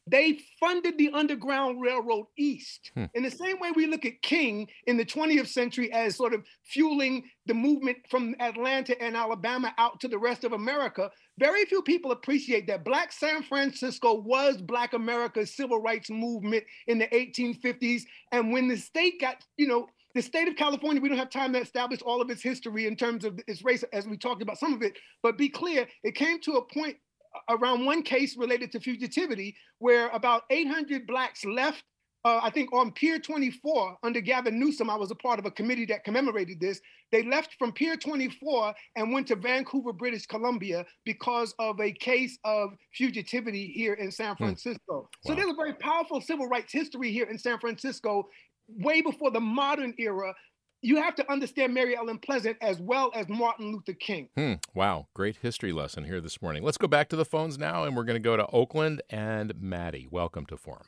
They 0.07 0.39
funded 0.59 0.97
the 0.97 1.11
Underground 1.13 1.81
Railroad 1.81 2.27
East. 2.37 2.91
Hmm. 2.95 3.05
In 3.13 3.23
the 3.23 3.31
same 3.31 3.59
way 3.59 3.71
we 3.71 3.87
look 3.87 4.05
at 4.05 4.21
King 4.21 4.67
in 4.87 4.97
the 4.97 5.05
20th 5.05 5.47
century 5.47 5.91
as 5.91 6.15
sort 6.15 6.33
of 6.33 6.43
fueling 6.63 7.23
the 7.45 7.53
movement 7.53 7.97
from 8.09 8.35
Atlanta 8.39 8.99
and 9.01 9.15
Alabama 9.15 9.73
out 9.77 9.99
to 10.01 10.07
the 10.07 10.17
rest 10.17 10.43
of 10.43 10.53
America, 10.53 11.09
very 11.37 11.65
few 11.65 11.81
people 11.81 12.11
appreciate 12.11 12.67
that 12.67 12.83
Black 12.83 13.11
San 13.11 13.43
Francisco 13.43 14.13
was 14.13 14.57
Black 14.57 14.93
America's 14.93 15.55
civil 15.55 15.81
rights 15.81 16.09
movement 16.09 16.63
in 16.87 16.99
the 16.99 17.07
1850s. 17.07 18.03
And 18.31 18.51
when 18.51 18.67
the 18.67 18.77
state 18.77 19.21
got, 19.21 19.43
you 19.57 19.67
know, 19.67 19.87
the 20.15 20.21
state 20.21 20.47
of 20.47 20.55
California, 20.55 21.01
we 21.01 21.09
don't 21.09 21.17
have 21.17 21.29
time 21.29 21.53
to 21.53 21.59
establish 21.59 22.01
all 22.01 22.21
of 22.21 22.29
its 22.29 22.41
history 22.41 22.87
in 22.87 22.95
terms 22.95 23.25
of 23.25 23.39
its 23.47 23.63
race, 23.63 23.83
as 23.93 24.07
we 24.07 24.17
talked 24.17 24.41
about 24.41 24.57
some 24.57 24.73
of 24.73 24.81
it. 24.81 24.97
But 25.21 25.37
be 25.37 25.49
clear, 25.49 25.87
it 26.03 26.15
came 26.15 26.39
to 26.41 26.53
a 26.53 26.61
point 26.61 26.97
around 27.49 27.85
one 27.85 28.01
case 28.01 28.37
related 28.37 28.71
to 28.71 28.79
fugitivity 28.79 29.53
where 29.77 30.09
about 30.09 30.43
800 30.49 31.05
blacks 31.05 31.45
left. 31.45 31.83
Uh, 32.25 32.39
I 32.43 32.49
think 32.49 32.73
on 32.73 32.91
Pier 32.91 33.17
24 33.17 33.97
under 34.03 34.19
Gavin 34.19 34.59
Newsom, 34.59 34.89
I 34.89 34.95
was 34.95 35.09
a 35.09 35.15
part 35.15 35.39
of 35.39 35.45
a 35.45 35.51
committee 35.51 35.85
that 35.85 36.03
commemorated 36.03 36.59
this. 36.59 36.81
They 37.13 37.23
left 37.23 37.55
from 37.57 37.71
Pier 37.71 37.95
24 37.95 38.73
and 38.97 39.13
went 39.13 39.27
to 39.27 39.37
Vancouver, 39.37 39.93
British 39.93 40.25
Columbia 40.25 40.85
because 41.05 41.55
of 41.59 41.79
a 41.79 41.93
case 41.93 42.37
of 42.43 42.71
fugitivity 42.99 43.71
here 43.71 43.93
in 43.93 44.11
San 44.11 44.35
hmm. 44.35 44.43
Francisco. 44.43 44.79
Wow. 44.89 45.09
So 45.25 45.35
there's 45.35 45.49
a 45.49 45.55
very 45.55 45.73
powerful 45.73 46.19
civil 46.19 46.47
rights 46.47 46.73
history 46.73 47.11
here 47.11 47.25
in 47.25 47.37
San 47.37 47.57
Francisco 47.57 48.27
way 48.77 49.01
before 49.01 49.31
the 49.31 49.39
modern 49.39 49.93
era, 49.97 50.33
you 50.81 50.97
have 50.97 51.15
to 51.15 51.31
understand 51.31 51.73
Mary 51.73 51.95
Ellen 51.95 52.19
Pleasant 52.19 52.57
as 52.61 52.79
well 52.79 53.11
as 53.13 53.27
Martin 53.27 53.73
Luther 53.73 53.93
King. 53.93 54.29
Hmm. 54.35 54.53
Wow, 54.73 55.07
great 55.13 55.37
history 55.37 55.71
lesson 55.71 56.05
here 56.05 56.21
this 56.21 56.41
morning. 56.41 56.63
Let's 56.63 56.77
go 56.77 56.87
back 56.87 57.09
to 57.09 57.15
the 57.15 57.25
phones 57.25 57.57
now, 57.57 57.83
and 57.83 57.95
we're 57.95 58.05
going 58.05 58.15
to 58.15 58.19
go 58.19 58.37
to 58.37 58.47
Oakland 58.47 59.01
and 59.09 59.53
Maddie. 59.59 60.07
Welcome 60.09 60.45
to 60.47 60.57
Forum. 60.57 60.85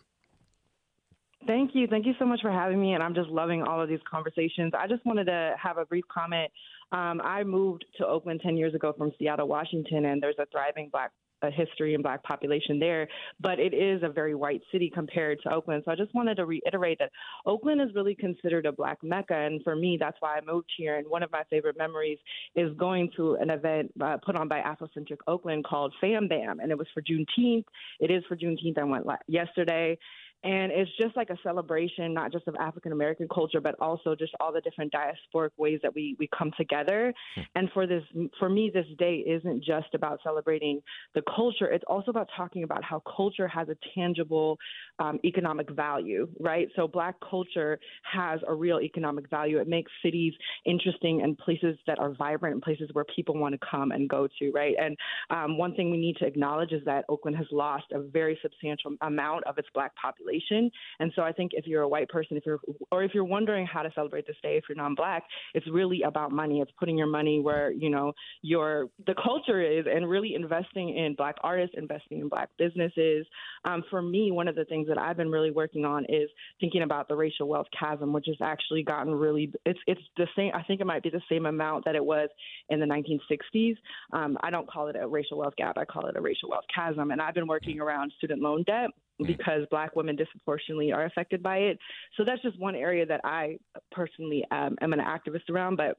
Thank 1.47 1.71
you. 1.73 1.87
Thank 1.87 2.05
you 2.05 2.13
so 2.19 2.25
much 2.25 2.41
for 2.41 2.51
having 2.51 2.79
me. 2.79 2.93
And 2.93 3.01
I'm 3.01 3.15
just 3.15 3.29
loving 3.29 3.63
all 3.63 3.81
of 3.81 3.89
these 3.89 3.99
conversations. 4.09 4.73
I 4.77 4.87
just 4.87 5.03
wanted 5.05 5.25
to 5.25 5.55
have 5.61 5.77
a 5.77 5.85
brief 5.85 6.05
comment. 6.07 6.51
Um, 6.91 7.19
I 7.23 7.43
moved 7.43 7.83
to 7.97 8.05
Oakland 8.05 8.41
10 8.43 8.57
years 8.57 8.75
ago 8.75 8.93
from 8.95 9.11
Seattle, 9.17 9.47
Washington, 9.47 10.05
and 10.05 10.21
there's 10.21 10.35
a 10.37 10.45
thriving 10.51 10.89
Black 10.91 11.11
a 11.41 11.51
history 11.51 11.93
and 11.93 12.03
black 12.03 12.23
population 12.23 12.79
there, 12.79 13.07
but 13.39 13.59
it 13.59 13.73
is 13.73 14.03
a 14.03 14.09
very 14.09 14.35
white 14.35 14.61
city 14.71 14.91
compared 14.93 15.39
to 15.43 15.53
Oakland. 15.53 15.83
So 15.85 15.91
I 15.91 15.95
just 15.95 16.13
wanted 16.13 16.35
to 16.35 16.45
reiterate 16.45 16.99
that 16.99 17.11
Oakland 17.45 17.81
is 17.81 17.89
really 17.95 18.15
considered 18.15 18.65
a 18.65 18.71
black 18.71 18.99
mecca. 19.03 19.35
And 19.35 19.63
for 19.63 19.75
me, 19.75 19.97
that's 19.99 20.17
why 20.19 20.37
I 20.37 20.41
moved 20.41 20.69
here. 20.77 20.97
And 20.97 21.07
one 21.07 21.23
of 21.23 21.31
my 21.31 21.43
favorite 21.49 21.77
memories 21.77 22.19
is 22.55 22.75
going 22.77 23.11
to 23.17 23.35
an 23.35 23.49
event 23.49 23.91
uh, 24.01 24.17
put 24.25 24.35
on 24.35 24.47
by 24.47 24.61
Afrocentric 24.61 25.17
Oakland 25.27 25.65
called 25.65 25.93
Fam 26.01 26.27
Bam. 26.27 26.59
And 26.59 26.71
it 26.71 26.77
was 26.77 26.87
for 26.93 27.01
Juneteenth. 27.01 27.65
It 27.99 28.11
is 28.11 28.23
for 28.27 28.35
Juneteenth. 28.35 28.77
I 28.77 28.83
went 28.83 29.05
yesterday. 29.27 29.97
And 30.43 30.71
it's 30.71 30.89
just 30.99 31.15
like 31.15 31.29
a 31.29 31.37
celebration, 31.43 32.13
not 32.13 32.31
just 32.31 32.47
of 32.47 32.55
African 32.55 32.91
American 32.91 33.27
culture, 33.31 33.61
but 33.61 33.75
also 33.79 34.15
just 34.15 34.33
all 34.39 34.51
the 34.51 34.61
different 34.61 34.91
diasporic 34.91 35.51
ways 35.57 35.79
that 35.83 35.93
we, 35.93 36.15
we 36.17 36.27
come 36.35 36.51
together. 36.57 37.13
Hmm. 37.35 37.41
And 37.55 37.69
for 37.73 37.85
this, 37.85 38.03
for 38.39 38.49
me, 38.49 38.71
this 38.73 38.87
day 38.97 39.17
isn't 39.17 39.63
just 39.63 39.93
about 39.93 40.19
celebrating 40.23 40.81
the 41.13 41.21
culture. 41.35 41.67
It's 41.67 41.83
also 41.87 42.09
about 42.09 42.27
talking 42.35 42.63
about 42.63 42.83
how 42.83 43.03
culture 43.15 43.47
has 43.47 43.69
a 43.69 43.77
tangible 43.93 44.57
um, 44.97 45.19
economic 45.23 45.69
value, 45.69 46.27
right? 46.39 46.67
So 46.75 46.87
Black 46.87 47.15
culture 47.29 47.79
has 48.11 48.39
a 48.47 48.53
real 48.53 48.81
economic 48.81 49.29
value. 49.29 49.59
It 49.59 49.67
makes 49.67 49.91
cities 50.03 50.33
interesting 50.65 51.21
and 51.21 51.37
places 51.37 51.77
that 51.85 51.99
are 51.99 52.13
vibrant 52.15 52.55
and 52.55 52.63
places 52.63 52.89
where 52.93 53.05
people 53.15 53.37
want 53.37 53.53
to 53.53 53.59
come 53.69 53.91
and 53.91 54.09
go 54.09 54.27
to, 54.39 54.51
right? 54.51 54.73
And 54.79 54.97
um, 55.29 55.59
one 55.59 55.75
thing 55.75 55.91
we 55.91 55.97
need 55.97 56.17
to 56.17 56.25
acknowledge 56.25 56.71
is 56.71 56.83
that 56.85 57.05
Oakland 57.09 57.37
has 57.37 57.47
lost 57.51 57.85
a 57.93 57.99
very 57.99 58.39
substantial 58.41 58.95
amount 59.01 59.43
of 59.43 59.59
its 59.59 59.67
Black 59.75 59.91
population 59.95 60.30
population. 60.31 60.71
And 60.99 61.11
so 61.15 61.21
I 61.21 61.31
think 61.31 61.51
if 61.53 61.67
you're 61.67 61.81
a 61.81 61.87
white 61.87 62.09
person, 62.09 62.37
if 62.37 62.45
you're 62.45 62.59
or 62.91 63.03
if 63.03 63.13
you're 63.13 63.23
wondering 63.23 63.65
how 63.65 63.81
to 63.81 63.91
celebrate 63.93 64.27
this 64.27 64.35
day, 64.41 64.57
if 64.57 64.65
you're 64.69 64.75
non-black, 64.75 65.23
it's 65.53 65.67
really 65.71 66.03
about 66.03 66.31
money. 66.31 66.61
It's 66.61 66.71
putting 66.79 66.97
your 66.97 67.07
money 67.07 67.39
where 67.39 67.71
you 67.71 67.89
know 67.89 68.13
your 68.41 68.89
the 69.05 69.15
culture 69.21 69.61
is, 69.61 69.85
and 69.91 70.09
really 70.09 70.35
investing 70.35 70.97
in 70.97 71.15
black 71.15 71.35
artists, 71.43 71.75
investing 71.77 72.19
in 72.19 72.29
black 72.29 72.49
businesses. 72.57 73.25
Um, 73.65 73.83
for 73.89 74.01
me, 74.01 74.31
one 74.31 74.47
of 74.47 74.55
the 74.55 74.65
things 74.65 74.87
that 74.87 74.97
I've 74.97 75.17
been 75.17 75.31
really 75.31 75.51
working 75.51 75.85
on 75.85 76.05
is 76.05 76.29
thinking 76.59 76.83
about 76.83 77.07
the 77.07 77.15
racial 77.15 77.47
wealth 77.47 77.67
chasm, 77.77 78.13
which 78.13 78.25
has 78.27 78.37
actually 78.41 78.83
gotten 78.83 79.13
really 79.13 79.51
it's 79.65 79.79
it's 79.87 80.01
the 80.17 80.27
same. 80.35 80.51
I 80.53 80.63
think 80.63 80.81
it 80.81 80.85
might 80.85 81.03
be 81.03 81.09
the 81.09 81.21
same 81.29 81.45
amount 81.45 81.85
that 81.85 81.95
it 81.95 82.03
was 82.03 82.29
in 82.69 82.79
the 82.79 82.85
1960s. 82.85 83.75
Um, 84.13 84.37
I 84.41 84.49
don't 84.49 84.69
call 84.69 84.87
it 84.87 84.95
a 84.99 85.07
racial 85.07 85.37
wealth 85.37 85.55
gap. 85.57 85.77
I 85.77 85.85
call 85.85 86.07
it 86.07 86.15
a 86.15 86.21
racial 86.21 86.49
wealth 86.49 86.65
chasm. 86.73 87.11
And 87.11 87.21
I've 87.21 87.33
been 87.33 87.47
working 87.47 87.79
around 87.79 88.11
student 88.17 88.41
loan 88.41 88.63
debt. 88.63 88.89
Because 89.25 89.63
black 89.69 89.95
women 89.95 90.15
disproportionately 90.15 90.91
are 90.91 91.05
affected 91.05 91.41
by 91.41 91.57
it. 91.57 91.79
So 92.17 92.23
that's 92.25 92.41
just 92.41 92.59
one 92.59 92.75
area 92.75 93.05
that 93.05 93.21
I 93.23 93.57
personally 93.91 94.45
um, 94.51 94.75
am 94.81 94.93
an 94.93 94.99
activist 94.99 95.49
around. 95.49 95.77
But 95.77 95.97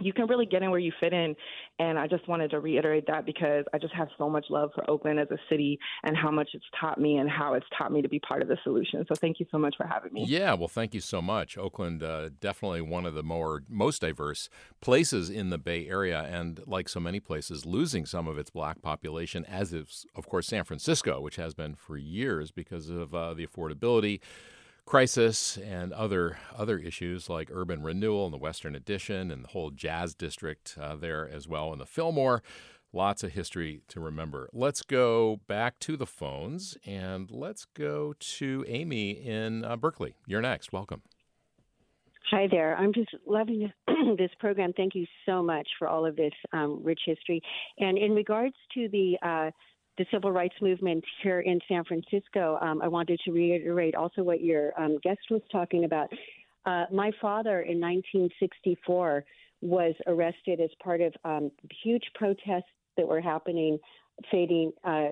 you 0.00 0.12
can 0.12 0.26
really 0.26 0.46
get 0.46 0.62
in 0.62 0.70
where 0.70 0.78
you 0.78 0.92
fit 1.00 1.12
in. 1.12 1.34
And 1.80 1.98
I 1.98 2.06
just 2.06 2.26
wanted 2.28 2.50
to 2.50 2.60
reiterate 2.60 3.06
that 3.06 3.24
because 3.26 3.64
I 3.72 3.78
just 3.78 3.94
have 3.94 4.08
so 4.16 4.28
much 4.28 4.46
love 4.50 4.70
for 4.74 4.88
Oakland 4.90 5.20
as 5.20 5.30
a 5.30 5.38
city 5.48 5.78
and 6.02 6.16
how 6.16 6.30
much 6.30 6.50
it's 6.54 6.64
taught 6.80 7.00
me 7.00 7.18
and 7.18 7.30
how 7.30 7.54
it's 7.54 7.66
taught 7.76 7.92
me 7.92 8.02
to 8.02 8.08
be 8.08 8.18
part 8.20 8.42
of 8.42 8.48
the 8.48 8.56
solution. 8.64 9.04
So 9.08 9.14
thank 9.14 9.40
you 9.40 9.46
so 9.50 9.58
much 9.58 9.76
for 9.76 9.86
having 9.86 10.12
me. 10.12 10.24
Yeah, 10.26 10.54
well, 10.54 10.68
thank 10.68 10.94
you 10.94 11.00
so 11.00 11.22
much. 11.22 11.56
Oakland, 11.56 12.02
uh, 12.02 12.30
definitely 12.40 12.80
one 12.80 13.06
of 13.06 13.14
the 13.14 13.22
more 13.22 13.62
most 13.68 14.00
diverse 14.00 14.48
places 14.80 15.30
in 15.30 15.50
the 15.50 15.58
Bay 15.58 15.88
Area, 15.88 16.22
and 16.30 16.60
like 16.66 16.88
so 16.88 17.00
many 17.00 17.20
places, 17.20 17.64
losing 17.64 18.06
some 18.06 18.26
of 18.26 18.38
its 18.38 18.50
black 18.50 18.82
population, 18.82 19.44
as 19.44 19.72
is, 19.72 20.06
of 20.14 20.28
course, 20.28 20.46
San 20.46 20.64
Francisco, 20.64 21.20
which 21.20 21.36
has 21.36 21.54
been 21.54 21.74
for 21.74 21.96
years 21.96 22.50
because 22.50 22.88
of 22.88 23.14
uh, 23.14 23.34
the 23.34 23.46
affordability 23.46 24.20
crisis 24.88 25.58
and 25.58 25.92
other 25.92 26.38
other 26.56 26.78
issues 26.78 27.28
like 27.28 27.50
urban 27.52 27.82
renewal 27.82 28.24
and 28.24 28.32
the 28.32 28.38
Western 28.38 28.74
Addition 28.74 29.30
and 29.30 29.44
the 29.44 29.48
whole 29.48 29.70
Jazz 29.70 30.14
District 30.14 30.78
uh, 30.80 30.96
there 30.96 31.28
as 31.28 31.46
well 31.46 31.74
in 31.74 31.78
the 31.78 31.84
Fillmore. 31.84 32.42
Lots 32.90 33.22
of 33.22 33.32
history 33.32 33.82
to 33.88 34.00
remember. 34.00 34.48
Let's 34.50 34.80
go 34.80 35.40
back 35.46 35.78
to 35.80 35.98
the 35.98 36.06
phones 36.06 36.78
and 36.86 37.30
let's 37.30 37.66
go 37.66 38.14
to 38.18 38.64
Amy 38.66 39.10
in 39.10 39.62
uh, 39.62 39.76
Berkeley. 39.76 40.14
You're 40.26 40.40
next. 40.40 40.72
Welcome. 40.72 41.02
Hi 42.30 42.48
there. 42.50 42.74
I'm 42.74 42.94
just 42.94 43.10
loving 43.26 43.70
this 44.16 44.30
program. 44.38 44.72
Thank 44.74 44.94
you 44.94 45.04
so 45.26 45.42
much 45.42 45.68
for 45.78 45.86
all 45.86 46.06
of 46.06 46.16
this 46.16 46.32
um, 46.54 46.80
rich 46.82 47.00
history. 47.04 47.42
And 47.78 47.98
in 47.98 48.12
regards 48.12 48.56
to 48.72 48.88
the 48.88 49.18
uh, 49.22 49.50
the 49.98 50.06
civil 50.12 50.32
rights 50.32 50.54
movement 50.62 51.04
here 51.22 51.40
in 51.40 51.60
San 51.68 51.84
Francisco, 51.84 52.58
um, 52.62 52.80
I 52.80 52.88
wanted 52.88 53.20
to 53.24 53.32
reiterate 53.32 53.94
also 53.94 54.22
what 54.22 54.40
your 54.42 54.78
um, 54.80 54.98
guest 55.02 55.20
was 55.30 55.42
talking 55.50 55.84
about. 55.84 56.08
Uh, 56.64 56.84
my 56.92 57.10
father 57.20 57.62
in 57.62 57.80
1964 57.80 59.24
was 59.60 59.94
arrested 60.06 60.60
as 60.60 60.70
part 60.82 61.00
of 61.00 61.12
um, 61.24 61.50
huge 61.82 62.04
protests 62.14 62.70
that 62.96 63.06
were 63.06 63.20
happening 63.20 63.78
fighting, 64.30 64.72
uh, 64.84 65.08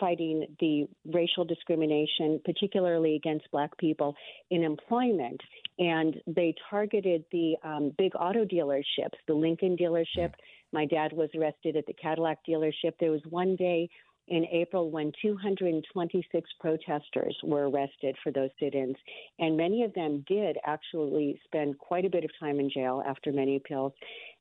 fighting 0.00 0.46
the 0.60 0.88
racial 1.12 1.44
discrimination, 1.44 2.40
particularly 2.44 3.14
against 3.14 3.50
black 3.50 3.76
people 3.78 4.14
in 4.50 4.64
employment. 4.64 5.40
And 5.78 6.16
they 6.26 6.54
targeted 6.68 7.24
the 7.30 7.54
um, 7.62 7.92
big 7.96 8.12
auto 8.18 8.44
dealerships, 8.44 9.16
the 9.26 9.34
Lincoln 9.34 9.76
dealership. 9.76 10.32
My 10.72 10.86
dad 10.86 11.12
was 11.12 11.30
arrested 11.38 11.76
at 11.76 11.86
the 11.86 11.94
Cadillac 11.94 12.38
dealership. 12.48 12.92
There 13.00 13.12
was 13.12 13.22
one 13.28 13.56
day 13.56 13.88
in 14.28 14.44
April 14.46 14.90
when 14.90 15.12
226 15.22 16.50
protesters 16.60 17.36
were 17.42 17.68
arrested 17.68 18.16
for 18.22 18.30
those 18.30 18.50
sit 18.60 18.74
ins. 18.74 18.96
And 19.38 19.56
many 19.56 19.82
of 19.82 19.94
them 19.94 20.24
did 20.28 20.56
actually 20.64 21.40
spend 21.44 21.78
quite 21.78 22.04
a 22.04 22.10
bit 22.10 22.24
of 22.24 22.30
time 22.38 22.60
in 22.60 22.70
jail 22.70 23.02
after 23.06 23.32
many 23.32 23.56
appeals. 23.56 23.92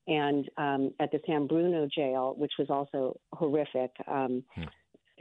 And 0.08 0.50
um, 0.58 0.94
at 1.00 1.12
the 1.12 1.20
San 1.26 1.48
Bruno 1.48 1.88
jail, 1.94 2.34
which 2.38 2.54
was 2.58 2.70
also 2.70 3.20
horrific. 3.34 3.92
Um, 4.08 4.44
hmm. 4.56 4.64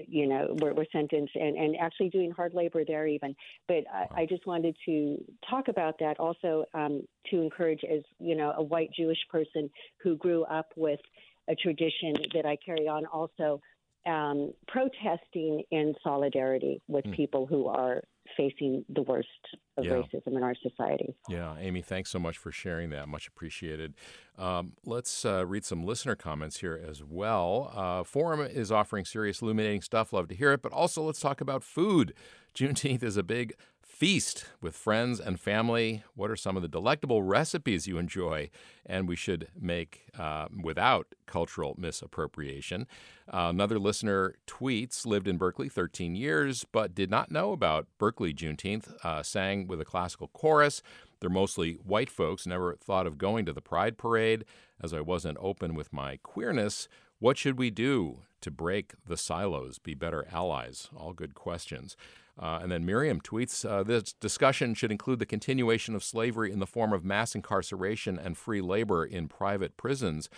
You 0.09 0.29
know, 0.29 0.55
were, 0.61 0.75
were 0.75 0.85
sentenced 0.93 1.35
and, 1.37 1.57
and 1.57 1.75
actually 1.81 2.11
doing 2.11 2.31
hard 2.31 2.53
labor 2.53 2.85
there, 2.87 3.07
even. 3.07 3.35
But 3.67 3.85
I, 3.91 4.07
I 4.15 4.27
just 4.27 4.47
wanted 4.47 4.77
to 4.85 5.17
talk 5.49 5.69
about 5.69 5.99
that 6.01 6.21
also 6.21 6.67
um, 6.75 7.09
to 7.31 7.41
encourage, 7.41 7.81
as 7.83 8.03
you 8.19 8.37
know, 8.37 8.53
a 8.59 8.63
white 8.63 8.91
Jewish 8.95 9.17
person 9.31 9.71
who 10.03 10.15
grew 10.19 10.45
up 10.45 10.67
with 10.77 11.01
a 11.49 11.55
tradition 11.55 12.15
that 12.35 12.45
I 12.45 12.57
carry 12.57 12.89
on 12.89 13.07
also 13.07 13.61
um, 14.07 14.53
protesting 14.69 15.63
in 15.71 15.95
solidarity 16.03 16.81
with 16.89 17.05
mm. 17.05 17.15
people 17.15 17.47
who 17.47 17.67
are 17.67 18.03
facing 18.37 18.85
the 18.89 19.03
worst 19.03 19.29
of 19.77 19.85
yeah. 19.85 19.93
racism 19.93 20.37
in 20.37 20.43
our 20.43 20.55
society. 20.63 21.15
Yeah, 21.29 21.57
Amy, 21.59 21.83
thanks 21.83 22.11
so 22.11 22.19
much 22.19 22.39
for 22.39 22.51
sharing 22.51 22.91
that. 22.91 23.09
Much 23.09 23.29
appreciated. 23.29 23.95
Um, 24.39 24.73
let's 24.85 25.25
uh, 25.25 25.47
read 25.47 25.65
some 25.65 25.85
listener 25.85 26.15
comments 26.15 26.59
here 26.59 26.81
as 26.89 27.03
well. 27.03 27.73
Uh, 27.75 28.05
Forum 28.05 28.41
is 28.41 28.73
offering 28.73 29.05
serious, 29.05 29.43
illuminating 29.43 29.83
stuff. 29.83 30.13
Love 30.13 30.29
to 30.29 30.35
hear 30.35 30.53
it. 30.53 30.63
But 30.63 30.73
also, 30.73 31.03
let's 31.03 31.21
talk 31.21 31.41
about 31.41 31.63
food. 31.63 32.15
Juneteenth 32.55 33.03
is 33.03 33.17
a 33.17 33.23
big 33.23 33.55
feast 33.97 34.45
with 34.61 34.77
friends 34.77 35.19
and 35.19 35.41
family. 35.41 36.03
What 36.15 36.31
are 36.31 36.37
some 36.37 36.55
of 36.55 36.61
the 36.61 36.69
delectable 36.69 37.23
recipes 37.23 37.87
you 37.87 37.97
enjoy 37.97 38.51
and 38.85 39.09
we 39.09 39.17
should 39.17 39.49
make 39.59 40.03
uh, 40.19 40.49
without 40.63 41.15
cultural 41.25 41.75
misappropriation? 41.79 42.87
Uh, 43.27 43.49
another 43.49 43.79
listener 43.79 44.35
tweets 44.47 45.07
lived 45.07 45.27
in 45.27 45.39
Berkeley 45.39 45.71
13 45.71 46.15
years 46.15 46.67
but 46.73 46.95
did 46.95 47.11
not 47.11 47.31
know 47.31 47.53
about 47.53 47.87
Berkeley 47.97 48.35
Juneteenth, 48.35 48.93
uh, 49.03 49.23
sang 49.23 49.67
with 49.67 49.81
a 49.81 49.87
classical 49.87 50.29
chorus. 50.29 50.83
They're 51.21 51.31
mostly 51.31 51.79
white 51.83 52.11
folks, 52.11 52.47
never 52.47 52.77
thought 52.77 53.07
of 53.07 53.17
going 53.17 53.47
to 53.47 53.55
the 53.55 53.63
Pride 53.63 53.97
Parade. 53.97 54.45
As 54.79 54.93
I 54.93 55.01
wasn't 55.01 55.39
open 55.41 55.75
with 55.75 55.91
my 55.91 56.19
queerness, 56.23 56.87
what 57.19 57.39
should 57.39 57.59
we 57.59 57.71
do 57.71 58.25
to 58.43 58.51
break 58.51 58.93
the 59.07 59.17
silos, 59.17 59.79
be 59.79 59.95
better 59.95 60.27
allies? 60.31 60.91
All 60.95 61.15
good 61.15 61.35
questions. 61.35 61.97
Uh, 62.39 62.61
and 62.63 62.71
then 62.71 62.85
Miriam 62.85 63.21
tweets 63.21 63.69
uh, 63.69 63.83
this 63.83 64.13
discussion 64.13 64.75
should 64.75 64.91
include 64.91 65.19
the 65.19 65.27
continuation 65.27 65.95
of 65.95 66.05
slavery 66.05 66.53
in 66.53 66.59
the 66.59 66.67
form 66.67 66.93
of 66.93 67.05
mass 67.05 67.35
incarceration 67.35 68.19
and 68.19 68.37
free 68.37 68.61
labor 68.61 69.05
in 69.05 69.27
private 69.29 69.77
prisons. 69.77 70.29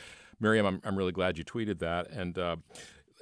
Miriam, 0.41 0.65
I'm, 0.65 0.81
I'm 0.85 0.97
really 0.97 1.13
glad 1.13 1.39
you 1.39 1.45
tweeted 1.45 1.81
that. 1.81 2.09
And 2.11 2.39
uh, 2.39 2.57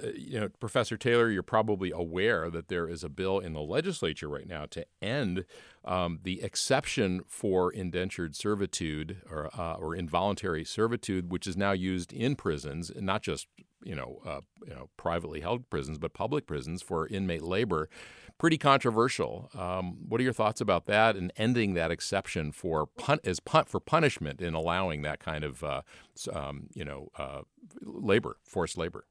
uh, 0.02 0.08
you 0.14 0.38
know, 0.38 0.48
Professor 0.60 0.96
Taylor, 0.96 1.30
you're 1.30 1.42
probably 1.42 1.90
aware 1.90 2.50
that 2.50 2.68
there 2.68 2.88
is 2.88 3.02
a 3.02 3.08
bill 3.08 3.38
in 3.38 3.54
the 3.54 3.62
legislature 3.62 4.28
right 4.28 4.46
now 4.46 4.66
to 4.66 4.84
end 5.00 5.44
um, 5.84 6.20
the 6.22 6.42
exception 6.42 7.22
for 7.26 7.72
indentured 7.72 8.36
servitude 8.36 9.22
or, 9.30 9.48
uh, 9.58 9.74
or 9.74 9.94
involuntary 9.94 10.64
servitude, 10.64 11.30
which 11.30 11.46
is 11.46 11.56
now 11.56 11.72
used 11.72 12.12
in 12.12 12.36
prisons, 12.36 12.92
not 12.96 13.22
just 13.22 13.46
you 13.84 13.94
know, 13.94 14.20
uh, 14.26 14.40
you 14.66 14.74
know, 14.74 14.88
privately 14.96 15.40
held 15.40 15.68
prisons, 15.70 15.98
but 15.98 16.12
public 16.12 16.46
prisons 16.46 16.82
for 16.82 17.06
inmate 17.06 17.42
labor 17.42 17.88
pretty 18.38 18.58
controversial. 18.58 19.50
Um, 19.54 19.96
what 20.08 20.20
are 20.20 20.24
your 20.24 20.32
thoughts 20.32 20.60
about 20.60 20.86
that 20.86 21.16
and 21.16 21.32
ending 21.36 21.74
that 21.74 21.90
exception 21.90 22.52
for 22.52 22.86
pun- 22.86 23.20
as 23.24 23.40
pun- 23.40 23.64
for 23.64 23.80
punishment 23.80 24.40
in 24.40 24.54
allowing 24.54 25.02
that 25.02 25.20
kind 25.20 25.44
of 25.44 25.62
uh, 25.62 25.82
um, 26.32 26.68
you 26.74 26.84
know 26.84 27.08
uh, 27.18 27.42
labor, 27.82 28.36
forced 28.44 28.76
labor? 28.76 29.06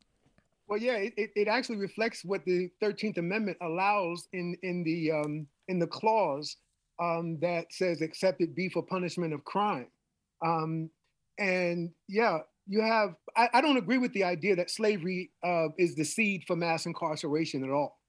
Well, 0.68 0.80
yeah, 0.80 0.96
it, 0.96 1.14
it 1.36 1.48
actually 1.48 1.78
reflects 1.78 2.26
what 2.26 2.44
the 2.46 2.70
Thirteenth 2.80 3.18
Amendment 3.18 3.58
allows 3.62 4.28
in 4.34 4.56
in 4.64 4.84
the 4.84 5.12
um, 5.12 5.48
in 5.68 5.80
the 5.80 5.88
clause 5.88 6.58
um, 7.00 7.38
that 7.42 7.72
says 7.72 8.02
"except 8.02 8.42
it 8.42 8.56
be 8.56 8.70
for 8.70 8.84
punishment 8.84 9.34
of 9.34 9.44
crime." 9.44 9.88
Um, 10.46 10.90
and 11.38 11.92
yeah, 12.08 12.40
you 12.68 12.82
have. 12.82 13.16
I, 13.36 13.50
I, 13.54 13.62
don't 13.62 13.78
agree 13.78 13.98
with 13.98 14.14
the 14.14 14.24
idea 14.24 14.56
that 14.56 14.70
slavery 14.70 15.32
uh, 15.44 15.68
is 15.78 15.96
the 15.96 16.06
seed 16.06 16.44
for 16.48 16.56
mass 16.56 16.86
incarceration 16.86 17.64
at 17.64 17.70
all. 17.70 18.00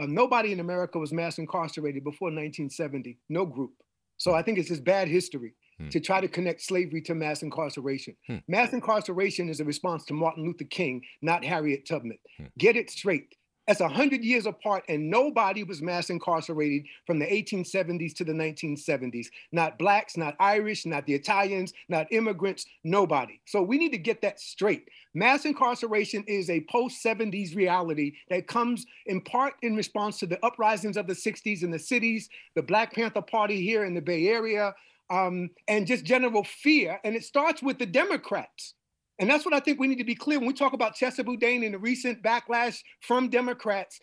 Uh, 0.00 0.06
nobody 0.06 0.52
in 0.52 0.60
America 0.60 0.98
was 0.98 1.12
mass 1.12 1.38
incarcerated 1.38 2.04
before 2.04 2.26
1970, 2.26 3.18
no 3.28 3.44
group. 3.44 3.72
So 4.16 4.34
I 4.34 4.42
think 4.42 4.58
it's 4.58 4.68
just 4.68 4.84
bad 4.84 5.08
history 5.08 5.54
hmm. 5.78 5.88
to 5.88 6.00
try 6.00 6.20
to 6.20 6.28
connect 6.28 6.62
slavery 6.62 7.02
to 7.02 7.14
mass 7.14 7.42
incarceration. 7.42 8.16
Hmm. 8.26 8.36
Mass 8.48 8.72
incarceration 8.72 9.48
is 9.48 9.60
a 9.60 9.64
response 9.64 10.04
to 10.06 10.14
Martin 10.14 10.44
Luther 10.44 10.64
King, 10.64 11.02
not 11.20 11.44
Harriet 11.44 11.86
Tubman. 11.86 12.18
Hmm. 12.38 12.46
Get 12.58 12.76
it 12.76 12.90
straight. 12.90 13.34
That's 13.72 13.80
100 13.80 14.22
years 14.22 14.44
apart, 14.44 14.84
and 14.90 15.08
nobody 15.08 15.64
was 15.64 15.80
mass 15.80 16.10
incarcerated 16.10 16.84
from 17.06 17.18
the 17.18 17.24
1870s 17.24 18.14
to 18.16 18.22
the 18.22 18.34
1970s. 18.34 19.28
Not 19.50 19.78
Blacks, 19.78 20.14
not 20.14 20.36
Irish, 20.38 20.84
not 20.84 21.06
the 21.06 21.14
Italians, 21.14 21.72
not 21.88 22.06
immigrants, 22.12 22.66
nobody. 22.84 23.40
So 23.46 23.62
we 23.62 23.78
need 23.78 23.92
to 23.92 23.96
get 23.96 24.20
that 24.20 24.40
straight. 24.40 24.90
Mass 25.14 25.46
incarceration 25.46 26.22
is 26.26 26.50
a 26.50 26.66
post 26.70 27.02
70s 27.02 27.56
reality 27.56 28.12
that 28.28 28.46
comes 28.46 28.84
in 29.06 29.22
part 29.22 29.54
in 29.62 29.74
response 29.74 30.18
to 30.18 30.26
the 30.26 30.44
uprisings 30.44 30.98
of 30.98 31.06
the 31.06 31.14
60s 31.14 31.62
in 31.62 31.70
the 31.70 31.78
cities, 31.78 32.28
the 32.54 32.62
Black 32.62 32.92
Panther 32.92 33.22
Party 33.22 33.62
here 33.62 33.86
in 33.86 33.94
the 33.94 34.02
Bay 34.02 34.28
Area, 34.28 34.74
um, 35.08 35.48
and 35.66 35.86
just 35.86 36.04
general 36.04 36.44
fear. 36.44 37.00
And 37.04 37.16
it 37.16 37.24
starts 37.24 37.62
with 37.62 37.78
the 37.78 37.86
Democrats. 37.86 38.74
And 39.22 39.30
that's 39.30 39.44
what 39.44 39.54
I 39.54 39.60
think 39.60 39.78
we 39.78 39.86
need 39.86 39.98
to 39.98 40.04
be 40.04 40.16
clear 40.16 40.40
when 40.40 40.48
we 40.48 40.52
talk 40.52 40.72
about 40.72 40.96
Chesa 40.96 41.24
Boudin 41.24 41.62
and 41.62 41.74
the 41.74 41.78
recent 41.78 42.20
backlash 42.24 42.80
from 43.02 43.28
Democrats, 43.28 44.00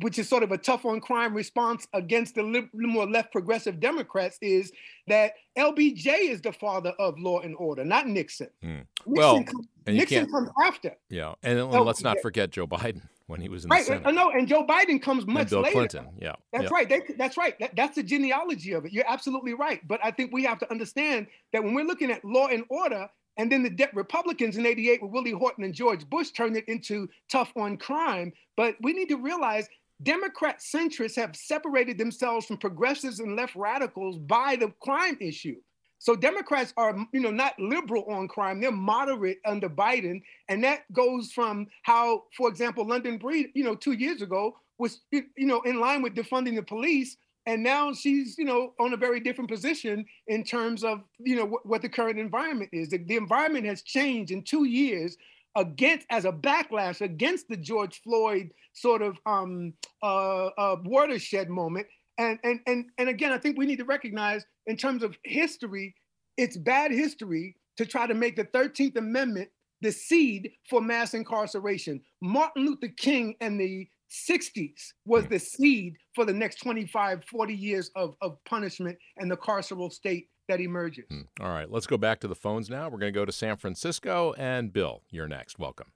which 0.00 0.18
is 0.18 0.28
sort 0.28 0.42
of 0.42 0.50
a 0.50 0.58
tough 0.58 0.84
on 0.84 1.00
crime 1.00 1.34
response 1.34 1.86
against 1.92 2.34
the 2.34 2.68
more 2.74 3.06
left 3.06 3.30
progressive 3.30 3.78
Democrats, 3.78 4.38
is 4.42 4.72
that 5.06 5.34
LBJ 5.56 6.30
is 6.30 6.40
the 6.40 6.52
father 6.52 6.92
of 6.98 7.16
law 7.16 7.38
and 7.38 7.54
order, 7.60 7.84
not 7.84 8.08
Nixon. 8.08 8.48
Mm. 8.64 8.70
Nixon 8.78 8.86
well, 9.06 9.44
comes, 9.44 9.66
Nixon 9.86 10.28
comes 10.28 10.50
after. 10.60 10.96
Yeah, 11.10 11.34
and, 11.44 11.60
and 11.60 11.84
let's 11.84 12.02
not 12.02 12.18
forget 12.20 12.50
Joe 12.50 12.66
Biden 12.66 13.02
when 13.28 13.40
he 13.40 13.48
was 13.48 13.66
in 13.66 13.70
right, 13.70 13.86
the 13.86 13.98
Senate. 13.98 14.14
No, 14.16 14.30
and 14.30 14.48
Joe 14.48 14.66
Biden 14.66 15.00
comes 15.00 15.28
much 15.28 15.42
and 15.42 15.50
Bill 15.50 15.60
later. 15.60 15.74
Clinton, 15.74 16.08
yeah, 16.20 16.32
that's 16.52 16.64
yeah. 16.64 16.70
right. 16.72 16.88
They, 16.88 17.02
that's 17.16 17.36
right. 17.36 17.56
That, 17.60 17.76
that's 17.76 17.94
the 17.94 18.02
genealogy 18.02 18.72
of 18.72 18.84
it. 18.84 18.92
You're 18.92 19.08
absolutely 19.08 19.54
right. 19.54 19.80
But 19.86 20.00
I 20.02 20.10
think 20.10 20.32
we 20.32 20.42
have 20.42 20.58
to 20.58 20.70
understand 20.72 21.28
that 21.52 21.62
when 21.62 21.72
we're 21.72 21.86
looking 21.86 22.10
at 22.10 22.24
law 22.24 22.48
and 22.48 22.64
order, 22.68 23.08
and 23.36 23.50
then 23.50 23.62
the 23.62 23.70
de- 23.70 23.88
Republicans 23.94 24.56
in 24.56 24.66
88 24.66 25.02
with 25.02 25.12
Willie 25.12 25.30
Horton 25.32 25.64
and 25.64 25.74
George 25.74 26.08
Bush 26.08 26.30
turned 26.30 26.56
it 26.56 26.68
into 26.68 27.08
tough 27.30 27.52
on 27.56 27.76
crime. 27.76 28.32
But 28.56 28.76
we 28.80 28.92
need 28.92 29.08
to 29.08 29.16
realize 29.16 29.68
Democrat 30.02 30.60
centrists 30.60 31.16
have 31.16 31.36
separated 31.36 31.98
themselves 31.98 32.46
from 32.46 32.58
progressives 32.58 33.20
and 33.20 33.36
left 33.36 33.56
radicals 33.56 34.18
by 34.18 34.56
the 34.56 34.72
crime 34.80 35.16
issue. 35.20 35.56
So 35.98 36.14
Democrats 36.14 36.74
are, 36.76 36.94
you 37.12 37.20
know, 37.20 37.30
not 37.30 37.58
liberal 37.58 38.04
on 38.04 38.28
crime; 38.28 38.60
they're 38.60 38.70
moderate 38.70 39.38
under 39.46 39.68
Biden, 39.68 40.20
and 40.48 40.62
that 40.62 40.90
goes 40.92 41.32
from 41.32 41.66
how, 41.82 42.24
for 42.36 42.48
example, 42.48 42.86
London 42.86 43.16
Breed, 43.16 43.50
you 43.54 43.64
know, 43.64 43.74
two 43.74 43.92
years 43.92 44.20
ago 44.20 44.56
was, 44.78 45.00
you 45.10 45.24
know, 45.38 45.62
in 45.62 45.80
line 45.80 46.02
with 46.02 46.14
defunding 46.14 46.54
the 46.54 46.62
police, 46.62 47.16
and 47.46 47.62
now 47.62 47.92
she's, 47.92 48.36
you 48.36 48.44
know, 48.44 48.74
on 48.80 48.92
a 48.92 48.96
very 48.96 49.20
different 49.20 49.48
position 49.48 50.04
in 50.26 50.42
terms 50.42 50.82
of, 50.82 51.02
you 51.18 51.36
know, 51.36 51.44
what, 51.44 51.64
what 51.64 51.82
the 51.82 51.88
current 51.88 52.18
environment 52.18 52.70
is. 52.72 52.88
The, 52.88 52.98
the 52.98 53.16
environment 53.16 53.66
has 53.66 53.82
changed 53.82 54.32
in 54.32 54.42
two 54.42 54.64
years 54.64 55.16
against 55.54 56.06
as 56.10 56.24
a 56.24 56.32
backlash 56.32 57.00
against 57.00 57.48
the 57.48 57.56
George 57.56 58.02
Floyd 58.02 58.50
sort 58.72 59.00
of 59.00 59.16
um, 59.26 59.72
uh, 60.02 60.46
uh, 60.46 60.76
watershed 60.84 61.48
moment. 61.48 61.86
And, 62.18 62.38
and 62.44 62.60
and 62.66 62.86
and 62.98 63.08
again, 63.08 63.32
I 63.32 63.38
think 63.38 63.58
we 63.58 63.66
need 63.66 63.78
to 63.78 63.84
recognize 63.84 64.44
in 64.66 64.76
terms 64.76 65.02
of 65.02 65.16
history, 65.22 65.94
it's 66.36 66.56
bad 66.56 66.90
history 66.90 67.56
to 67.76 67.84
try 67.84 68.06
to 68.06 68.14
make 68.14 68.36
the 68.36 68.44
13th 68.44 68.96
Amendment 68.96 69.50
the 69.82 69.92
seed 69.92 70.50
for 70.68 70.80
mass 70.80 71.12
incarceration. 71.12 72.00
Martin 72.22 72.64
Luther 72.64 72.88
King 72.96 73.36
and 73.40 73.60
the 73.60 73.86
60s 74.10 74.92
was 75.04 75.26
the 75.26 75.38
seed 75.38 75.96
for 76.14 76.24
the 76.24 76.32
next 76.32 76.56
25, 76.62 77.24
40 77.24 77.54
years 77.54 77.90
of, 77.96 78.14
of 78.20 78.36
punishment 78.44 78.96
and 79.18 79.30
the 79.30 79.36
carceral 79.36 79.92
state 79.92 80.28
that 80.48 80.60
emerges. 80.60 81.04
Hmm. 81.10 81.22
All 81.40 81.50
right, 81.50 81.70
let's 81.70 81.86
go 81.86 81.96
back 81.96 82.20
to 82.20 82.28
the 82.28 82.34
phones 82.34 82.70
now. 82.70 82.88
We're 82.88 82.98
going 82.98 83.12
to 83.12 83.18
go 83.18 83.24
to 83.24 83.32
San 83.32 83.56
Francisco. 83.56 84.34
And 84.38 84.72
Bill, 84.72 85.02
you're 85.10 85.28
next. 85.28 85.58
Welcome. 85.58 85.88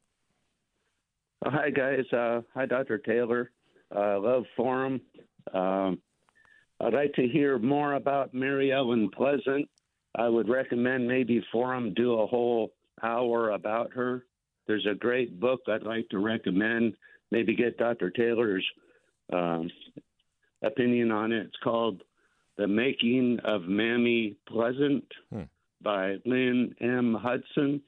Uh, 1.45 1.51
hi, 1.51 1.71
guys. 1.71 2.05
Uh, 2.13 2.43
hi, 2.55 2.67
Dr. 2.67 2.99
Taylor. 2.99 3.51
I 3.95 4.15
uh, 4.15 4.21
love 4.21 4.45
Forum. 4.57 5.01
Um, 5.53 5.99
I'd 6.81 6.95
like 6.95 7.13
to 7.15 7.29
hear 7.29 7.59
more 7.59 7.95
about 7.95 8.35
Mary 8.35 8.73
Ellen 8.73 9.11
Pleasant. 9.15 9.69
I 10.17 10.29
would 10.29 10.49
recommend 10.49 11.07
maybe 11.07 11.45
Forum 11.53 11.95
do 11.95 12.21
a 12.21 12.27
whole 12.27 12.73
hour 13.03 13.51
about 13.51 13.93
her. 13.93 14.25
There's 14.67 14.87
a 14.91 14.95
great 14.95 15.39
book 15.41 15.61
I'd 15.69 15.83
like 15.83 16.09
to 16.11 16.19
recommend. 16.19 16.95
Maybe 17.31 17.55
get 17.55 17.79
Dr. 17.79 18.11
Taylor's 18.11 18.67
um, 19.33 19.71
opinion 20.63 21.11
on 21.11 21.33
it. 21.33 21.47
It's 21.47 21.57
called 21.63 22.03
the 22.57 22.67
Making 22.67 23.39
of 23.45 23.63
Mammy 23.63 24.37
Pleasant 24.49 25.05
hmm. 25.33 25.43
by 25.81 26.17
Lynn 26.25 26.75
M. 26.81 27.15
Hudson. 27.15 27.81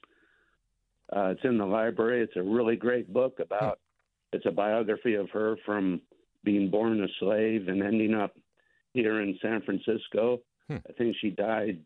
Uh, 1.14 1.30
it's 1.30 1.44
in 1.44 1.58
the 1.58 1.66
library. 1.66 2.22
It's 2.22 2.36
a 2.36 2.42
really 2.42 2.76
great 2.76 3.12
book 3.12 3.38
about. 3.40 3.78
Hmm. 3.78 4.36
It's 4.36 4.46
a 4.46 4.50
biography 4.50 5.14
of 5.14 5.28
her 5.30 5.56
from 5.66 6.00
being 6.42 6.70
born 6.70 7.02
a 7.04 7.08
slave 7.20 7.68
and 7.68 7.82
ending 7.82 8.14
up 8.14 8.34
here 8.94 9.20
in 9.20 9.38
San 9.42 9.60
Francisco. 9.62 10.40
Hmm. 10.68 10.76
I 10.88 10.92
think 10.96 11.16
she 11.20 11.30
died 11.30 11.80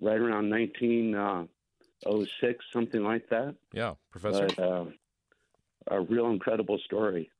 right 0.00 0.18
around 0.18 0.50
1906, 0.50 1.48
uh, 2.06 2.62
something 2.72 3.04
like 3.04 3.28
that. 3.30 3.54
Yeah, 3.72 3.94
Professor. 4.10 4.48
But, 4.56 4.58
uh, 4.58 4.84
a 5.90 6.00
real 6.00 6.30
incredible 6.30 6.78
story. 6.84 7.30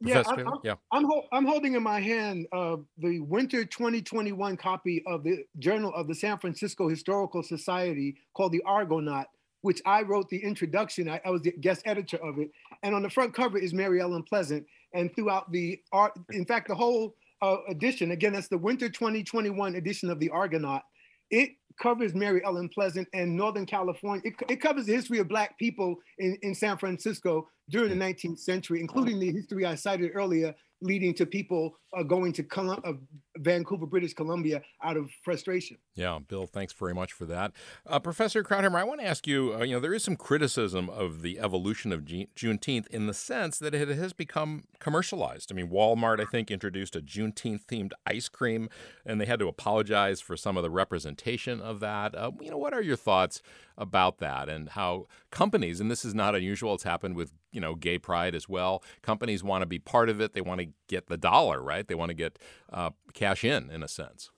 Yeah, 0.00 0.22
I, 0.26 0.32
I'm, 0.32 0.58
yeah. 0.62 0.74
I'm, 0.92 1.04
ho- 1.04 1.26
I'm 1.32 1.46
holding 1.46 1.74
in 1.74 1.82
my 1.82 2.00
hand 2.00 2.46
uh, 2.52 2.76
the 2.98 3.20
winter 3.20 3.64
2021 3.64 4.56
copy 4.56 5.02
of 5.06 5.22
the 5.22 5.44
Journal 5.58 5.94
of 5.94 6.08
the 6.08 6.14
San 6.14 6.38
Francisco 6.38 6.88
Historical 6.88 7.42
Society 7.42 8.16
called 8.34 8.52
The 8.52 8.62
Argonaut, 8.66 9.26
which 9.62 9.80
I 9.86 10.02
wrote 10.02 10.28
the 10.28 10.42
introduction. 10.42 11.08
I, 11.08 11.20
I, 11.24 11.30
was 11.30 11.42
the 11.42 11.52
guest 11.52 11.82
editor 11.86 12.16
of 12.16 12.38
it. 12.38 12.50
And 12.82 12.94
on 12.94 13.02
the 13.02 13.10
front 13.10 13.34
cover 13.34 13.56
is 13.56 13.72
Mary 13.72 14.00
Ellen 14.00 14.24
Pleasant. 14.24 14.66
And 14.92 15.14
throughout 15.14 15.50
the 15.52 15.80
art, 15.92 16.12
in 16.32 16.44
fact, 16.44 16.68
the 16.68 16.74
whole 16.74 17.14
uh, 17.40 17.58
edition, 17.68 18.10
again, 18.10 18.32
that's 18.32 18.48
the 18.48 18.58
winter 18.58 18.88
2021 18.88 19.76
edition 19.76 20.10
of 20.10 20.18
The 20.18 20.30
Argonaut. 20.30 20.82
It 21.30 21.50
covers 21.80 22.14
Mary 22.14 22.42
Ellen 22.44 22.68
Pleasant 22.68 23.08
and 23.12 23.36
Northern 23.36 23.66
California. 23.66 24.22
It, 24.24 24.34
it 24.48 24.60
covers 24.60 24.86
the 24.86 24.94
history 24.94 25.18
of 25.18 25.28
Black 25.28 25.58
people 25.58 25.96
in, 26.18 26.36
in 26.42 26.54
San 26.54 26.78
Francisco 26.78 27.48
during 27.70 27.96
the 27.96 28.04
19th 28.04 28.38
century, 28.38 28.80
including 28.80 29.18
the 29.18 29.32
history 29.32 29.64
I 29.64 29.74
cited 29.74 30.12
earlier 30.14 30.54
leading 30.80 31.14
to 31.14 31.26
people 31.26 31.76
uh, 31.96 32.02
going 32.02 32.32
to 32.34 32.42
Colum- 32.42 32.82
uh, 32.84 32.92
Vancouver, 33.38 33.86
British 33.86 34.14
Columbia 34.14 34.62
out 34.82 34.96
of 34.96 35.10
frustration. 35.22 35.76
Yeah, 35.94 36.18
Bill, 36.26 36.46
thanks 36.46 36.72
very 36.72 36.94
much 36.94 37.12
for 37.12 37.24
that. 37.26 37.52
Uh, 37.86 37.98
Professor 37.98 38.42
Krauthamer, 38.44 38.76
I 38.76 38.84
want 38.84 39.00
to 39.00 39.06
ask 39.06 39.26
you, 39.26 39.54
uh, 39.54 39.62
you 39.62 39.74
know, 39.74 39.80
there 39.80 39.94
is 39.94 40.04
some 40.04 40.16
criticism 40.16 40.88
of 40.88 41.22
the 41.22 41.38
evolution 41.40 41.92
of 41.92 42.02
Juneteenth 42.04 42.86
in 42.88 43.06
the 43.06 43.14
sense 43.14 43.58
that 43.58 43.74
it 43.74 43.88
has 43.88 44.12
become 44.12 44.64
commercialized. 44.78 45.50
I 45.50 45.54
mean, 45.54 45.68
Walmart, 45.68 46.20
I 46.20 46.24
think, 46.24 46.50
introduced 46.50 46.94
a 46.96 47.00
Juneteenth 47.00 47.64
themed 47.66 47.92
ice 48.06 48.28
cream, 48.28 48.68
and 49.04 49.20
they 49.20 49.26
had 49.26 49.38
to 49.40 49.48
apologize 49.48 50.20
for 50.20 50.36
some 50.36 50.56
of 50.56 50.62
the 50.62 50.70
representation 50.70 51.60
of 51.60 51.80
that. 51.80 52.14
Uh, 52.14 52.30
you 52.40 52.50
know, 52.50 52.58
what 52.58 52.72
are 52.72 52.82
your 52.82 52.96
thoughts 52.96 53.42
about 53.76 54.18
that 54.18 54.48
and 54.48 54.70
how 54.70 55.06
companies, 55.30 55.80
and 55.80 55.90
this 55.90 56.04
is 56.04 56.14
not 56.14 56.34
unusual, 56.34 56.74
it's 56.74 56.84
happened 56.84 57.16
with, 57.16 57.32
you 57.50 57.60
know, 57.60 57.74
gay 57.74 57.98
pride 57.98 58.34
as 58.34 58.48
well, 58.48 58.82
companies 59.02 59.42
want 59.42 59.62
to 59.62 59.66
be 59.66 59.78
part 59.78 60.08
of 60.08 60.20
it. 60.20 60.32
They 60.32 60.40
want 60.40 60.60
to 60.60 60.68
get 60.88 61.08
the 61.08 61.16
dollar, 61.16 61.60
right? 61.60 61.86
They 61.86 61.94
want 61.96 62.10
to 62.10 62.14
get 62.14 62.38
uh, 62.72 62.90
cash 63.24 63.44
in, 63.44 63.70
in 63.70 63.82
a 63.82 63.88
sense. 63.88 64.30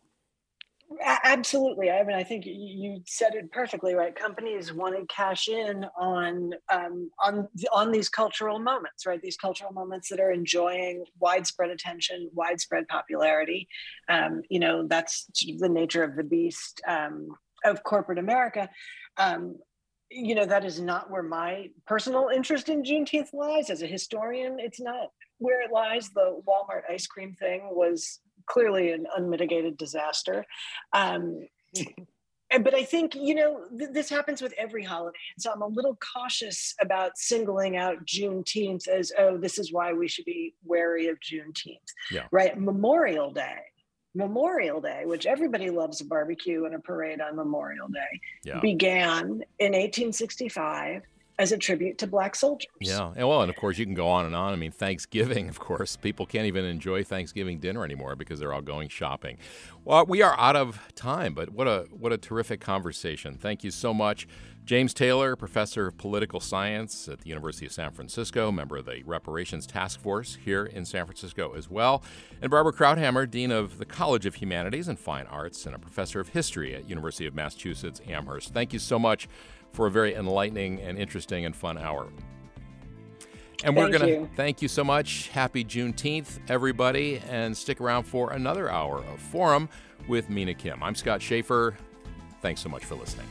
Absolutely. 1.04 1.90
I 1.90 2.04
mean, 2.04 2.16
I 2.16 2.22
think 2.22 2.44
you 2.46 3.02
said 3.06 3.34
it 3.34 3.50
perfectly, 3.50 3.94
right? 3.94 4.14
Companies 4.14 4.72
want 4.72 4.96
to 4.96 5.04
cash 5.12 5.48
in 5.48 5.84
on 5.98 6.52
um, 6.72 7.10
on 7.22 7.48
on 7.72 7.90
these 7.90 8.08
cultural 8.08 8.60
moments, 8.60 9.04
right? 9.04 9.20
These 9.20 9.36
cultural 9.36 9.72
moments 9.72 10.08
that 10.10 10.20
are 10.20 10.30
enjoying 10.30 11.04
widespread 11.18 11.70
attention, 11.70 12.30
widespread 12.32 12.86
popularity. 12.86 13.66
Um, 14.08 14.42
you 14.48 14.60
know, 14.60 14.86
that's 14.86 15.26
the 15.58 15.68
nature 15.68 16.04
of 16.04 16.14
the 16.14 16.22
beast 16.22 16.80
um, 16.86 17.28
of 17.64 17.82
corporate 17.82 18.18
America. 18.18 18.70
Um, 19.16 19.56
you 20.08 20.36
know, 20.36 20.46
that 20.46 20.64
is 20.64 20.78
not 20.80 21.10
where 21.10 21.24
my 21.24 21.70
personal 21.86 22.28
interest 22.28 22.68
in 22.68 22.84
Juneteenth 22.84 23.32
lies. 23.32 23.70
As 23.70 23.82
a 23.82 23.88
historian, 23.88 24.58
it's 24.60 24.80
not 24.80 25.08
where 25.38 25.62
it 25.62 25.72
lies. 25.72 26.10
The 26.10 26.40
Walmart 26.46 26.82
ice 26.88 27.08
cream 27.08 27.34
thing 27.34 27.68
was 27.72 28.20
clearly 28.46 28.92
an 28.92 29.06
unmitigated 29.16 29.76
disaster. 29.76 30.44
Um, 30.92 31.46
but 32.50 32.74
I 32.74 32.84
think, 32.84 33.14
you 33.14 33.34
know, 33.34 33.64
th- 33.76 33.90
this 33.92 34.08
happens 34.08 34.40
with 34.40 34.54
every 34.56 34.84
holiday. 34.84 35.18
And 35.36 35.42
so 35.42 35.52
I'm 35.52 35.62
a 35.62 35.66
little 35.66 35.96
cautious 36.14 36.74
about 36.80 37.18
singling 37.18 37.76
out 37.76 38.04
Juneteenth 38.06 38.88
as, 38.88 39.12
oh, 39.18 39.36
this 39.36 39.58
is 39.58 39.72
why 39.72 39.92
we 39.92 40.08
should 40.08 40.24
be 40.24 40.54
wary 40.64 41.08
of 41.08 41.18
Juneteenth. 41.20 41.92
Yeah. 42.10 42.26
Right. 42.30 42.58
Memorial 42.58 43.30
Day. 43.30 43.58
Memorial 44.14 44.80
Day, 44.80 45.02
which 45.04 45.26
everybody 45.26 45.68
loves 45.68 46.00
a 46.00 46.04
barbecue 46.06 46.64
and 46.64 46.74
a 46.74 46.78
parade 46.78 47.20
on 47.20 47.36
Memorial 47.36 47.88
Day, 47.88 48.20
yeah. 48.44 48.60
began 48.60 49.24
in 49.58 49.72
1865 49.72 51.02
as 51.38 51.52
a 51.52 51.58
tribute 51.58 51.98
to 51.98 52.06
black 52.06 52.34
soldiers. 52.34 52.70
Yeah. 52.80 53.12
And 53.16 53.28
well, 53.28 53.42
and 53.42 53.50
of 53.50 53.56
course 53.56 53.78
you 53.78 53.84
can 53.84 53.94
go 53.94 54.08
on 54.08 54.24
and 54.24 54.34
on. 54.34 54.52
I 54.52 54.56
mean, 54.56 54.72
Thanksgiving, 54.72 55.48
of 55.50 55.58
course, 55.58 55.96
people 55.96 56.26
can't 56.26 56.46
even 56.46 56.64
enjoy 56.64 57.04
Thanksgiving 57.04 57.58
dinner 57.58 57.84
anymore 57.84 58.16
because 58.16 58.38
they're 58.38 58.52
all 58.52 58.62
going 58.62 58.88
shopping. 58.88 59.38
Well, 59.84 60.06
we 60.06 60.22
are 60.22 60.38
out 60.38 60.56
of 60.56 60.80
time, 60.94 61.34
but 61.34 61.50
what 61.50 61.68
a 61.68 61.86
what 61.90 62.12
a 62.12 62.18
terrific 62.18 62.60
conversation. 62.60 63.36
Thank 63.38 63.64
you 63.64 63.70
so 63.70 63.92
much. 63.92 64.26
James 64.64 64.92
Taylor, 64.92 65.36
professor 65.36 65.86
of 65.86 65.96
political 65.96 66.40
science 66.40 67.06
at 67.06 67.20
the 67.20 67.28
University 67.28 67.66
of 67.66 67.72
San 67.72 67.92
Francisco, 67.92 68.50
member 68.50 68.78
of 68.78 68.84
the 68.84 69.00
Reparations 69.06 69.64
Task 69.64 70.00
Force 70.00 70.38
here 70.44 70.64
in 70.66 70.84
San 70.84 71.06
Francisco 71.06 71.52
as 71.54 71.70
well, 71.70 72.02
and 72.42 72.50
Barbara 72.50 72.72
Krauthamer, 72.72 73.30
dean 73.30 73.52
of 73.52 73.78
the 73.78 73.84
College 73.84 74.26
of 74.26 74.34
Humanities 74.36 74.88
and 74.88 74.98
Fine 74.98 75.26
Arts 75.26 75.66
and 75.66 75.74
a 75.76 75.78
professor 75.78 76.18
of 76.18 76.30
history 76.30 76.74
at 76.74 76.88
University 76.88 77.26
of 77.26 77.34
Massachusetts 77.34 78.00
Amherst. 78.08 78.52
Thank 78.52 78.72
you 78.72 78.80
so 78.80 78.98
much 78.98 79.28
for 79.76 79.86
a 79.86 79.90
very 79.90 80.14
enlightening 80.14 80.80
and 80.80 80.98
interesting 80.98 81.44
and 81.44 81.54
fun 81.54 81.76
hour. 81.76 82.08
And 83.62 83.76
we're 83.76 83.90
going 83.90 84.00
to 84.02 84.28
thank 84.34 84.60
you 84.62 84.68
so 84.68 84.82
much. 84.82 85.28
Happy 85.28 85.64
Juneteenth, 85.64 86.38
everybody, 86.48 87.20
and 87.28 87.56
stick 87.56 87.80
around 87.80 88.04
for 88.04 88.32
another 88.32 88.70
hour 88.70 88.98
of 88.98 89.20
Forum 89.20 89.68
with 90.08 90.28
Mina 90.30 90.54
Kim. 90.54 90.82
I'm 90.82 90.94
Scott 90.94 91.22
Shafer. 91.22 91.76
Thanks 92.40 92.60
so 92.60 92.68
much 92.68 92.84
for 92.84 92.94
listening. 92.96 93.26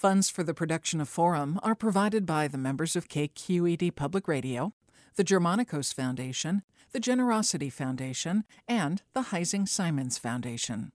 Funds 0.00 0.30
for 0.30 0.42
the 0.42 0.54
production 0.54 0.98
of 1.02 1.10
Forum 1.10 1.60
are 1.62 1.74
provided 1.74 2.24
by 2.24 2.48
the 2.48 2.56
members 2.56 2.96
of 2.96 3.06
KQED 3.06 3.94
Public 3.94 4.26
Radio, 4.26 4.72
the 5.16 5.22
Germanacos 5.22 5.92
Foundation, 5.92 6.62
the 6.92 7.00
Generosity 7.00 7.68
Foundation, 7.68 8.44
and 8.66 9.02
the 9.12 9.24
Heising 9.24 9.68
Simons 9.68 10.16
Foundation. 10.16 10.92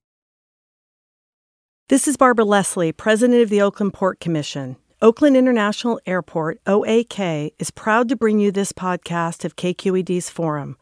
This 1.88 2.08
is 2.08 2.18
Barbara 2.18 2.46
Leslie, 2.46 2.92
President 2.92 3.44
of 3.44 3.50
the 3.50 3.62
Oakland 3.62 3.94
Port 3.94 4.20
Commission. 4.20 4.76
Oakland 5.04 5.38
International 5.38 6.00
Airport, 6.08 6.60
OAK, 6.66 7.52
is 7.60 7.70
proud 7.70 8.10
to 8.10 8.16
bring 8.16 8.40
you 8.40 8.52
this 8.52 8.72
podcast 8.72 9.46
of 9.46 9.56
KQED's 9.56 10.32
Forum. 10.32 10.78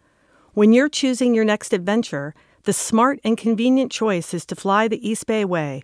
When 0.54 0.72
you're 0.72 0.88
choosing 0.88 1.36
your 1.36 1.44
next 1.44 1.74
adventure, 1.74 2.34
the 2.64 2.72
smart 2.72 3.20
and 3.26 3.38
convenient 3.38 3.92
choice 3.92 4.34
is 4.34 4.46
to 4.46 4.56
fly 4.56 4.88
the 4.88 5.06
East 5.06 5.28
Bay 5.28 5.44
Way 5.44 5.84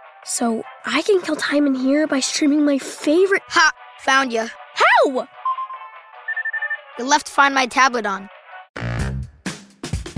So 0.25 0.63
I 0.85 1.01
can 1.01 1.21
kill 1.21 1.35
time 1.35 1.65
in 1.65 1.75
here 1.75 2.07
by 2.07 2.19
streaming 2.19 2.63
my 2.65 2.77
favorite. 2.77 3.43
Ha! 3.49 3.71
Found 4.01 4.33
you. 4.33 4.47
How? 4.75 5.27
You 6.97 7.05
left 7.05 7.27
Find 7.27 7.55
My 7.55 7.65
tablet 7.65 8.05
on. 8.05 8.29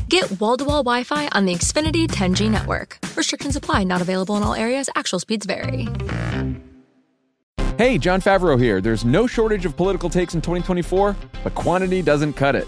Get 0.09 0.39
wall 0.39 0.57
to 0.57 0.65
wall 0.65 0.83
Wi 0.83 1.03
Fi 1.03 1.27
on 1.31 1.45
the 1.45 1.53
Xfinity 1.53 2.07
10G 2.07 2.49
network. 2.49 2.99
Restrictions 3.15 3.55
apply, 3.55 3.83
not 3.83 4.01
available 4.01 4.37
in 4.37 4.43
all 4.43 4.53
areas. 4.53 4.89
Actual 4.95 5.19
speeds 5.19 5.45
vary. 5.45 5.87
Hey, 7.77 7.97
Jon 7.97 8.21
Favreau 8.21 8.59
here. 8.61 8.81
There's 8.81 9.03
no 9.03 9.25
shortage 9.25 9.65
of 9.65 9.75
political 9.75 10.09
takes 10.09 10.35
in 10.35 10.41
2024, 10.41 11.15
but 11.43 11.55
quantity 11.55 12.03
doesn't 12.03 12.33
cut 12.33 12.55
it. 12.55 12.67